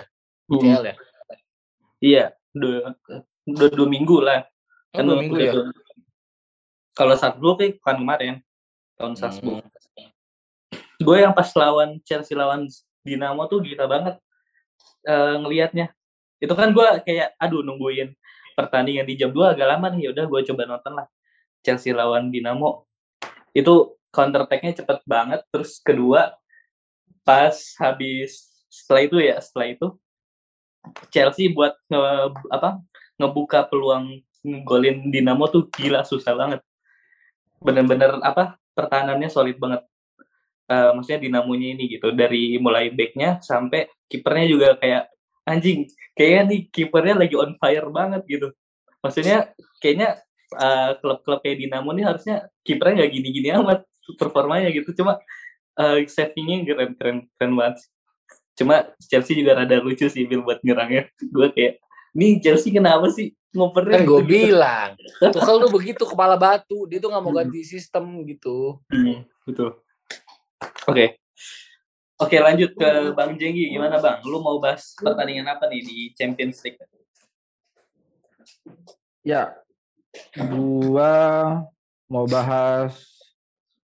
hmm. 0.50 0.60
CL 0.60 0.84
ya? 0.84 0.94
Iya 1.96 2.24
udah 2.56 2.74
udah 3.46 3.68
dua 3.72 3.88
minggu 3.88 4.16
lah. 4.20 4.44
Oh, 4.92 5.00
kan 5.00 5.02
dua 5.04 5.18
minggu 5.20 5.36
ya? 5.40 5.52
kalau 6.96 7.12
saat 7.12 7.36
dulu 7.36 7.60
kan 7.84 8.00
kemarin 8.00 8.40
tahun 8.96 9.14
Salzburg. 9.20 9.60
Hmm 9.60 9.76
gue 10.96 11.16
yang 11.20 11.32
pas 11.36 11.48
lawan 11.52 12.00
Chelsea 12.02 12.32
lawan 12.32 12.68
Dinamo 13.06 13.46
tuh 13.46 13.62
gila 13.62 13.86
banget 13.86 14.14
uh, 15.06 15.38
ngelihatnya 15.44 15.92
itu 16.40 16.52
kan 16.52 16.72
gue 16.72 16.86
kayak 17.04 17.36
aduh 17.38 17.62
nungguin 17.62 18.12
pertandingan 18.56 19.04
di 19.04 19.14
jam 19.20 19.30
2 19.30 19.56
agak 19.56 19.68
lama 19.68 19.92
nih 19.92 20.08
ya 20.08 20.10
udah 20.16 20.24
gue 20.28 20.40
coba 20.52 20.62
nonton 20.64 20.92
lah. 20.96 21.06
Chelsea 21.60 21.92
lawan 21.92 22.32
Dinamo 22.32 22.85
itu 23.56 23.96
counter 24.12 24.44
attack-nya 24.44 24.84
cepet 24.84 25.00
banget. 25.08 25.40
Terus 25.48 25.80
kedua 25.80 26.36
pas 27.24 27.56
habis 27.80 28.52
setelah 28.68 29.02
itu 29.08 29.16
ya 29.18 29.36
setelah 29.40 29.68
itu 29.72 29.86
Chelsea 31.10 31.50
buat 31.50 31.74
nge, 31.88 32.04
apa 32.52 32.84
ngebuka 33.16 33.66
peluang 33.66 34.20
golin 34.62 35.08
Dinamo 35.10 35.48
tuh 35.48 35.66
gila 35.72 36.04
susah 36.04 36.36
banget. 36.36 36.60
Bener-bener 37.58 38.20
apa 38.20 38.60
pertahanannya 38.76 39.32
solid 39.32 39.56
banget. 39.56 39.82
Uh, 40.66 40.98
maksudnya 40.98 41.22
dinamonya 41.22 41.78
ini 41.78 41.86
gitu 41.86 42.10
dari 42.10 42.58
mulai 42.58 42.90
backnya 42.90 43.38
sampai 43.38 43.86
kipernya 44.10 44.46
juga 44.50 44.68
kayak 44.74 45.06
anjing 45.46 45.86
kayaknya 46.10 46.42
nih 46.50 46.60
kipernya 46.74 47.14
lagi 47.22 47.34
on 47.38 47.54
fire 47.58 47.86
banget 47.90 48.22
gitu. 48.26 48.50
Maksudnya 48.98 49.54
kayaknya 49.78 50.25
uh, 50.54 50.94
klub-klub 51.02 51.42
kayak 51.42 51.58
Dinamo 51.58 51.90
nih 51.90 52.04
harusnya 52.06 52.36
kipernya 52.62 53.02
nggak 53.02 53.12
gini-gini 53.12 53.48
amat 53.58 53.82
performanya 54.14 54.70
gitu 54.70 54.94
cuma 54.94 55.18
uh, 55.76 55.98
savingnya 56.06 56.62
keren 56.62 56.90
keren 56.94 57.16
keren 57.34 57.52
banget. 57.54 57.76
Cuma 58.56 58.88
Chelsea 59.04 59.36
juga 59.36 59.58
rada 59.60 59.76
lucu 59.84 60.08
sih 60.08 60.24
Bill 60.24 60.40
buat 60.40 60.64
nyerangnya. 60.64 61.12
Gue 61.34 61.52
kayak, 61.52 61.82
nih 62.16 62.40
Chelsea 62.40 62.72
kenapa 62.72 63.12
sih 63.12 63.36
ngopernya? 63.52 64.00
Kan 64.00 64.08
gue 64.08 64.22
bilang, 64.24 64.90
Tuchel 65.20 65.56
tuh 65.64 65.72
begitu 65.72 66.02
kepala 66.04 66.36
batu, 66.36 66.88
dia 66.88 67.00
tuh 67.00 67.08
nggak 67.12 67.24
mau 67.24 67.32
Hmm. 67.32 67.40
ganti 67.44 67.60
sistem 67.64 68.04
gitu. 68.24 68.80
Hmm, 68.88 69.24
betul. 69.44 69.80
Oke. 70.88 71.20
Oke 72.16 72.36
lanjut 72.40 72.72
ke 72.72 73.12
Bang 73.12 73.36
Jenggi 73.36 73.68
gimana 73.68 74.00
Bang? 74.00 74.24
Lu 74.24 74.40
mau 74.40 74.56
bahas 74.56 74.96
pertandingan 74.96 75.52
apa 75.52 75.68
nih 75.68 75.84
di 75.84 75.96
Champions 76.16 76.64
League? 76.64 76.80
Ya, 79.20 79.52
gua 80.36 81.14
mau 82.06 82.24
bahas 82.28 82.94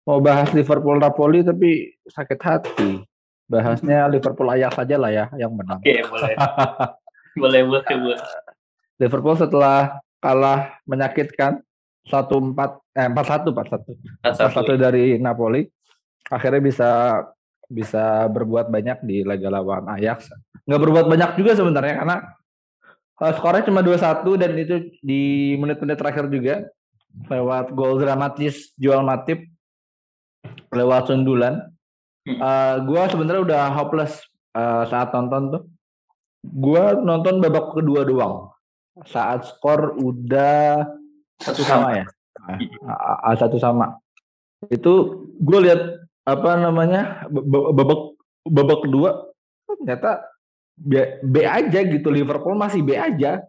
mau 0.03 0.17
bahas 0.17 0.49
Liverpool 0.57 0.97
Napoli 0.97 1.45
tapi 1.45 1.93
sakit 2.09 2.39
hati. 2.41 2.91
Bahasnya 3.49 4.09
Liverpool 4.09 4.49
Ajax 4.49 4.77
saja 4.77 4.95
lah 4.97 5.09
ya 5.13 5.25
yang 5.37 5.53
menang. 5.53 5.81
Oke 5.81 6.01
boleh. 6.05 6.33
boleh 7.37 7.61
boleh 7.65 7.95
boleh. 8.05 8.21
Liverpool 8.97 9.37
setelah 9.37 10.01
kalah 10.17 10.81
menyakitkan 10.89 11.61
1-4 12.09 12.97
eh 12.97 13.09
4-1 13.09 13.53
4-1 13.53 14.33
Satu. 14.33 14.73
4-1 14.73 14.85
dari 14.85 15.05
Napoli 15.21 15.65
akhirnya 16.29 16.61
bisa 16.61 16.89
bisa 17.69 18.25
berbuat 18.33 18.73
banyak 18.73 19.05
di 19.05 19.21
laga 19.21 19.49
lawan 19.53 19.85
Ajax. 19.93 20.33
Nggak 20.65 20.81
berbuat 20.81 21.05
banyak 21.05 21.29
juga 21.37 21.53
sebenarnya 21.53 22.01
karena 22.01 22.17
uh, 23.19 23.33
skornya 23.35 23.67
cuma 23.67 23.83
2-1 23.83 24.41
dan 24.41 24.51
itu 24.55 24.75
di 25.03 25.53
menit-menit 25.59 25.97
terakhir 25.99 26.27
juga 26.31 26.67
lewat 27.27 27.75
gol 27.75 27.99
dramatis 27.99 28.71
Joel 28.79 29.03
Matip 29.03 29.43
lewat 30.71 31.09
sundulan. 31.11 31.67
Uh, 32.29 32.85
gua 32.85 33.09
sebenarnya 33.09 33.41
udah 33.41 33.63
hopeless 33.73 34.21
uh, 34.53 34.85
saat 34.85 35.09
nonton 35.11 35.43
tuh. 35.49 35.63
Gua 36.45 36.93
nonton 36.93 37.41
babak 37.41 37.73
kedua 37.73 38.05
doang. 38.05 38.53
Saat 39.07 39.47
skor 39.49 39.95
udah 39.97 40.83
Satu 41.39 41.63
sama 41.63 41.95
ya 41.95 42.05
A- 42.83 43.31
A- 43.31 43.39
satu 43.39 43.55
sama 43.55 43.95
itu 44.67 45.23
gue 45.39 45.59
lihat 45.63 46.03
apa 46.27 46.59
namanya 46.59 47.23
ba- 47.31 47.45
ba- 47.47 47.71
babak 47.71 48.01
babak 48.43 48.79
kedua 48.83 49.09
ternyata 49.63 50.27
B, 50.79 51.19
B 51.19 51.43
aja 51.43 51.79
gitu 51.83 52.07
Liverpool 52.07 52.55
masih 52.55 52.79
B 52.79 52.95
aja. 52.95 53.43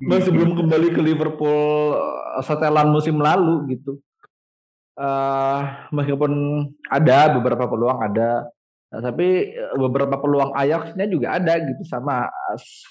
Masih 0.00 0.32
belum 0.32 0.58
kembali 0.58 0.90
ke 0.90 1.00
Liverpool 1.00 1.94
eh, 1.94 2.42
setelan 2.42 2.90
musim 2.90 3.20
lalu 3.22 3.78
gitu. 3.78 4.02
Eh 4.98 5.60
meskipun 5.94 6.32
ada 6.90 7.30
beberapa 7.38 7.70
peluang 7.70 8.02
ada. 8.02 8.50
Eh, 8.90 9.00
tapi 9.00 9.54
eh, 9.54 9.76
beberapa 9.78 10.18
peluang 10.18 10.50
Ajax-nya 10.50 11.06
juga 11.06 11.38
ada 11.38 11.54
gitu 11.62 11.86
sama 11.86 12.26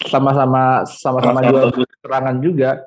sama-sama 0.07 0.87
sama-sama 0.87 1.39
jual 1.43 1.67
serangan 1.99 2.39
juga. 2.39 2.79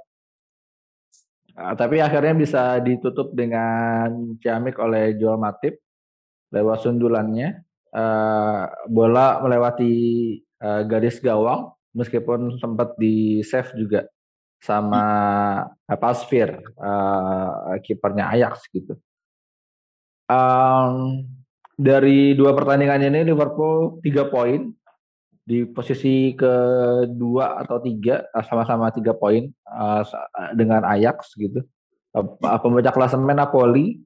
Uh, 1.53 1.76
tapi 1.76 2.01
akhirnya 2.01 2.33
bisa 2.33 2.80
ditutup 2.80 3.37
dengan 3.37 4.09
ciamik 4.41 4.80
oleh 4.80 5.12
Joel 5.20 5.37
Matip 5.37 5.85
lewat 6.49 6.89
sundulannya. 6.89 7.61
Uh, 7.93 8.72
bola 8.88 9.45
melewati 9.45 9.93
uh, 10.64 10.80
garis 10.88 11.20
gawang 11.20 11.76
meskipun 11.93 12.57
sempat 12.57 12.97
di 12.97 13.45
save 13.45 13.76
juga 13.76 14.09
sama 14.62 15.05
uh, 15.68 15.99
Pasveer 16.01 16.62
uh, 16.78 17.76
kipernya 17.84 18.32
Ajax 18.32 18.70
gitu. 18.72 18.97
Um, 20.30 21.26
dari 21.76 22.32
dua 22.38 22.55
pertandingan 22.55 23.12
ini 23.12 23.28
Liverpool 23.28 23.99
tiga 24.01 24.30
poin 24.30 24.70
di 25.43 25.66
posisi 25.66 26.30
kedua 26.38 27.59
atau 27.59 27.82
tiga 27.82 28.22
eh, 28.30 28.45
sama-sama 28.47 28.95
tiga 28.95 29.12
poin 29.18 29.51
uh, 29.66 30.07
dengan 30.55 30.86
Ajax 30.86 31.34
gitu. 31.34 31.66
Uh, 32.14 32.38
pembaca 32.62 32.95
klasemen 32.95 33.34
Napoli. 33.34 33.99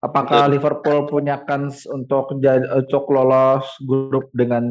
Apakah 0.00 0.48
Liverpool 0.48 1.04
punya 1.04 1.44
kans 1.44 1.84
untuk 1.84 2.40
jadi, 2.40 2.64
untuk 2.72 3.04
lolos 3.12 3.68
grup 3.84 4.32
dengan 4.32 4.64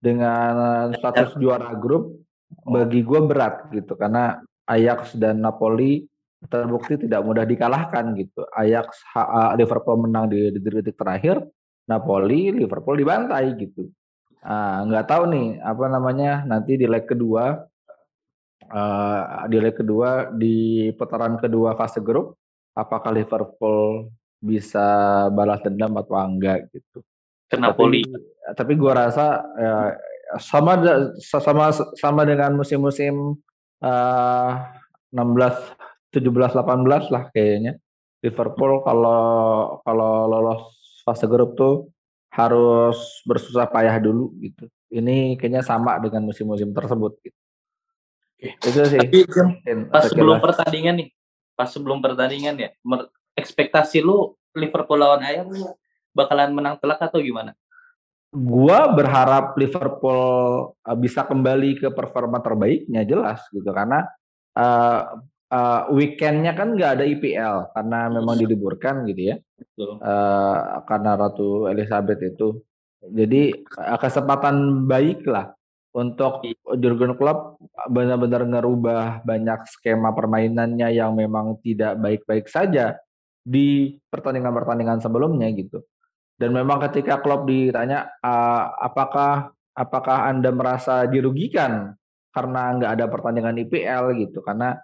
dengan 0.00 0.88
status 0.96 1.36
juara 1.36 1.76
grup? 1.76 2.16
Bagi 2.50 3.04
gue 3.04 3.20
berat 3.30 3.68
gitu 3.70 3.94
karena 3.94 4.40
Ajax 4.66 5.14
dan 5.14 5.38
Napoli 5.44 6.02
terbukti 6.48 6.96
tidak 6.96 7.20
mudah 7.20 7.44
dikalahkan 7.44 8.16
gitu. 8.16 8.48
Ajax 8.56 9.04
uh, 9.12 9.52
Liverpool 9.60 10.08
menang 10.08 10.32
di 10.32 10.48
detik-detik 10.50 10.96
terakhir, 10.96 11.44
Napoli 11.84 12.48
Liverpool 12.50 12.96
dibantai 12.96 13.54
gitu. 13.60 13.92
Ah, 14.40 14.80
nggak 14.88 15.04
tahu 15.04 15.22
nih 15.28 15.60
apa 15.60 15.84
namanya 15.92 16.48
nanti 16.48 16.80
di 16.80 16.88
leg 16.88 17.04
kedua 17.04 17.60
uh, 18.72 19.44
di 19.52 19.60
leg 19.60 19.76
kedua 19.76 20.32
di 20.32 20.88
putaran 20.96 21.36
kedua 21.36 21.76
fase 21.76 22.00
grup 22.00 22.40
apakah 22.72 23.12
Liverpool 23.12 24.08
bisa 24.40 24.86
balas 25.30 25.60
dendam 25.60 25.92
atau 26.00 26.16
enggak 26.16 26.66
gitu. 26.72 27.04
Ke 27.46 27.60
Napoli. 27.60 28.02
Tapi, 28.08 28.56
tapi 28.56 28.72
gua 28.74 29.06
rasa 29.06 29.44
ya, 29.60 29.72
sama 30.40 30.80
sama 31.20 31.70
sama 32.00 32.22
dengan 32.24 32.56
musim-musim 32.56 33.36
uh, 33.84 34.50
16 35.12 36.16
17 36.16 36.26
18 36.26 37.14
lah 37.14 37.28
kayaknya. 37.30 37.76
Liverpool 38.20 38.84
kalau 38.84 39.22
kalau 39.80 40.28
lolos 40.28 40.76
fase 41.04 41.24
grup 41.24 41.56
tuh 41.56 41.88
harus 42.30 43.24
bersusah 43.24 43.66
payah 43.68 43.96
dulu 43.96 44.34
gitu. 44.40 44.68
Ini 44.90 45.38
kayaknya 45.38 45.62
sama 45.62 45.96
dengan 46.02 46.26
musim-musim 46.26 46.74
tersebut 46.74 47.16
gitu. 47.22 47.38
Oke. 48.40 48.70
Itu 48.70 48.80
sih. 48.88 49.00
Tapi 49.00 49.18
pas 49.92 50.08
sebelum 50.08 50.40
pertandingan 50.40 50.94
nih, 51.04 51.08
pas 51.52 51.68
sebelum 51.68 51.98
pertandingan 52.00 52.54
ya, 52.56 52.70
ekspektasi 53.40 54.04
lu 54.04 54.36
Liverpool 54.52 55.00
lawan 55.00 55.24
Ajax 55.24 55.48
bakalan 56.12 56.52
menang 56.52 56.76
telak 56.76 57.00
atau 57.00 57.22
gimana? 57.22 57.56
Gua 58.30 58.86
berharap 58.94 59.58
Liverpool 59.58 60.20
uh, 60.70 60.96
bisa 60.98 61.26
kembali 61.26 61.82
ke 61.82 61.88
performa 61.90 62.38
terbaiknya 62.38 63.02
jelas 63.02 63.42
gitu 63.50 63.66
karena 63.74 64.06
uh, 64.54 65.18
uh, 65.50 65.82
weekendnya 65.90 66.54
kan 66.54 66.78
nggak 66.78 67.00
ada 67.00 67.04
IPL 67.10 67.74
karena 67.74 67.98
memang 68.06 68.38
diliburkan 68.38 69.02
gitu 69.10 69.34
ya. 69.34 69.36
Betul. 69.58 69.98
uh, 69.98 70.80
karena 70.86 71.10
Ratu 71.18 71.66
Elizabeth 71.66 72.22
itu. 72.22 72.48
Jadi 73.02 73.50
uh, 73.80 73.98
kesempatan 73.98 74.86
baik 74.86 75.26
lah 75.26 75.50
untuk 75.90 76.46
Jurgen 76.78 77.18
Klopp 77.18 77.58
benar-benar 77.90 78.46
ngerubah 78.46 79.26
banyak 79.26 79.66
skema 79.66 80.14
permainannya 80.14 80.94
yang 80.94 81.18
memang 81.18 81.58
tidak 81.66 81.98
baik-baik 81.98 82.46
saja 82.46 82.94
di 83.40 83.96
pertandingan-pertandingan 84.08 85.00
sebelumnya 85.00 85.48
gitu. 85.52 85.82
Dan 86.40 86.56
memang 86.56 86.80
ketika 86.88 87.20
Klopp 87.20 87.44
ditanya 87.44 88.08
apakah 88.80 89.52
apakah 89.76 90.28
Anda 90.28 90.48
merasa 90.52 91.04
dirugikan 91.04 91.92
karena 92.32 92.62
nggak 92.80 92.92
ada 92.96 93.06
pertandingan 93.10 93.60
IPL 93.66 94.16
gitu 94.22 94.40
karena 94.40 94.78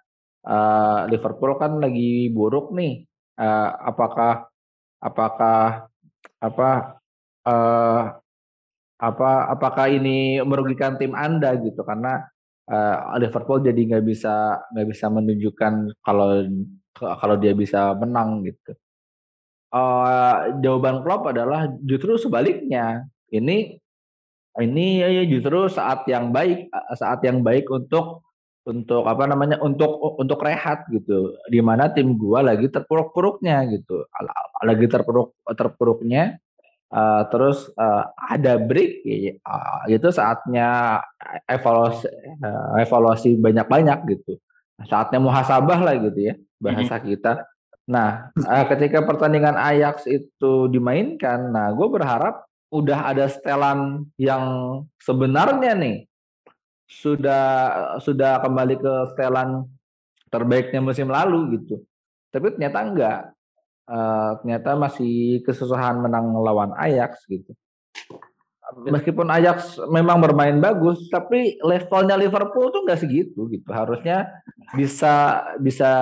uh, 0.44 1.08
Liverpool 1.08 1.56
kan 1.56 1.80
lagi 1.80 2.28
buruk 2.28 2.76
nih. 2.76 3.08
Uh, 3.36 3.68
apakah 3.92 4.48
apakah 5.00 5.88
apa 6.40 6.70
uh, 7.44 8.02
apa 8.96 9.30
apakah 9.52 9.86
ini 9.92 10.40
merugikan 10.40 10.96
tim 10.96 11.12
anda 11.12 11.52
gitu 11.60 11.84
karena 11.84 12.24
uh, 12.68 13.12
Liverpool 13.20 13.60
jadi 13.60 13.76
nggak 13.76 14.04
bisa 14.08 14.64
nggak 14.72 14.86
bisa 14.88 15.06
menunjukkan 15.12 15.72
kalau 16.00 16.48
kalau 16.96 17.36
dia 17.36 17.52
bisa 17.52 17.92
menang 17.96 18.44
gitu. 18.44 18.72
Uh, 19.70 20.56
jawaban 20.62 21.04
Klopp 21.04 21.28
adalah 21.28 21.68
justru 21.84 22.16
sebaliknya. 22.16 23.04
Ini 23.28 23.76
ini 24.56 24.86
ya 25.04 25.24
justru 25.28 25.68
saat 25.68 26.08
yang 26.08 26.32
baik 26.32 26.72
saat 26.96 27.20
yang 27.26 27.44
baik 27.44 27.68
untuk 27.68 28.24
untuk 28.66 29.04
apa 29.04 29.28
namanya 29.28 29.60
untuk 29.60 30.00
untuk 30.16 30.40
rehat 30.40 30.88
gitu. 30.88 31.36
Di 31.50 31.60
mana 31.60 31.92
tim 31.92 32.16
gua 32.16 32.40
lagi 32.40 32.70
terpuruk-puruknya 32.72 33.68
gitu. 33.68 34.06
Lagi 34.64 34.86
terpuruk 34.88 35.36
terpuruknya 35.44 36.40
uh, 36.92 37.22
terus 37.28 37.68
uh, 37.74 38.04
ada 38.16 38.56
break 38.60 39.02
ya, 39.04 39.34
uh, 39.42 39.82
itu 39.90 40.08
saatnya 40.14 41.00
evaluasi 41.50 42.06
uh, 42.42 42.78
evaluasi 42.80 43.36
banyak-banyak 43.38 43.98
gitu 44.16 44.38
saatnya 44.84 45.22
muhasabah 45.22 45.80
lah 45.80 45.94
gitu 45.96 46.32
ya 46.32 46.34
bahasa 46.60 47.00
kita 47.00 47.48
nah 47.86 48.28
uh, 48.36 48.64
ketika 48.68 49.00
pertandingan 49.06 49.56
Ajax 49.56 50.04
itu 50.04 50.68
dimainkan 50.68 51.48
nah 51.48 51.72
gue 51.72 51.88
berharap 51.88 52.44
udah 52.68 53.14
ada 53.14 53.30
setelan 53.30 54.04
yang 54.18 54.44
sebenarnya 55.00 55.72
nih 55.78 55.96
sudah 56.86 57.44
sudah 57.98 58.42
kembali 58.42 58.74
ke 58.78 58.92
setelan 59.14 59.66
terbaiknya 60.30 60.80
musim 60.82 61.10
lalu 61.10 61.58
gitu. 61.60 61.82
Tapi 62.30 62.54
ternyata 62.54 62.80
enggak. 62.82 63.20
uh, 63.86 64.34
ternyata 64.42 64.74
masih 64.74 65.46
kesusahan 65.46 66.02
menang 66.02 66.34
lawan 66.42 66.74
Ajax 66.74 67.22
gitu. 67.30 67.54
Meskipun 68.66 69.30
Ajax 69.30 69.78
memang 69.86 70.18
bermain 70.18 70.58
bagus, 70.58 71.06
tapi 71.06 71.54
levelnya 71.62 72.18
Liverpool 72.18 72.74
tuh 72.74 72.82
nggak 72.82 72.98
segitu 72.98 73.46
gitu. 73.46 73.70
Harusnya 73.70 74.26
bisa 74.74 75.46
bisa 75.62 75.92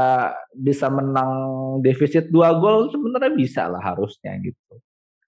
bisa 0.56 0.88
menang 0.88 1.32
defisit 1.84 2.32
dua 2.32 2.56
gol 2.56 2.88
sebenarnya 2.88 3.36
bisa 3.36 3.68
lah 3.68 3.84
harusnya 3.84 4.32
gitu. 4.40 4.80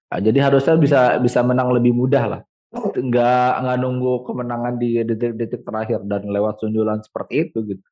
Nah, 0.09 0.17
jadi 0.17 0.49
harusnya 0.49 0.81
bisa 0.81 1.21
bisa 1.21 1.45
menang 1.45 1.69
lebih 1.77 1.93
mudah 1.93 2.25
lah. 2.25 2.41
Nggak 2.73 3.51
nggak 3.61 3.77
nunggu 3.85 4.25
kemenangan 4.25 4.73
di 4.81 5.05
detik-detik 5.05 5.61
terakhir 5.61 6.01
dan 6.09 6.25
lewat 6.25 6.57
sundulan 6.57 7.05
seperti 7.05 7.47
itu 7.47 7.61
gitu. 7.69 7.85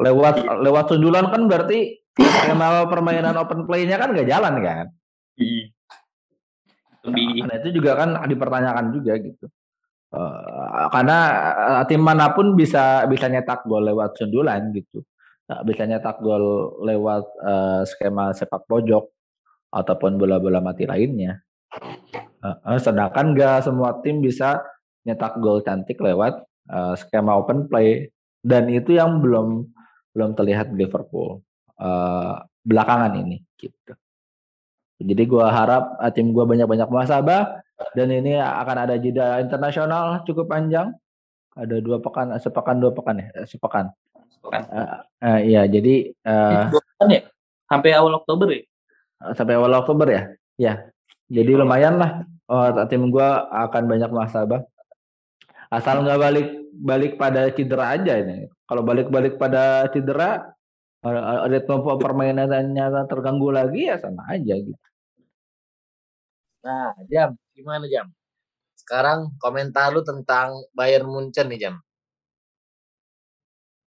Lewat 0.00 0.48
lewat 0.64 0.96
sundulan 0.96 1.28
kan 1.28 1.44
berarti 1.44 2.00
skema 2.16 2.88
permainan 2.88 3.36
open 3.36 3.68
play-nya 3.68 4.00
kan 4.00 4.16
nggak 4.16 4.28
jalan 4.32 4.54
kan? 4.64 4.86
Lebih. 7.06 7.48
Nah, 7.48 7.54
itu 7.60 7.68
juga 7.80 7.92
kan 7.96 8.10
dipertanyakan 8.28 8.86
juga 8.92 9.12
gitu. 9.20 9.46
Uh, 10.10 10.90
karena 10.90 11.18
uh, 11.54 11.84
tim 11.86 12.02
mana 12.02 12.34
pun 12.34 12.58
bisa 12.58 13.06
bisa 13.06 13.30
nyetak 13.30 13.62
gol 13.62 13.86
lewat 13.86 14.18
sundulan 14.18 14.74
gitu. 14.74 15.06
Uh, 15.46 15.62
bisa 15.62 15.86
nyetak 15.86 16.18
gol 16.18 16.76
lewat 16.82 17.24
uh, 17.40 17.82
skema 17.86 18.34
sepak 18.34 18.66
pojok 18.66 19.06
ataupun 19.70 20.18
bola-bola 20.18 20.58
mati 20.58 20.82
lainnya. 20.84 21.38
Uh, 22.42 22.78
sedangkan 22.82 23.38
gak 23.38 23.70
semua 23.70 24.02
tim 24.02 24.18
bisa 24.18 24.58
nyetak 25.06 25.38
gol 25.38 25.62
cantik 25.62 26.02
lewat 26.02 26.42
uh, 26.68 26.98
skema 26.98 27.38
open 27.38 27.70
play 27.70 28.10
dan 28.42 28.66
itu 28.66 28.98
yang 28.98 29.22
belum 29.22 29.70
belum 30.10 30.34
terlihat 30.34 30.74
Liverpool 30.74 31.38
uh, 31.78 32.34
belakangan 32.66 33.14
ini 33.20 33.46
gitu. 33.54 33.94
Jadi 35.00 35.22
gue 35.24 35.40
harap 35.40 35.96
uh, 35.96 36.12
tim 36.12 36.36
gue 36.36 36.44
banyak-banyak 36.44 36.88
muasabah 36.92 37.64
dan 37.96 38.08
ini 38.12 38.36
akan 38.36 38.76
ada 38.84 38.94
jeda 39.00 39.40
internasional 39.40 40.20
cukup 40.28 40.52
panjang. 40.52 40.92
Ada 41.56 41.82
dua 41.82 41.98
pekan, 41.98 42.30
sepekan 42.38 42.78
dua 42.78 42.94
pekan 42.94 43.18
ya, 43.18 43.26
eh, 43.34 43.46
sepekan. 43.48 43.90
Sepekan. 44.28 44.62
Uh, 44.70 45.00
uh, 45.24 45.38
iya, 45.40 45.66
jadi 45.66 46.14
uh, 46.28 46.70
dua 46.70 46.82
pekan 46.84 47.08
ya? 47.10 47.22
Sampai 47.66 47.90
awal 47.96 48.12
Oktober 48.20 48.46
ya? 48.52 48.62
Sampai 49.34 49.56
awal 49.56 49.72
Oktober 49.74 50.06
ya? 50.06 50.22
Ya. 50.60 50.74
Jadi 51.30 51.52
lumayan 51.54 51.96
lah. 51.96 52.26
Oh, 52.50 52.66
tim 52.90 53.08
gue 53.08 53.28
akan 53.50 53.82
banyak 53.86 54.10
muasabah. 54.10 54.66
Asal 55.70 56.02
nggak 56.02 56.18
balik 56.18 56.48
balik 56.74 57.12
pada 57.14 57.46
cedera 57.54 57.94
aja 57.94 58.18
ini. 58.18 58.50
Kalau 58.66 58.82
balik-balik 58.82 59.38
pada 59.38 59.86
cedera, 59.94 60.50
ritme 61.00 61.76
permainannya 61.80 63.08
terganggu 63.08 63.48
lagi 63.48 63.88
ya 63.88 63.96
sama 63.96 64.28
aja 64.28 64.54
gitu. 64.60 64.84
Nah, 66.60 66.92
Jam, 67.08 67.32
gimana 67.56 67.88
Jam? 67.88 68.12
Sekarang 68.76 69.32
komentar 69.40 69.88
lu 69.92 70.04
tentang 70.04 70.60
Bayern 70.76 71.08
Munchen 71.08 71.48
nih 71.48 71.60
Jam. 71.68 71.74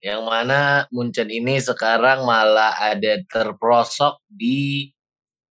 Yang 0.00 0.22
mana 0.24 0.60
Munchen 0.92 1.28
ini 1.28 1.60
sekarang 1.60 2.24
malah 2.24 2.72
ada 2.76 3.20
terprosok 3.28 4.20
di 4.28 4.92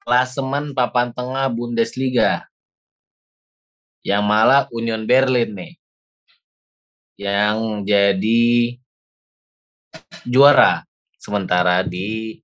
klasemen 0.04 0.72
papan 0.72 1.12
tengah 1.12 1.48
Bundesliga. 1.52 2.48
Yang 4.04 4.24
malah 4.24 4.64
Union 4.72 5.04
Berlin 5.04 5.52
nih. 5.52 5.72
Yang 7.20 7.56
jadi 7.88 8.44
juara 10.28 10.87
sementara 11.28 11.84
di 11.84 12.40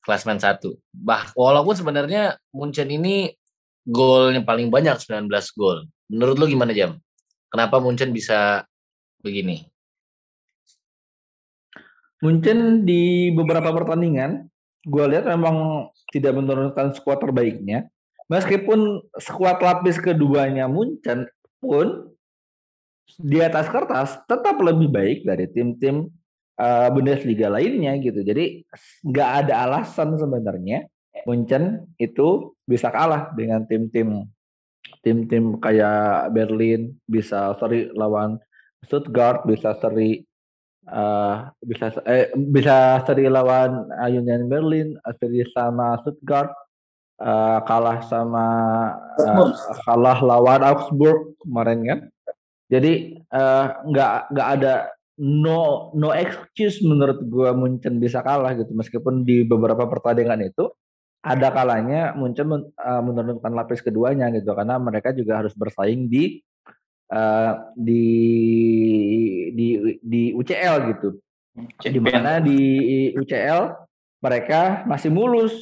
klasmen 0.00 0.40
satu. 0.40 0.80
Bah, 0.88 1.28
walaupun 1.36 1.76
sebenarnya 1.76 2.40
Munchen 2.56 2.88
ini 2.88 3.36
golnya 3.84 4.40
paling 4.40 4.72
banyak 4.72 4.96
19 4.96 5.28
gol. 5.52 5.84
Menurut 6.08 6.36
lo 6.40 6.48
gimana 6.48 6.72
Jam? 6.72 6.96
Kenapa 7.52 7.76
Munchen 7.78 8.10
bisa 8.16 8.64
begini? 9.20 9.68
Munchen 12.24 12.88
di 12.88 13.28
beberapa 13.36 13.76
pertandingan, 13.76 14.48
gue 14.88 15.04
lihat 15.12 15.28
memang 15.28 15.90
tidak 16.08 16.32
menurunkan 16.32 16.96
skuad 16.96 17.20
terbaiknya. 17.20 17.92
Meskipun 18.26 19.04
skuad 19.20 19.60
lapis 19.60 20.00
keduanya 20.00 20.66
Munchen 20.66 21.28
pun 21.62 22.16
di 23.20 23.38
atas 23.38 23.70
kertas 23.70 24.18
tetap 24.26 24.58
lebih 24.58 24.90
baik 24.90 25.18
dari 25.22 25.46
tim-tim 25.46 26.10
uh, 26.60 26.88
Bundesliga 26.92 27.52
lainnya 27.52 27.96
gitu. 28.00 28.20
Jadi 28.20 28.64
nggak 29.04 29.30
ada 29.46 29.54
alasan 29.68 30.16
sebenarnya 30.16 30.88
Munchen 31.24 31.88
itu 31.96 32.52
bisa 32.68 32.92
kalah 32.92 33.32
dengan 33.32 33.64
tim-tim 33.64 34.28
tim-tim 35.00 35.56
kayak 35.58 36.30
Berlin 36.34 36.94
bisa 37.06 37.54
seri 37.56 37.90
lawan 37.94 38.36
Stuttgart 38.84 39.42
bisa 39.48 39.74
seri 39.80 40.22
uh, 40.90 41.50
bisa 41.62 41.94
eh, 42.06 42.30
bisa 42.34 43.02
seri 43.06 43.26
lawan 43.26 43.86
Union 44.10 44.46
Berlin 44.50 44.94
seri 45.18 45.42
sama 45.50 45.98
Stuttgart 46.02 46.50
uh, 47.22 47.62
kalah 47.66 48.02
sama 48.06 48.46
uh, 49.18 49.50
kalah 49.86 50.18
lawan 50.22 50.62
Augsburg 50.62 51.38
kemarin 51.42 51.80
kan 51.86 52.00
jadi 52.66 53.22
nggak 53.86 54.10
uh, 54.10 54.26
nggak 54.34 54.48
ada 54.58 54.74
no 55.22 55.90
no 55.96 56.12
excuse 56.12 56.84
menurut 56.84 57.24
gua 57.24 57.56
Munchen 57.56 57.96
bisa 57.96 58.20
kalah 58.20 58.52
gitu 58.52 58.76
meskipun 58.76 59.24
di 59.24 59.48
beberapa 59.48 59.88
pertandingan 59.88 60.44
itu 60.44 60.68
ada 61.26 61.50
kalanya 61.50 62.14
muncul 62.14 62.46
men, 62.46 62.62
uh, 62.78 63.02
menurunkan 63.02 63.50
lapis 63.50 63.82
keduanya 63.82 64.30
gitu 64.30 64.54
karena 64.54 64.78
mereka 64.78 65.10
juga 65.10 65.42
harus 65.42 65.56
bersaing 65.58 66.06
di 66.06 66.38
uh, 67.10 67.52
di 67.74 68.06
di 69.50 69.66
di 69.98 70.22
UCL 70.30 70.74
gitu. 70.94 71.08
Di 71.82 72.00
mana 72.00 72.38
di 72.38 72.58
UCL 73.18 73.74
mereka 74.22 74.86
masih 74.86 75.10
mulus. 75.10 75.54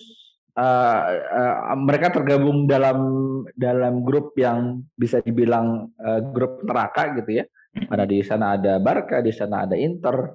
Uh, 0.55 1.19
uh, 1.35 1.75
mereka 1.75 2.15
tergabung 2.15 2.71
dalam 2.71 2.99
dalam 3.59 4.07
grup 4.07 4.39
yang 4.39 4.87
bisa 4.95 5.19
dibilang 5.19 5.91
uh, 5.99 6.23
grup 6.31 6.63
neraka 6.63 7.11
gitu 7.19 7.43
ya. 7.43 7.45
Karena 7.75 8.07
di 8.07 8.22
sana 8.22 8.55
ada 8.55 8.79
Barca, 8.79 9.18
di 9.18 9.35
sana 9.35 9.66
ada 9.66 9.75
Inter, 9.75 10.31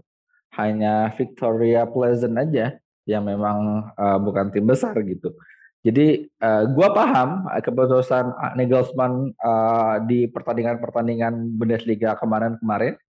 hanya 0.59 1.07
Victoria 1.15 1.87
Pleasant 1.87 2.35
aja 2.35 2.75
yang 3.07 3.23
memang 3.25 3.89
uh, 3.95 4.19
bukan 4.19 4.51
tim 4.51 4.67
besar 4.67 4.93
gitu. 5.07 5.33
Jadi 5.79 6.27
uh, 6.43 6.67
gua 6.75 6.91
paham 6.91 7.47
keputusan 7.63 8.35
Nagelsmann 8.59 9.31
uh, 9.39 10.03
di 10.03 10.27
pertandingan-pertandingan 10.27 11.55
Bundesliga 11.55 12.19
kemarin-kemarin 12.19 12.99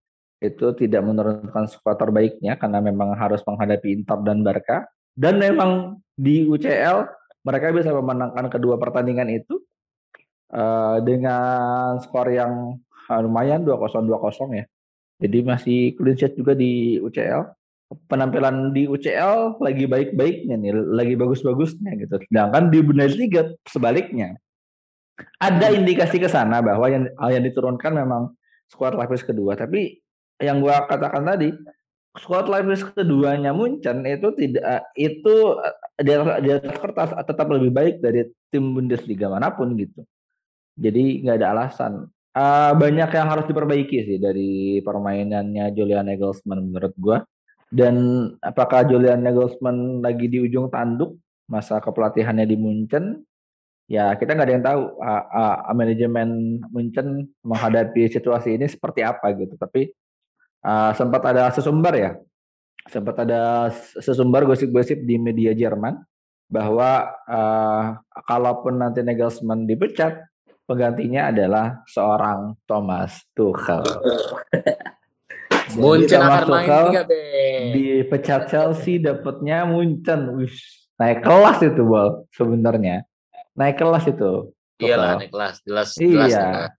itu 0.41 0.73
tidak 0.73 1.03
menurunkan 1.05 1.69
skuad 1.69 1.99
terbaiknya 1.99 2.57
karena 2.57 2.81
memang 2.81 3.13
harus 3.13 3.43
menghadapi 3.45 3.93
Inter 3.93 4.23
dan 4.25 4.41
Barca 4.41 4.89
dan 5.13 5.37
memang 5.37 6.01
di 6.17 6.47
UCL 6.49 7.05
mereka 7.45 7.69
bisa 7.69 7.93
memenangkan 7.93 8.49
kedua 8.49 8.81
pertandingan 8.81 9.29
itu 9.29 9.61
uh, 10.55 10.97
dengan 11.03 12.01
skor 12.01 12.31
yang 12.33 12.81
lumayan 13.19 13.67
2-0 13.67 14.07
2-0 14.07 14.55
ya. 14.55 14.65
Jadi 15.21 15.37
masih 15.43 15.79
clean 15.99 16.17
sheet 16.17 16.33
juga 16.39 16.55
di 16.55 16.97
UCL 16.97 17.61
penampilan 18.07 18.71
di 18.71 18.87
UCL 18.87 19.59
lagi 19.59 19.85
baik-baiknya 19.87 20.55
nih, 20.55 20.71
lagi 20.95 21.13
bagus-bagusnya 21.19 21.99
gitu. 21.99 22.15
Sedangkan 22.31 22.71
di 22.71 22.79
Bundesliga 22.79 23.51
sebaliknya. 23.67 24.39
Ada 25.37 25.69
hmm. 25.69 25.77
indikasi 25.83 26.17
ke 26.17 26.31
sana 26.31 26.63
bahwa 26.63 26.87
yang 26.87 27.05
yang 27.19 27.43
diturunkan 27.43 27.93
memang 27.93 28.31
skuad 28.71 28.95
lapis 28.95 29.21
kedua, 29.27 29.59
tapi 29.59 29.99
yang 30.41 30.63
gua 30.63 30.87
katakan 30.87 31.27
tadi, 31.27 31.53
skuad 32.17 32.47
lapis 32.47 32.87
keduanya 32.95 33.51
Munchen 33.51 34.01
itu 34.07 34.33
tidak 34.39 34.87
itu 34.95 35.35
di 35.99 36.11
atas, 36.15 36.37
di 36.41 36.49
atas 36.49 36.77
kertas 36.79 37.09
tetap 37.27 37.47
lebih 37.51 37.69
baik 37.75 37.95
dari 37.99 38.25
tim 38.49 38.71
Bundesliga 38.73 39.29
mana 39.29 39.51
pun 39.53 39.75
gitu. 39.75 40.01
Jadi 40.79 41.27
nggak 41.27 41.37
ada 41.43 41.47
alasan. 41.53 42.07
Uh, 42.31 42.71
banyak 42.79 43.11
yang 43.11 43.27
harus 43.27 43.43
diperbaiki 43.43 44.07
sih 44.07 44.15
dari 44.15 44.79
permainannya 44.79 45.67
Julian 45.75 46.07
Nagelsmann 46.07 46.63
menurut 46.63 46.95
gua 46.95 47.27
dan 47.71 47.95
apakah 48.43 48.83
Julian 48.83 49.23
Nagelsmann 49.23 50.03
lagi 50.03 50.27
di 50.27 50.43
ujung 50.43 50.67
tanduk 50.67 51.15
masa 51.47 51.79
kepelatihannya 51.79 52.43
di 52.43 52.59
Munchen? 52.59 53.23
Ya 53.87 54.11
kita 54.15 54.35
nggak 54.35 54.47
ada 54.47 54.55
yang 54.55 54.63
tahu 54.63 54.81
uh, 54.99 55.23
uh, 55.27 55.75
manajemen 55.75 56.59
Munchen 56.71 57.31
menghadapi 57.43 58.07
situasi 58.11 58.59
ini 58.59 58.67
seperti 58.67 59.03
apa 59.03 59.31
gitu. 59.35 59.55
Tapi 59.55 59.91
uh, 60.67 60.91
sempat 60.95 61.23
ada 61.35 61.51
sesumber 61.51 61.93
ya, 61.95 62.11
sempat 62.87 63.23
ada 63.23 63.71
sesumber 63.99 64.47
gosip-gosip 64.47 65.03
di 65.03 65.15
media 65.15 65.55
Jerman 65.55 65.99
bahwa 66.51 67.07
uh, 67.27 67.99
kalaupun 68.27 68.83
nanti 68.83 68.99
Nagelsmann 68.99 69.63
dipecat, 69.63 70.30
penggantinya 70.71 71.35
adalah 71.35 71.83
seorang 71.91 72.55
Thomas 72.63 73.19
Tuchel. 73.35 73.83
Munchen 75.71 76.19
akan 76.19 76.47
main 76.51 76.67
tiga 76.67 77.03
Di 77.71 78.03
pecat 78.07 78.47
Chelsea 78.47 78.99
dapatnya 78.99 79.63
Munchen. 79.67 80.35
Wish, 80.35 80.81
naik 81.01 81.25
kelas 81.25 81.57
itu 81.65 81.81
bol 81.81 82.29
sebenarnya 82.29 83.09
naik 83.57 83.81
kelas 83.81 84.05
itu 84.05 84.53
iyalah 84.77 85.17
naik 85.17 85.33
kelas 85.33 85.55
jelas 85.65 85.89
iya 85.97 86.21
jelas, 86.29 86.69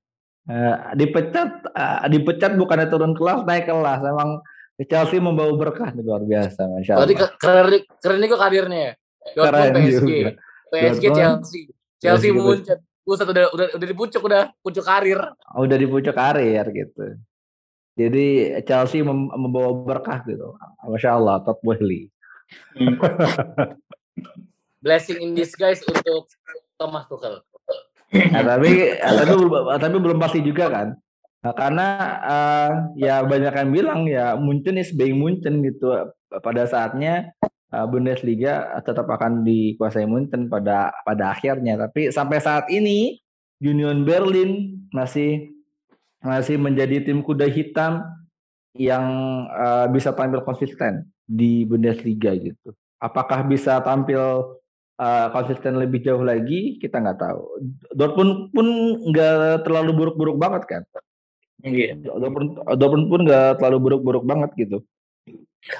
uh, 0.47 0.77
dipecat 0.95 1.51
uh, 1.75 2.07
dipecat 2.07 2.55
bukannya 2.55 2.87
turun 2.87 3.19
kelas 3.19 3.43
naik 3.43 3.67
kelas 3.67 4.01
emang 4.07 4.39
Chelsea 4.83 5.23
membawa 5.23 5.53
berkah 5.55 5.95
nih 5.95 6.03
luar 6.03 6.27
biasa 6.27 6.67
masya 6.67 6.99
Allah. 6.99 7.07
Berarti 7.07 7.15
keren 7.39 7.67
keren 8.03 8.25
kok 8.27 8.41
karirnya 8.41 8.79
ya. 8.83 8.93
Keren 9.31 9.71
PSG, 9.79 10.11
juga. 10.11 10.31
PSG 10.75 11.05
Chelsea, 11.15 11.63
Chelsea 12.03 12.31
Munchen. 12.35 12.79
Buset 13.03 13.27
udah 13.27 13.51
udah 13.51 13.67
udah 13.75 13.87
di 13.87 13.97
pucuk 13.99 14.23
udah 14.23 14.55
pucuk 14.63 14.87
karir. 14.87 15.19
Udah 15.59 15.77
di 15.77 15.87
pucuk 15.91 16.15
karir 16.15 16.65
gitu. 16.71 17.19
Jadi 17.99 18.57
Chelsea 18.65 19.05
mem 19.05 19.29
membawa 19.29 19.75
berkah 19.75 20.25
gitu. 20.25 20.57
Masya 20.87 21.19
Allah, 21.19 21.43
Todd 21.45 21.61
Boehly. 21.61 22.09
Hmm. 22.79 22.97
Blessing 24.83 25.21
in 25.21 25.35
disguise 25.37 25.83
untuk 25.85 26.31
Thomas 26.81 27.05
Tuchel. 27.11 27.43
Nah, 28.13 28.43
tapi 28.45 28.97
tapi 28.97 29.35
tapi 29.81 29.97
belum 29.97 30.19
pasti 30.21 30.41
juga 30.45 30.69
kan. 30.69 30.89
Nah, 31.43 31.53
karena 31.59 31.89
uh, 32.23 32.71
ya 32.95 33.25
banyak 33.27 33.51
yang 33.51 33.71
bilang 33.75 34.01
ya 34.07 34.39
Munchen 34.39 34.79
is 34.79 34.95
being 34.95 35.19
Munchen 35.19 35.59
gitu. 35.65 35.91
Pada 36.29 36.65
saatnya 36.65 37.35
Bundesliga 37.89 38.69
tetap 38.85 39.09
akan 39.09 39.49
dikuasai 39.49 40.05
Munchen 40.05 40.53
pada 40.53 40.93
pada 41.09 41.33
akhirnya. 41.33 41.81
Tapi 41.81 42.13
sampai 42.13 42.39
saat 42.39 42.69
ini 42.69 43.17
Union 43.65 44.05
Berlin 44.05 44.77
masih 44.93 45.57
masih 46.21 46.61
menjadi 46.61 47.03
tim 47.03 47.25
kuda 47.25 47.49
hitam 47.49 48.05
yang 48.77 49.05
uh, 49.49 49.89
bisa 49.89 50.13
tampil 50.13 50.45
konsisten 50.45 51.09
di 51.25 51.65
Bundesliga 51.65 52.37
gitu. 52.37 52.77
Apakah 53.01 53.43
bisa 53.49 53.81
tampil 53.81 54.21
uh, 55.01 55.27
konsisten 55.33 55.81
lebih 55.81 56.05
jauh 56.05 56.23
lagi 56.23 56.77
kita 56.77 57.01
nggak 57.01 57.19
tahu. 57.19 57.43
Dortmund 57.97 58.53
pun 58.53 58.67
nggak 59.11 59.65
terlalu 59.65 59.91
buruk-buruk 59.97 60.37
banget 60.37 60.63
kan. 60.69 60.83
Iya. 61.63 61.99
Dortmund, 61.99 62.59
Dortmund 62.77 63.07
pun 63.09 63.21
nggak 63.27 63.59
terlalu 63.59 63.79
buruk-buruk 63.81 64.25
banget 64.29 64.51
gitu. 64.59 64.79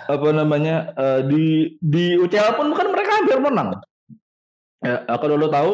Apa 0.07 0.29
namanya 0.31 0.95
uh, 0.95 1.21
di 1.27 1.77
di 1.83 2.15
UCL 2.15 2.55
pun 2.55 2.71
kan 2.75 2.89
mereka 2.91 3.11
hampir 3.19 3.39
menang. 3.43 3.69
Ya, 4.83 5.07
aku 5.07 5.31
dulu 5.31 5.47
tahu 5.51 5.73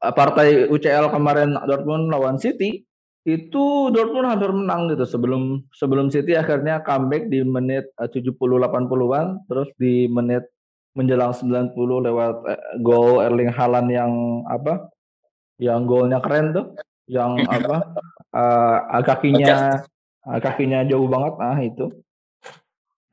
partai 0.00 0.68
UCL 0.72 1.12
kemarin 1.12 1.56
Dortmund 1.68 2.08
lawan 2.08 2.40
City 2.40 2.88
itu 3.28 3.92
Dortmund 3.92 4.32
hampir 4.32 4.48
menang 4.48 4.88
gitu 4.88 5.04
sebelum 5.04 5.68
sebelum 5.76 6.08
City 6.08 6.32
akhirnya 6.32 6.80
comeback 6.80 7.28
di 7.28 7.44
menit 7.44 7.92
70 8.00 8.32
eh, 8.32 8.32
80-an 8.32 9.44
terus 9.44 9.68
di 9.76 10.08
menit 10.08 10.48
menjelang 10.96 11.36
90 11.36 11.76
lewat 11.76 12.34
eh, 12.48 12.60
gol 12.80 13.20
Erling 13.20 13.52
Haaland 13.52 13.88
yang 13.92 14.12
apa 14.48 14.88
yang 15.60 15.84
golnya 15.84 16.24
keren 16.24 16.56
tuh 16.56 16.66
yang 17.04 17.36
apa 17.44 17.92
uh, 18.32 19.02
kakinya 19.08 19.84
kakinya 20.40 20.80
jauh 20.88 21.04
banget. 21.04 21.34
Ah 21.44 21.60
itu 21.60 21.92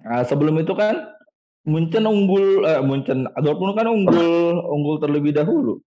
uh, 0.07 0.23
sebelum 0.23 0.55
itu 0.63 0.73
kan 0.73 1.13
Munchen 1.67 2.07
unggul 2.07 2.63
eh, 2.63 2.79
Munchen 2.79 3.27
Dortmund 3.43 3.75
kan 3.75 3.91
unggul 3.91 4.63
unggul 4.63 5.03
terlebih 5.03 5.35
dahulu 5.35 5.83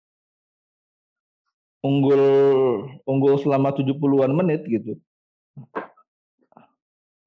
unggul 1.80 2.22
unggul 3.08 3.34
selama 3.40 3.72
70-an 3.72 4.32
menit 4.36 4.64
gitu. 4.68 5.00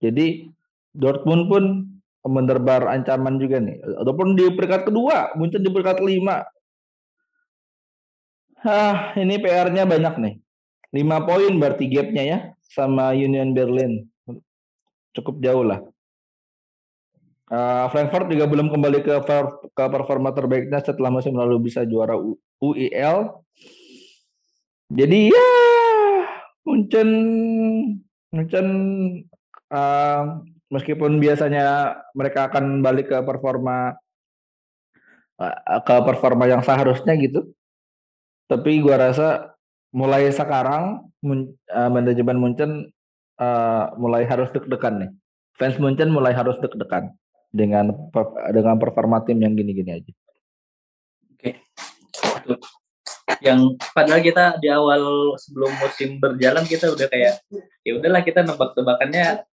Jadi 0.01 0.51
Dortmund 0.93 1.49
pun 1.49 1.63
menerbar 2.23 2.87
ancaman 2.87 3.41
juga 3.41 3.59
nih. 3.59 3.81
Ataupun 3.99 4.37
di 4.37 4.47
peringkat 4.53 4.87
kedua, 4.87 5.33
muncul 5.35 5.59
di 5.59 5.69
peringkat 5.71 5.97
kelima. 5.99 6.45
Hah, 8.63 9.11
ini 9.19 9.35
PR-nya 9.41 9.83
banyak 9.83 10.15
nih. 10.21 10.35
5 10.93 11.27
poin 11.27 11.51
berarti 11.57 11.89
gapnya 11.89 12.23
ya 12.23 12.39
sama 12.63 13.11
Union 13.17 13.51
Berlin. 13.51 14.07
Cukup 15.17 15.41
jauh 15.41 15.65
lah. 15.65 15.81
Uh, 17.53 17.85
Frankfurt 17.93 18.33
juga 18.33 18.49
belum 18.49 18.73
kembali 18.73 19.05
ke, 19.05 19.13
ke 19.77 19.85
performa 19.93 20.33
terbaiknya 20.33 20.81
setelah 20.81 21.13
musim 21.13 21.37
lalu 21.37 21.69
bisa 21.69 21.85
juara 21.85 22.17
UEL 22.57 23.45
jadi 24.89 25.29
ya 25.29 25.49
Munchen 26.65 27.09
Munchen 28.33 28.67
uh, 29.69 30.21
meskipun 30.73 31.21
biasanya 31.21 31.97
mereka 32.17 32.49
akan 32.49 32.81
balik 32.81 33.13
ke 33.13 33.17
performa 33.21 33.93
uh, 35.37 35.81
ke 35.85 35.95
performa 36.01 36.49
yang 36.49 36.65
seharusnya 36.65 37.13
gitu. 37.21 37.53
Tapi 38.49 38.81
gua 38.81 38.97
rasa 38.97 39.53
mulai 39.93 40.29
sekarang 40.33 41.09
mun, 41.21 41.53
uh, 41.69 41.89
manajemen 41.89 42.37
Munchen 42.41 42.71
uh, 43.37 43.93
mulai 44.01 44.25
harus 44.25 44.49
deg-degan 44.53 45.05
nih. 45.05 45.11
Fans 45.57 45.77
Munchen 45.77 46.09
mulai 46.09 46.33
harus 46.33 46.57
deg-degan 46.57 47.13
dengan 47.53 47.93
dengan 48.49 48.75
performa 48.81 49.21
tim 49.21 49.37
yang 49.37 49.53
gini-gini 49.53 50.01
aja. 50.01 50.11
Oke. 51.37 51.61
Yang 53.45 53.77
padahal 53.93 54.21
kita 54.25 54.45
di 54.57 54.67
awal 54.73 55.37
sebelum 55.37 55.69
musim 55.77 56.17
berjalan 56.17 56.65
kita 56.65 56.89
udah 56.89 57.07
kayak 57.07 57.45
ya 57.85 57.91
udahlah 58.01 58.25
kita 58.25 58.41
nebak-tebakannya 58.41 59.45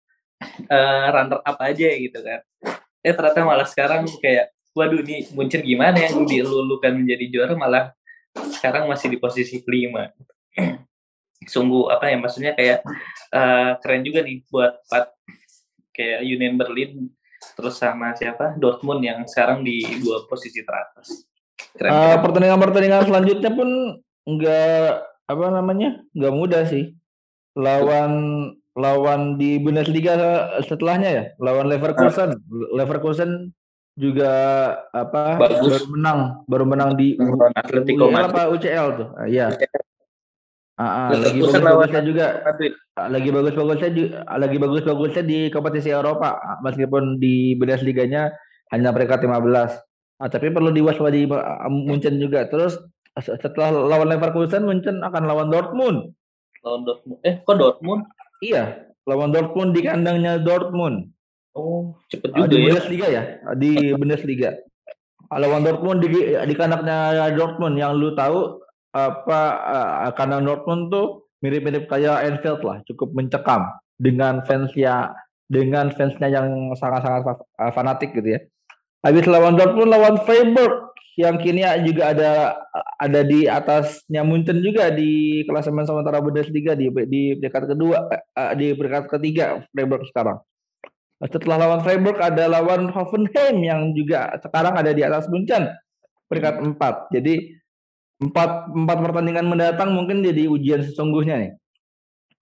uh, 0.72 1.06
runner 1.12 1.40
up 1.44 1.58
aja 1.60 1.88
gitu 2.00 2.18
kan. 2.24 2.40
Eh 3.04 3.12
ternyata 3.12 3.44
malah 3.44 3.68
sekarang 3.68 4.08
kayak 4.24 4.48
waduh 4.72 5.04
nih 5.04 5.28
Munchen 5.36 5.60
gimana 5.60 6.00
yang 6.00 6.24
dilulukan 6.24 6.96
menjadi 6.96 7.24
juara 7.28 7.52
malah 7.52 7.92
sekarang 8.56 8.88
masih 8.88 9.12
di 9.12 9.18
posisi 9.20 9.60
kelima. 9.60 10.08
Sungguh 11.44 11.92
apa 11.92 12.08
ya 12.08 12.16
maksudnya 12.16 12.52
kayak 12.56 12.80
uh, 13.34 13.76
keren 13.84 14.02
juga 14.08 14.24
nih 14.24 14.40
buat 14.48 14.80
Pat 14.88 15.12
kayak 15.92 16.24
Union 16.24 16.56
Berlin 16.56 17.10
terus 17.60 17.76
sama 17.78 18.16
siapa 18.16 18.56
Dortmund 18.56 19.04
yang 19.04 19.22
sekarang 19.28 19.62
di 19.62 19.84
dua 20.00 20.24
posisi 20.26 20.64
teratas 20.64 21.30
Uh, 21.80 22.16
pertandingan-pertandingan 22.20 23.06
selanjutnya 23.06 23.50
pun 23.54 23.68
nggak 24.26 24.90
apa 25.30 25.44
namanya 25.54 26.02
nggak 26.12 26.34
mudah 26.34 26.62
sih. 26.66 26.92
Lawan 27.54 28.12
lawan 28.74 29.36
di 29.36 29.58
Bundesliga 29.58 30.14
setelahnya 30.66 31.10
ya, 31.10 31.24
lawan 31.38 31.70
Leverkusen. 31.70 32.36
Leverkusen 32.74 33.54
juga 33.98 34.32
apa 34.94 35.36
Bagus. 35.36 35.66
baru 35.66 35.86
menang, 35.92 36.20
baru 36.46 36.64
menang 36.66 36.90
di 36.96 37.18
Atletico 37.54 38.08
UCL 38.08 38.26
apa 38.28 38.40
UCL 38.50 38.86
tuh. 38.98 39.08
Uh, 39.14 39.26
iya. 39.28 39.46
Ah, 40.80 41.12
ah, 41.12 41.12
lagi 41.12 41.44
bagus-bagusnya 41.44 42.02
juga 42.08 42.26
lagi 42.96 43.28
bagus-bagusnya 43.28 43.90
lagi 44.24 44.56
bagus-bagusnya 44.56 45.22
di 45.28 45.38
kompetisi 45.52 45.92
Eropa 45.92 46.40
meskipun 46.64 47.20
di 47.20 47.52
Bundesliga-nya 47.60 48.32
hanya 48.72 48.88
peringkat 48.88 49.28
15. 49.28 49.76
Ah, 50.24 50.28
tapi 50.32 50.48
perlu 50.48 50.72
diwaspadai 50.72 51.28
Munchen 51.68 52.16
juga. 52.16 52.48
Terus 52.48 52.80
setelah 53.20 53.76
lawan 53.76 54.08
Leverkusen, 54.08 54.64
Munchen 54.64 55.04
akan 55.04 55.28
lawan 55.28 55.52
Dortmund. 55.52 56.16
Lawan 56.64 56.82
Dortmund. 56.88 57.20
Eh, 57.28 57.44
kok 57.44 57.60
Dortmund? 57.60 58.08
Iya, 58.40 58.88
lawan 59.04 59.36
Dortmund 59.36 59.76
di 59.76 59.84
kandangnya 59.84 60.40
Dortmund. 60.40 61.12
Oh, 61.52 61.92
cepet 62.08 62.32
juga 62.32 62.48
di 62.48 62.56
ya. 62.56 62.64
Bundesliga 62.72 63.06
ya, 63.12 63.22
di 63.52 63.72
Bundesliga. 63.92 64.50
Lawan 65.28 65.60
Dortmund 65.60 66.00
di 66.00 66.08
di 66.32 66.54
kandangnya 66.56 67.28
Dortmund 67.36 67.76
yang 67.76 68.00
lu 68.00 68.16
tahu 68.16 68.64
apa 68.90 69.40
uh, 69.58 70.10
kandang 70.18 70.46
Dortmund 70.46 70.90
tuh 70.90 71.30
mirip-mirip 71.40 71.88
kayak 71.88 72.26
Anfield 72.26 72.60
lah, 72.66 72.82
cukup 72.84 73.14
mencekam 73.16 73.70
dengan 73.96 74.44
fans 74.44 74.72
ya 74.76 75.14
dengan 75.50 75.90
fansnya 75.90 76.30
yang 76.30 76.72
sangat-sangat 76.78 77.42
fanatik 77.74 78.14
gitu 78.14 78.38
ya. 78.38 78.40
Habis 79.02 79.26
lawan 79.26 79.56
Dortmund 79.56 79.90
lawan 79.90 80.16
Freiburg 80.22 80.90
yang 81.18 81.36
kini 81.36 81.66
juga 81.84 82.14
ada 82.14 82.30
ada 82.96 83.20
di 83.26 83.44
atasnya 83.44 84.22
Munchen 84.22 84.62
juga 84.64 84.88
di 84.94 85.42
klasemen 85.44 85.84
sementara 85.84 86.22
Bundesliga 86.22 86.72
di 86.78 86.88
di 87.10 87.36
peringkat 87.36 87.76
kedua 87.76 88.08
eh, 88.12 88.52
di 88.56 88.72
peringkat 88.72 89.10
ketiga 89.10 89.60
Freiburg 89.74 90.06
sekarang. 90.08 90.38
Setelah 91.20 91.68
lawan 91.68 91.80
Freiburg 91.84 92.16
ada 92.16 92.48
lawan 92.48 92.88
Hoffenheim 92.88 93.60
yang 93.60 93.92
juga 93.92 94.32
sekarang 94.40 94.72
ada 94.72 94.94
di 94.96 95.04
atas 95.04 95.28
Munchen 95.28 95.68
peringkat 96.30 96.64
empat. 96.64 97.12
Jadi 97.12 97.59
empat 98.20 98.68
empat 98.68 98.98
pertandingan 99.00 99.48
mendatang 99.48 99.96
mungkin 99.96 100.20
jadi 100.20 100.46
ujian 100.46 100.84
sesungguhnya 100.84 101.36
nih 101.40 101.52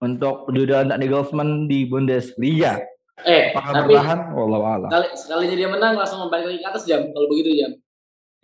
untuk 0.03 0.51
Julian 0.51 0.91
Nagelsmann 0.91 1.67
di 1.67 1.87
Bundesliga. 1.87 2.79
Eh, 3.27 3.51
Apakah 3.51 3.83
tapi 3.83 3.99
bertahan? 3.99 4.19
Wallahu 4.31 4.65
a'lam. 4.67 4.91
Sekali 4.91 5.09
sekalinya 5.19 5.57
dia 5.59 5.69
menang 5.71 5.95
langsung 5.99 6.23
balik 6.31 6.55
lagi 6.55 6.61
ke 6.63 6.69
atas 6.71 6.83
jam 6.87 7.03
kalau 7.11 7.27
begitu 7.27 7.51
jam. 7.59 7.71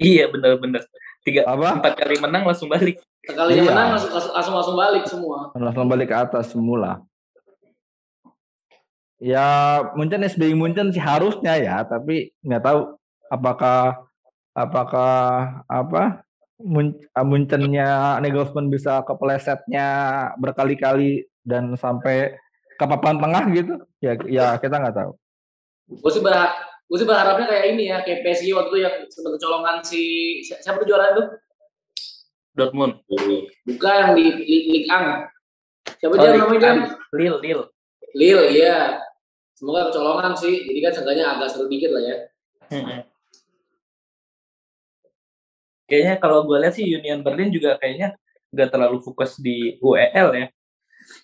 Iya 0.03 0.27
benar-benar. 0.27 0.83
Tiga 1.23 1.47
apa? 1.47 1.79
Empat 1.79 1.95
kali 1.95 2.19
menang 2.19 2.43
langsung 2.43 2.67
balik. 2.67 2.99
Sekalinya 3.23 3.63
iya. 3.63 3.71
menang 3.71 3.89
langsung, 3.95 4.11
langsung 4.11 4.55
langsung 4.59 4.77
balik 4.77 5.05
semua. 5.07 5.39
Langsung 5.55 5.87
balik 5.87 6.09
ke 6.11 6.17
atas 6.19 6.51
semula. 6.51 7.07
Ya 9.23 9.47
Munchen 9.95 10.27
SBI 10.27 10.59
Munchen 10.59 10.91
sih 10.91 11.01
harusnya 11.01 11.55
ya, 11.55 11.87
tapi 11.87 12.35
nggak 12.43 12.63
tahu 12.67 12.99
apakah 13.31 14.11
apakah 14.53 15.15
apa 15.71 16.27
mun, 16.65 16.97
muncennya 17.13 18.19
Nagelsmann 18.25 18.73
bisa 18.73 19.05
keplesetnya 19.05 19.87
berkali-kali 20.41 21.29
dan 21.45 21.77
sampai 21.77 22.33
ke 22.75 22.85
papan 22.89 23.21
tengah 23.21 23.45
gitu 23.55 23.75
ya 24.01 24.13
ya 24.27 24.47
kita 24.59 24.81
nggak 24.81 24.97
tahu. 24.97 25.13
Gue 26.01 26.11
sih 26.11 26.25
berharap 26.25 26.57
gue 26.85 26.99
sih 26.99 27.09
berharapnya 27.09 27.47
kayak 27.47 27.65
ini 27.77 27.85
ya 27.93 28.01
kayak 28.03 28.25
PSG 28.25 28.57
waktu 28.57 28.71
itu 28.73 28.79
yang 28.81 28.95
sempat 29.13 29.37
colongan 29.39 29.77
si 29.85 30.03
siapa 30.43 30.81
tuh 30.81 30.89
juara 30.89 31.13
itu? 31.13 31.25
Dortmund. 32.57 33.05
Bukan 33.69 33.95
yang 33.95 34.13
di 34.17 34.25
Ligue 34.43 34.89
1 34.89 34.91
siapa 36.01 36.15
oh, 36.17 36.19
dia? 36.19 36.39
Namanya 36.39 36.89
Lil 37.13 37.35
Lil 37.45 37.61
Lil 38.15 38.41
iya. 38.51 39.05
Semoga 39.55 39.91
kecolongan 39.91 40.35
sih. 40.35 40.67
Jadi 40.67 40.79
kan 40.83 40.93
seenggaknya 40.95 41.25
agak 41.39 41.49
seru 41.55 41.71
dikit 41.71 41.95
lah 41.95 42.03
ya. 42.03 42.17
Kayaknya 45.89 46.15
kalau 46.21 46.45
gue 46.49 46.57
lihat 46.61 46.75
sih 46.77 46.85
Union 46.85 47.21
Berlin 47.21 47.53
juga 47.53 47.77
kayaknya 47.81 48.17
nggak 48.55 48.69
terlalu 48.71 48.99
fokus 49.03 49.37
di 49.43 49.77
UEL 49.83 50.29
ya 50.35 50.47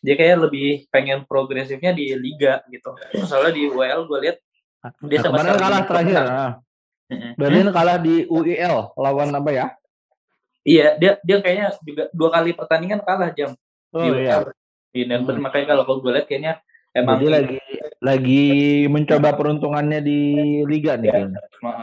dia 0.05 0.15
kayak 0.17 0.37
lebih 0.49 0.69
pengen 0.93 1.25
progresifnya 1.25 1.95
di 1.95 2.13
liga 2.17 2.61
gitu 2.69 2.93
soalnya 3.29 3.53
di 3.57 3.63
UEL 3.71 4.05
gue 4.05 4.19
lihat 4.29 4.37
dia 5.05 5.19
nah, 5.21 5.41
sama 5.41 5.57
kalah 5.57 5.83
terakhir 5.85 6.17
nah. 6.21 6.53
Berlin 7.37 7.69
hmm? 7.69 7.75
kalah 7.75 7.99
di 8.01 8.25
UEL 8.29 8.93
lawan 8.97 9.31
apa 9.33 9.51
ya 9.51 9.67
iya 10.65 10.97
dia 10.97 11.17
dia 11.25 11.37
kayaknya 11.41 11.77
juga 11.81 12.05
dua 12.13 12.29
kali 12.33 12.51
pertandingan 12.53 13.01
kalah 13.05 13.31
jam 13.33 13.57
oh, 13.93 14.01
di 14.05 14.09
iya. 14.25 14.45
di 14.93 15.07
hmm. 15.07 15.41
makanya 15.41 15.77
kalau 15.77 16.01
gue 16.01 16.13
lihat 16.13 16.27
kayaknya 16.29 16.53
emang 16.93 17.23
dia 17.23 17.31
lagi 17.33 17.59
lagi 18.01 18.45
mencoba 18.89 19.37
peruntungannya 19.37 20.01
di 20.01 20.21
liga 20.65 20.97
nih 20.97 21.13
ya. 21.13 21.21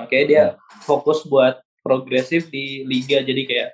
kayak 0.09 0.25
dia 0.25 0.43
fokus 0.81 1.21
buat 1.29 1.61
progresif 1.87 2.51
di 2.51 2.83
liga. 2.83 3.23
Jadi 3.23 3.47
kayak 3.47 3.69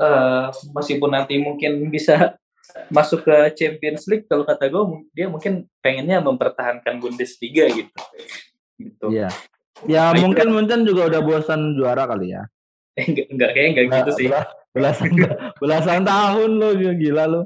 uh, 0.00 0.48
meskipun 0.72 1.12
nanti 1.12 1.36
mungkin 1.36 1.92
bisa 1.92 2.40
masuk 2.88 3.28
ke 3.28 3.36
Champions 3.56 4.08
League 4.08 4.24
kalau 4.24 4.48
kata 4.48 4.72
gue 4.72 4.82
dia 5.12 5.28
mungkin 5.28 5.68
pengennya 5.84 6.24
mempertahankan 6.24 6.96
Bundesliga 6.96 7.68
gitu. 7.68 7.92
Gitu. 8.80 9.06
Ya 9.12 9.28
ya 9.84 10.08
nah, 10.08 10.24
mungkin 10.24 10.48
itu, 10.48 10.54
mungkin 10.56 10.78
juga 10.88 11.02
udah 11.12 11.20
bosan 11.20 11.76
juara 11.76 12.08
kali 12.08 12.32
ya. 12.32 12.48
Enggak 12.96 13.28
enggak 13.28 13.50
kayak 13.52 13.68
enggak 13.76 13.86
gitu 13.92 14.12
sih. 14.16 14.28
belasan 14.72 15.12
belasan 15.60 16.00
tahun 16.08 16.50
lo 16.56 16.68
gila 16.76 17.24
lo. 17.28 17.42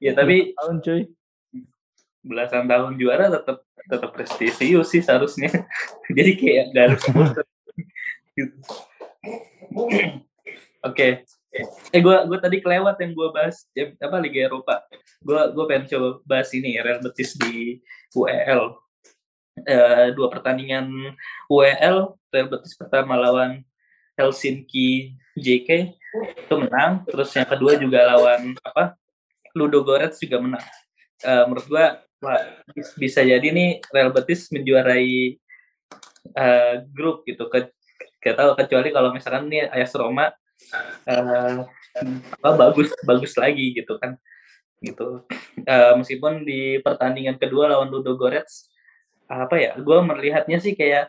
Ya 0.00 0.16
tapi 0.16 0.56
tahun 0.56 0.80
cuy. 0.80 1.02
belasan 2.24 2.64
tahun 2.64 2.96
juara 2.96 3.28
tetap 3.28 3.68
tetap 3.84 4.10
prestisius 4.16 4.88
sih 4.88 5.04
seharusnya. 5.04 5.52
Jadi 6.16 6.32
kayak 6.40 6.64
gak 6.72 6.84
harus 6.88 7.02
gitu. 8.32 8.56
Oke. 10.84 11.24
Eh 11.94 12.00
gue 12.02 12.16
gue 12.26 12.38
tadi 12.42 12.58
kelewat 12.58 12.98
yang 12.98 13.12
gue 13.14 13.28
bahas 13.30 13.64
apa 14.02 14.16
Liga 14.20 14.50
Eropa. 14.50 14.84
Gue 15.22 15.40
gue 15.54 15.64
pengen 15.70 15.84
coba 15.88 16.08
bahas 16.26 16.50
ini 16.52 16.76
Real 16.76 17.00
Betis 17.00 17.38
di 17.38 17.80
UEL. 18.12 18.76
Uh, 19.54 20.10
dua 20.18 20.28
pertandingan 20.34 21.14
UEL 21.46 22.18
Real 22.34 22.48
Betis 22.50 22.74
pertama 22.74 23.14
lawan 23.14 23.62
Helsinki 24.18 25.14
JK 25.38 25.94
itu 26.46 26.54
menang. 26.58 27.06
Terus 27.06 27.30
yang 27.38 27.48
kedua 27.48 27.78
juga 27.78 28.02
lawan 28.02 28.58
apa 28.66 28.98
Ludo 29.54 29.86
Gorets 29.86 30.18
juga 30.18 30.42
menang. 30.42 30.66
Uh, 31.22 31.46
menurut 31.48 31.66
gue 31.70 31.84
bisa 32.98 33.22
jadi 33.22 33.44
nih 33.44 33.78
Real 33.94 34.10
Betis 34.10 34.50
menjuarai 34.50 35.38
uh, 36.34 36.74
grup 36.90 37.22
gitu 37.28 37.46
ke 37.46 37.70
Gak 38.24 38.36
tahu 38.40 38.50
kecuali 38.56 38.88
kalau 38.88 39.12
misalkan 39.12 39.52
nih 39.52 39.68
Ayas 39.68 39.92
Roma 39.92 40.32
uh, 41.04 41.68
bagus 42.40 42.90
bagus 43.04 43.36
lagi 43.36 43.76
gitu 43.76 44.00
kan. 44.00 44.16
Gitu. 44.80 45.24
Uh, 45.64 45.92
meskipun 46.00 46.44
di 46.44 46.80
pertandingan 46.80 47.36
kedua 47.36 47.68
lawan 47.68 47.92
Ludo 47.92 48.16
Gorets 48.16 48.72
apa 49.24 49.56
ya 49.56 49.72
gue 49.80 49.98
melihatnya 50.04 50.60
sih 50.60 50.76
kayak 50.76 51.08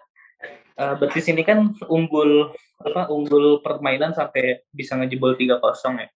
uh, 0.80 0.95
Betis 0.95 1.28
ini 1.28 1.43
kan 1.43 1.76
unggul 1.91 2.55
apa 2.80 3.07
unggul 3.11 3.59
permainan 3.59 4.11
sampai 4.11 4.63
bisa 4.72 4.95
ngejebol 4.99 5.36
3-0 5.36 5.59
ya. 6.03 6.09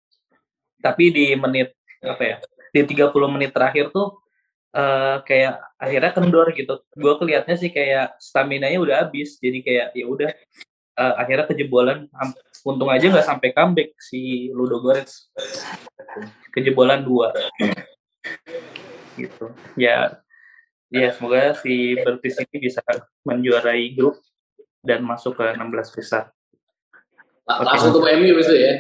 Tapi 0.80 1.04
di 1.12 1.26
menit 1.36 1.76
apa 2.00 2.24
ya 2.24 2.38
di 2.72 2.86
30 2.86 3.12
menit 3.36 3.52
terakhir 3.52 3.92
tuh 3.92 4.20
uh, 4.76 5.20
kayak 5.24 5.60
akhirnya 5.80 6.12
kendor 6.16 6.48
gitu. 6.56 6.80
Gue 6.96 7.14
kelihatnya 7.20 7.56
sih 7.60 7.72
kayak 7.72 8.20
stamina 8.20 8.68
nya 8.72 8.80
udah 8.80 8.96
habis 9.08 9.40
jadi 9.40 9.60
kayak 9.64 9.88
ya 9.96 10.06
udah 10.08 10.32
uh, 11.00 11.16
akhirnya 11.16 11.48
kejebolan 11.48 12.12
untung 12.68 12.92
aja 12.92 13.08
nggak 13.08 13.24
sampai 13.24 13.56
comeback 13.56 13.96
si 14.04 14.52
Ludo 14.52 14.84
Gorets 14.84 15.32
kejebolan 16.52 17.08
dua. 17.08 17.32
Gitu. 19.16 19.46
Ya 19.80 20.20
ya 20.92 21.16
semoga 21.16 21.56
si 21.56 21.96
Betis 21.96 22.36
ini 22.44 22.68
bisa 22.68 22.84
menjuarai 23.24 23.88
grup 23.96 24.20
dan 24.84 25.06
masuk 25.08 25.40
ke 25.40 25.46
16 25.56 25.96
besar. 25.96 26.36
Langsung 27.48 27.96
ke 27.96 28.10
MU 28.20 28.36
itu 28.44 28.56
ya? 28.56 28.74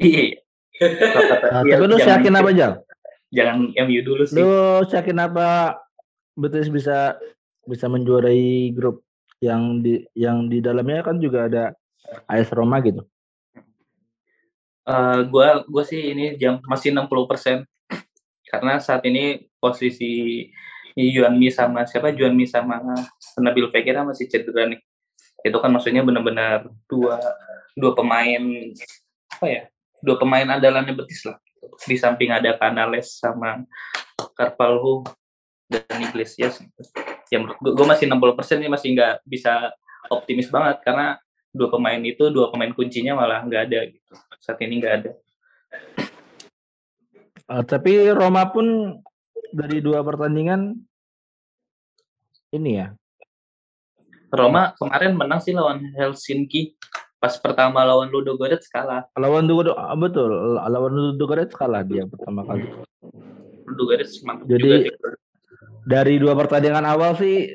Iya. 0.00 0.26
Nah, 0.80 1.60
tapi 1.60 1.84
lu 1.84 1.96
yakin 2.00 2.34
apa 2.40 2.50
Jal? 2.56 2.72
jangan 3.30 3.70
MU 3.86 4.00
dulu 4.02 4.22
sih. 4.26 4.40
Lu 4.40 4.82
yakin 4.88 5.18
apa 5.20 5.78
Betis 6.34 6.72
bisa 6.72 7.20
bisa 7.68 7.86
menjuarai 7.86 8.72
grup 8.72 9.04
yang 9.40 9.80
di 9.80 10.04
yang 10.12 10.46
di 10.46 10.60
dalamnya 10.60 11.00
kan 11.00 11.16
juga 11.16 11.48
ada 11.48 11.64
AS 12.28 12.52
Roma 12.52 12.78
gitu. 12.84 13.02
Uh, 14.84 15.24
gua 15.28 15.64
gua 15.64 15.84
sih 15.84 16.12
ini 16.12 16.36
jam 16.36 16.60
masih 16.68 16.92
60% 16.92 17.64
karena 18.48 18.76
saat 18.82 19.00
ini 19.08 19.48
posisi 19.56 20.44
Yuan 20.98 21.38
Mi 21.38 21.48
sama 21.48 21.86
siapa 21.86 22.12
Yuan 22.12 22.34
Mi 22.34 22.44
sama 22.44 22.82
Nabil 23.40 23.70
Fekir 23.72 23.96
masih 24.04 24.28
cedera 24.28 24.68
nih. 24.68 24.80
Itu 25.40 25.56
kan 25.62 25.72
maksudnya 25.72 26.04
benar-benar 26.04 26.68
dua 26.84 27.16
dua 27.72 27.96
pemain 27.96 28.42
apa 29.32 29.46
ya? 29.48 29.62
Dua 30.04 30.16
pemain 30.20 30.44
andalannya 30.44 30.92
Betis 30.92 31.24
lah. 31.24 31.40
Di 31.86 31.96
samping 31.96 32.32
ada 32.34 32.56
Canales 32.56 33.16
sama 33.20 33.64
Carvalho 34.36 35.04
dan 35.70 36.02
Iglesias 36.02 36.60
ya 37.30 37.38
gue, 37.46 37.86
masih 37.86 38.10
60 38.10 38.38
persen 38.38 38.58
nih 38.58 38.70
masih 38.70 38.88
nggak 38.98 39.22
bisa 39.22 39.70
optimis 40.10 40.50
banget 40.50 40.82
karena 40.82 41.16
dua 41.50 41.70
pemain 41.70 41.98
itu 42.02 42.30
dua 42.30 42.50
pemain 42.50 42.70
kuncinya 42.74 43.14
malah 43.18 43.42
nggak 43.46 43.62
ada 43.70 43.80
gitu 43.90 44.12
saat 44.42 44.58
ini 44.62 44.82
nggak 44.82 44.94
ada. 45.02 45.10
Uh, 47.50 47.62
tapi 47.66 48.10
Roma 48.14 48.46
pun 48.50 48.98
dari 49.50 49.82
dua 49.82 50.02
pertandingan 50.06 50.78
ini 52.54 52.70
ya. 52.82 52.94
Roma 54.30 54.74
kemarin 54.78 55.18
menang 55.18 55.42
sih 55.42 55.54
lawan 55.54 55.82
Helsinki. 55.94 56.78
Pas 57.20 57.36
pertama 57.36 57.84
lawan 57.84 58.08
Ludo 58.08 58.32
Gorets 58.38 58.70
kalah. 58.70 59.04
Lawan 59.12 59.44
Ludo 59.44 59.76
ah, 59.76 59.92
betul, 59.92 60.56
lawan 60.56 60.92
Ludo 60.94 61.24
Gorets 61.26 61.52
kalah 61.52 61.84
dia 61.84 62.06
pertama 62.06 62.46
kali. 62.46 62.64
Ludo 63.66 63.82
Gorets 63.84 64.22
Jadi 64.46 64.62
juga 64.62 64.78
dari 65.84 66.20
dua 66.20 66.36
pertandingan 66.36 66.84
awal 66.84 67.16
sih 67.16 67.52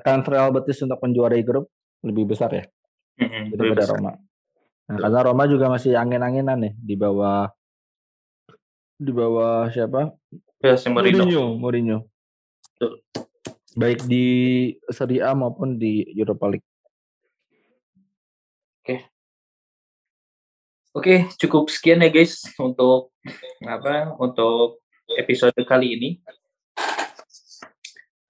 akan 0.00 0.24
Real 0.24 0.50
Betis 0.54 0.80
untuk 0.84 1.00
menjuarai 1.00 1.42
grup 1.44 1.68
lebih 2.00 2.32
besar 2.32 2.50
ya 2.52 2.64
mm-hmm, 3.20 3.44
daripada 3.52 3.84
Roma. 3.92 4.12
Nah, 4.90 4.98
karena 4.98 5.20
Roma 5.22 5.44
juga 5.46 5.66
masih 5.70 5.94
angin-anginan 5.94 6.58
nih 6.66 6.74
di 6.74 6.94
bawah 6.98 7.46
di 9.00 9.12
bawah 9.14 9.70
siapa? 9.72 10.12
Ya, 10.60 10.76
si 10.76 10.92
Mourinho. 10.92 11.56
Mourinho. 11.56 12.04
Baik 13.78 14.04
di 14.04 14.26
Serie 14.90 15.24
A 15.24 15.32
maupun 15.32 15.80
di 15.80 16.04
Europa 16.12 16.50
League. 16.50 16.68
Oke. 18.82 18.84
Okay. 18.84 19.00
Oke, 20.90 21.04
okay, 21.06 21.18
cukup 21.38 21.70
sekian 21.70 22.02
ya 22.02 22.10
guys 22.10 22.42
untuk 22.58 23.14
apa? 23.62 24.10
Untuk 24.18 24.82
episode 25.14 25.54
kali 25.62 25.94
ini. 25.94 26.10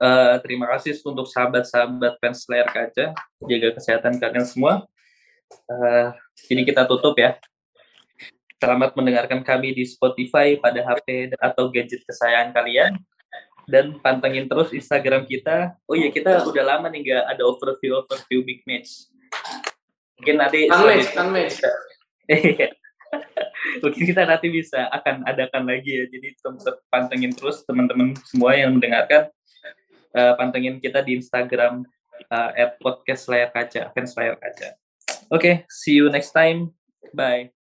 Uh, 0.01 0.40
terima 0.40 0.64
kasih 0.72 0.96
untuk 1.05 1.28
sahabat-sahabat 1.28 2.16
fans 2.24 2.48
layar 2.48 2.72
kaca. 2.72 3.12
Jaga 3.44 3.68
kesehatan 3.76 4.16
kalian 4.16 4.48
semua. 4.48 4.88
Uh, 5.68 6.16
jadi 6.48 6.64
kita 6.64 6.88
tutup 6.88 7.12
ya. 7.20 7.36
Selamat 8.57 8.96
mendengarkan 8.96 9.44
kami 9.44 9.76
di 9.76 9.84
Spotify 9.84 10.57
pada 10.57 10.80
HP 10.80 11.36
atau 11.36 11.68
gadget 11.68 12.01
kesayangan 12.09 12.57
kalian. 12.57 12.96
Dan 13.68 14.01
pantengin 14.01 14.48
terus 14.48 14.72
Instagram 14.72 15.28
kita. 15.28 15.76
Oh 15.84 15.92
iya, 15.92 16.09
kita 16.09 16.48
udah 16.48 16.64
lama 16.64 16.88
nih 16.88 17.05
nggak 17.05 17.24
ada 17.36 17.42
overview-overview 17.44 18.40
big 18.40 18.64
match. 18.64 19.05
Mungkin 20.16 20.36
nanti... 20.40 20.64
Unmatch, 20.72 21.12
unmatch. 21.12 21.57
Mungkin 23.84 24.03
kita 24.09 24.24
nanti 24.24 24.48
bisa 24.48 24.88
akan 24.88 25.28
adakan 25.28 25.68
lagi 25.68 25.92
ya. 25.92 26.05
Jadi 26.09 26.40
tetap 26.40 26.80
pantengin 26.88 27.36
terus 27.36 27.68
teman-teman 27.68 28.16
semua 28.24 28.57
yang 28.57 28.72
mendengarkan 28.80 29.28
uh, 30.14 30.34
pantengin 30.38 30.78
kita 30.82 31.02
di 31.04 31.18
Instagram 31.18 31.86
uh, 32.30 32.50
podcast 32.80 33.28
layar 33.30 33.50
kaca, 33.50 33.90
fans 33.94 34.12
layar 34.16 34.36
kaca. 34.36 34.76
Oke, 35.30 35.30
okay, 35.30 35.54
see 35.70 35.94
you 35.94 36.11
next 36.11 36.34
time. 36.34 36.74
Bye. 37.14 37.59